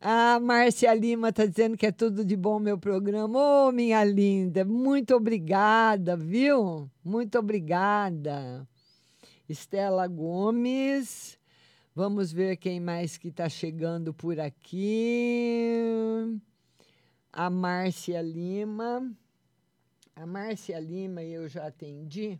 A 0.00 0.40
Márcia 0.40 0.94
Lima 0.94 1.28
está 1.28 1.46
dizendo 1.46 1.76
que 1.76 1.86
é 1.86 1.92
tudo 1.92 2.24
de 2.24 2.36
bom 2.36 2.58
meu 2.58 2.78
programa. 2.78 3.38
Ô, 3.38 3.68
oh, 3.68 3.72
minha 3.72 4.02
linda, 4.04 4.64
muito 4.64 5.14
obrigada, 5.14 6.16
viu? 6.16 6.90
Muito 7.04 7.38
obrigada. 7.38 8.66
Estela 9.48 10.06
Gomes. 10.06 11.38
Vamos 11.94 12.32
ver 12.32 12.56
quem 12.56 12.80
mais 12.80 13.18
que 13.18 13.28
está 13.28 13.48
chegando 13.48 14.14
por 14.14 14.40
aqui 14.40 16.40
a 17.32 17.48
Márcia 17.48 18.20
Lima. 18.20 19.10
A 20.14 20.26
Márcia 20.26 20.78
Lima 20.78 21.22
eu 21.22 21.48
já 21.48 21.66
atendi. 21.66 22.38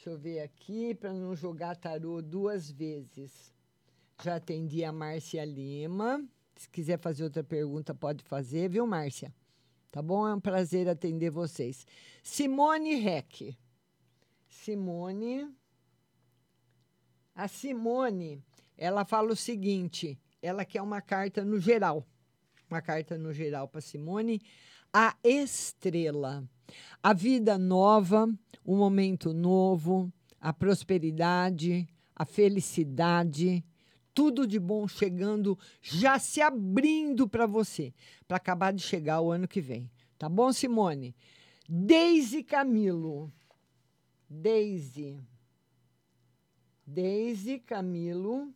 Deixa 0.00 0.08
eu 0.08 0.18
ver 0.18 0.40
aqui, 0.40 0.94
para 0.94 1.12
não 1.12 1.36
jogar 1.36 1.76
tarô 1.76 2.22
duas 2.22 2.70
vezes. 2.70 3.52
Já 4.24 4.36
atendi 4.36 4.82
a 4.82 4.90
Márcia 4.90 5.44
Lima. 5.44 6.26
Se 6.56 6.66
quiser 6.70 6.98
fazer 6.98 7.22
outra 7.22 7.44
pergunta, 7.44 7.94
pode 7.94 8.24
fazer, 8.24 8.70
viu, 8.70 8.86
Márcia? 8.86 9.30
Tá 9.90 10.00
bom? 10.00 10.26
É 10.26 10.34
um 10.34 10.40
prazer 10.40 10.88
atender 10.88 11.28
vocês. 11.28 11.86
Simone 12.22 12.94
Reck. 12.94 13.54
Simone. 14.48 15.54
A 17.34 17.46
Simone, 17.46 18.42
ela 18.78 19.04
fala 19.04 19.32
o 19.32 19.36
seguinte: 19.36 20.18
ela 20.40 20.64
quer 20.64 20.80
uma 20.80 21.02
carta 21.02 21.44
no 21.44 21.60
geral 21.60 22.06
uma 22.70 22.80
carta 22.80 23.18
no 23.18 23.34
geral 23.34 23.66
para 23.68 23.80
Simone. 23.80 24.40
A 24.92 25.16
estrela. 25.24 26.48
A 27.02 27.12
vida 27.12 27.58
nova, 27.58 28.28
o 28.64 28.76
momento 28.76 29.32
novo, 29.32 30.12
a 30.40 30.52
prosperidade, 30.52 31.88
a 32.14 32.24
felicidade, 32.24 33.64
tudo 34.14 34.46
de 34.46 34.58
bom 34.58 34.86
chegando, 34.86 35.58
já 35.80 36.18
se 36.18 36.40
abrindo 36.40 37.28
para 37.28 37.46
você, 37.46 37.94
para 38.26 38.36
acabar 38.36 38.72
de 38.72 38.82
chegar 38.82 39.20
o 39.20 39.30
ano 39.30 39.48
que 39.48 39.60
vem. 39.60 39.90
Tá 40.18 40.28
bom, 40.28 40.52
Simone? 40.52 41.14
Deise 41.68 42.42
Camilo. 42.42 43.32
Deise. 44.28 45.18
Deise 46.86 47.58
Camilo. 47.58 48.52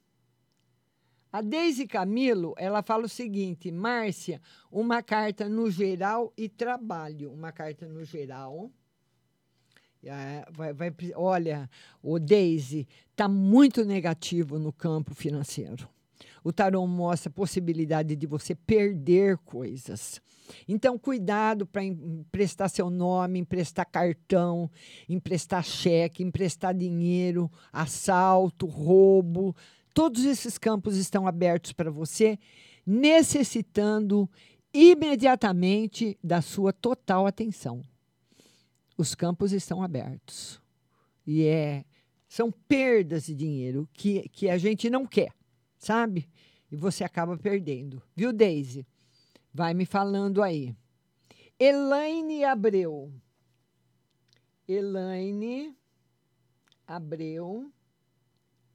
A 1.35 1.41
Deise 1.41 1.85
Camilo, 1.85 2.55
ela 2.57 2.81
fala 2.81 3.07
o 3.07 3.09
seguinte, 3.09 3.73
Márcia, 3.73 4.41
uma 4.71 5.03
carta 5.03 5.49
no 5.49 5.69
geral 5.69 6.33
e 6.37 6.49
trabalho. 6.49 7.33
Uma 7.33 7.51
carta 7.51 7.89
no 7.89 8.05
geral 8.05 8.71
É, 10.01 10.47
vai, 10.53 10.73
vai 10.73 10.95
olha, 11.17 11.69
o 12.01 12.21
Daisy 12.21 12.87
está 13.11 13.27
muito 13.27 13.85
negativo 13.85 14.61
no 14.61 14.73
campo 14.73 15.13
financeiro. 15.13 15.89
O 16.45 16.53
tarô 16.53 16.87
mostra 16.87 17.31
a 17.31 17.33
possibilidade 17.33 18.15
de 18.15 18.27
você 18.27 18.55
perder 18.55 19.39
coisas. 19.39 20.21
Então, 20.69 20.99
cuidado 20.99 21.67
para 21.67 21.83
emprestar 21.83 22.69
seu 22.69 22.91
nome, 22.91 23.41
emprestar 23.41 23.91
cartão, 23.91 24.71
emprestar 25.09 25.65
cheque, 25.65 26.23
emprestar 26.23 26.75
dinheiro, 26.75 27.51
assalto, 27.73 28.67
roubo. 28.67 29.57
Todos 29.95 30.25
esses 30.25 30.59
campos 30.59 30.97
estão 30.97 31.27
abertos 31.27 31.73
para 31.73 31.91
você, 31.91 32.37
necessitando 32.85 34.29
imediatamente 34.73 36.19
da 36.23 36.43
sua 36.43 36.73
total 36.73 37.29
atenção. 37.29 37.81
Os 38.99 39.15
campos 39.15 39.53
estão 39.53 39.83
abertos. 39.83 40.61
E 41.25 41.45
é, 41.45 41.85
são 42.29 42.51
perdas 42.51 43.27
de 43.27 43.35
dinheiro 43.37 43.89
que, 43.93 44.29
que 44.31 44.51
a 44.51 44.59
gente 44.59 44.91
não 44.91 45.07
quer, 45.07 45.33
sabe? 45.79 46.29
E 46.71 46.77
você 46.77 47.05
acaba 47.05 47.39
perdendo. 47.39 48.03
Viu, 48.17 48.33
Daisy? 48.33 48.85
Vai 49.53 49.73
me 49.73 49.87
falando 49.87 50.43
aí. 50.43 50.75
Elaine 51.57 52.45
Abreu. 52.45 53.13
Elaine 54.67 55.77
Abreu. 56.85 57.73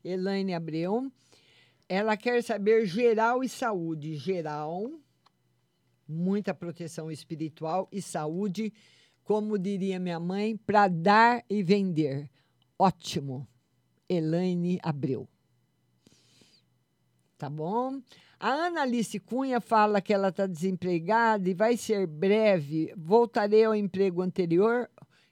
Elaine 0.04 0.54
Abreu. 0.54 1.12
Ela 1.88 2.16
quer 2.16 2.44
saber 2.44 2.86
geral 2.86 3.44
e 3.44 3.50
saúde. 3.50 4.16
Geral, 4.16 4.92
muita 6.08 6.54
proteção 6.54 7.12
espiritual 7.12 7.88
e 7.92 8.02
saúde, 8.02 8.74
como 9.24 9.58
diria 9.58 10.00
minha 10.00 10.20
mãe, 10.20 10.58
para 10.58 10.88
dar 10.88 11.44
e 11.50 11.64
vender. 11.64 12.30
Ótimo. 12.78 13.48
Elaine 14.08 14.80
Abreu. 14.82 15.28
Tá 17.38 17.50
bom? 17.50 18.02
A 18.40 18.50
Ana 18.50 18.82
Alice 18.82 19.20
Cunha 19.20 19.62
fala 19.62 20.02
que 20.02 20.14
ela 20.14 20.30
está 20.30 20.48
desempregada 20.48 21.50
e 21.50 21.54
vai 21.54 21.78
ser 21.78 22.08
breve. 22.08 22.94
Voltarei 22.98 23.64
ao 23.66 23.76
emprego 23.76 24.22
anterior. 24.22 24.90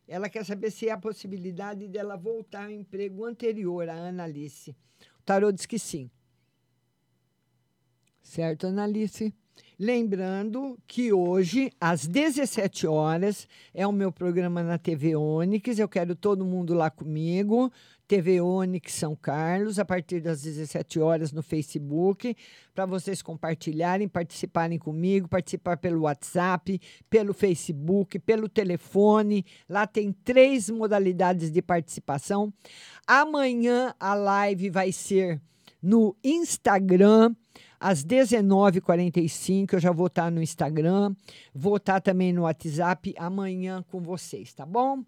Ela 0.07 0.29
quer 0.29 0.45
saber 0.45 0.71
se 0.71 0.89
há 0.89 0.93
a 0.93 0.99
possibilidade 0.99 1.87
dela 1.87 2.15
voltar 2.15 2.65
ao 2.65 2.71
emprego 2.71 3.25
anterior, 3.25 3.89
a 3.89 3.93
Ana 3.93 4.23
Alice. 4.23 4.71
O 5.19 5.23
tarô 5.25 5.51
diz 5.51 5.65
que 5.65 5.77
sim. 5.77 6.09
Certo, 8.23 8.67
Ana 8.67 8.83
Alice? 8.83 9.33
Lembrando 9.79 10.77
que 10.87 11.13
hoje, 11.13 11.71
às 11.79 12.07
17 12.07 12.87
horas, 12.87 13.47
é 13.73 13.85
o 13.85 13.91
meu 13.91 14.11
programa 14.11 14.63
na 14.63 14.77
TV 14.77 15.15
Onix. 15.15 15.77
Eu 15.77 15.87
quero 15.87 16.15
todo 16.15 16.45
mundo 16.45 16.73
lá 16.73 16.89
comigo. 16.89 17.71
TV 18.07 18.39
Onix 18.39 18.93
São 18.93 19.15
Carlos, 19.15 19.77
a 19.77 19.85
partir 19.85 20.21
das 20.21 20.41
17 20.41 20.99
horas 20.99 21.31
no 21.33 21.43
Facebook, 21.43 22.35
para 22.73 22.85
vocês 22.85 23.21
compartilharem, 23.21 24.07
participarem 24.07 24.79
comigo, 24.79 25.27
participar 25.27 25.77
pelo 25.77 26.03
WhatsApp, 26.03 26.79
pelo 27.09 27.33
Facebook, 27.33 28.17
pelo 28.19 28.47
telefone. 28.47 29.45
Lá 29.67 29.85
tem 29.85 30.11
três 30.11 30.69
modalidades 30.69 31.51
de 31.51 31.61
participação. 31.61 32.53
Amanhã 33.05 33.93
a 33.99 34.13
live 34.13 34.69
vai 34.69 34.91
ser 34.91 35.41
no 35.81 36.15
Instagram 36.23 37.35
às 37.79 38.03
19h45. 38.03 39.73
Eu 39.73 39.79
já 39.79 39.91
vou 39.91 40.07
estar 40.07 40.31
no 40.31 40.41
Instagram, 40.41 41.15
vou 41.53 41.77
estar 41.77 42.01
também 42.01 42.33
no 42.33 42.43
WhatsApp 42.43 43.13
amanhã 43.17 43.83
com 43.89 44.01
vocês, 44.01 44.53
tá 44.53 44.65
bom? 44.65 45.03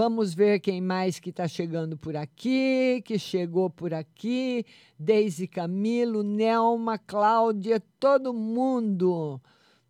Vamos 0.00 0.32
ver 0.32 0.60
quem 0.60 0.80
mais 0.80 1.18
que 1.18 1.30
está 1.30 1.48
chegando 1.48 1.98
por 1.98 2.16
aqui, 2.16 3.02
que 3.04 3.18
chegou 3.18 3.68
por 3.68 3.92
aqui. 3.92 4.64
Deise 4.96 5.48
Camilo, 5.48 6.22
Nelma, 6.22 6.96
Cláudia, 6.98 7.82
todo 7.98 8.32
mundo. 8.32 9.40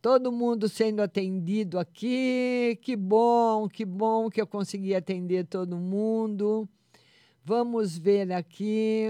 Todo 0.00 0.32
mundo 0.32 0.66
sendo 0.66 1.02
atendido 1.02 1.78
aqui. 1.78 2.78
Que 2.80 2.96
bom, 2.96 3.68
que 3.68 3.84
bom 3.84 4.30
que 4.30 4.40
eu 4.40 4.46
consegui 4.46 4.94
atender 4.94 5.44
todo 5.44 5.76
mundo. 5.76 6.66
Vamos 7.44 7.98
ver 7.98 8.32
aqui. 8.32 9.08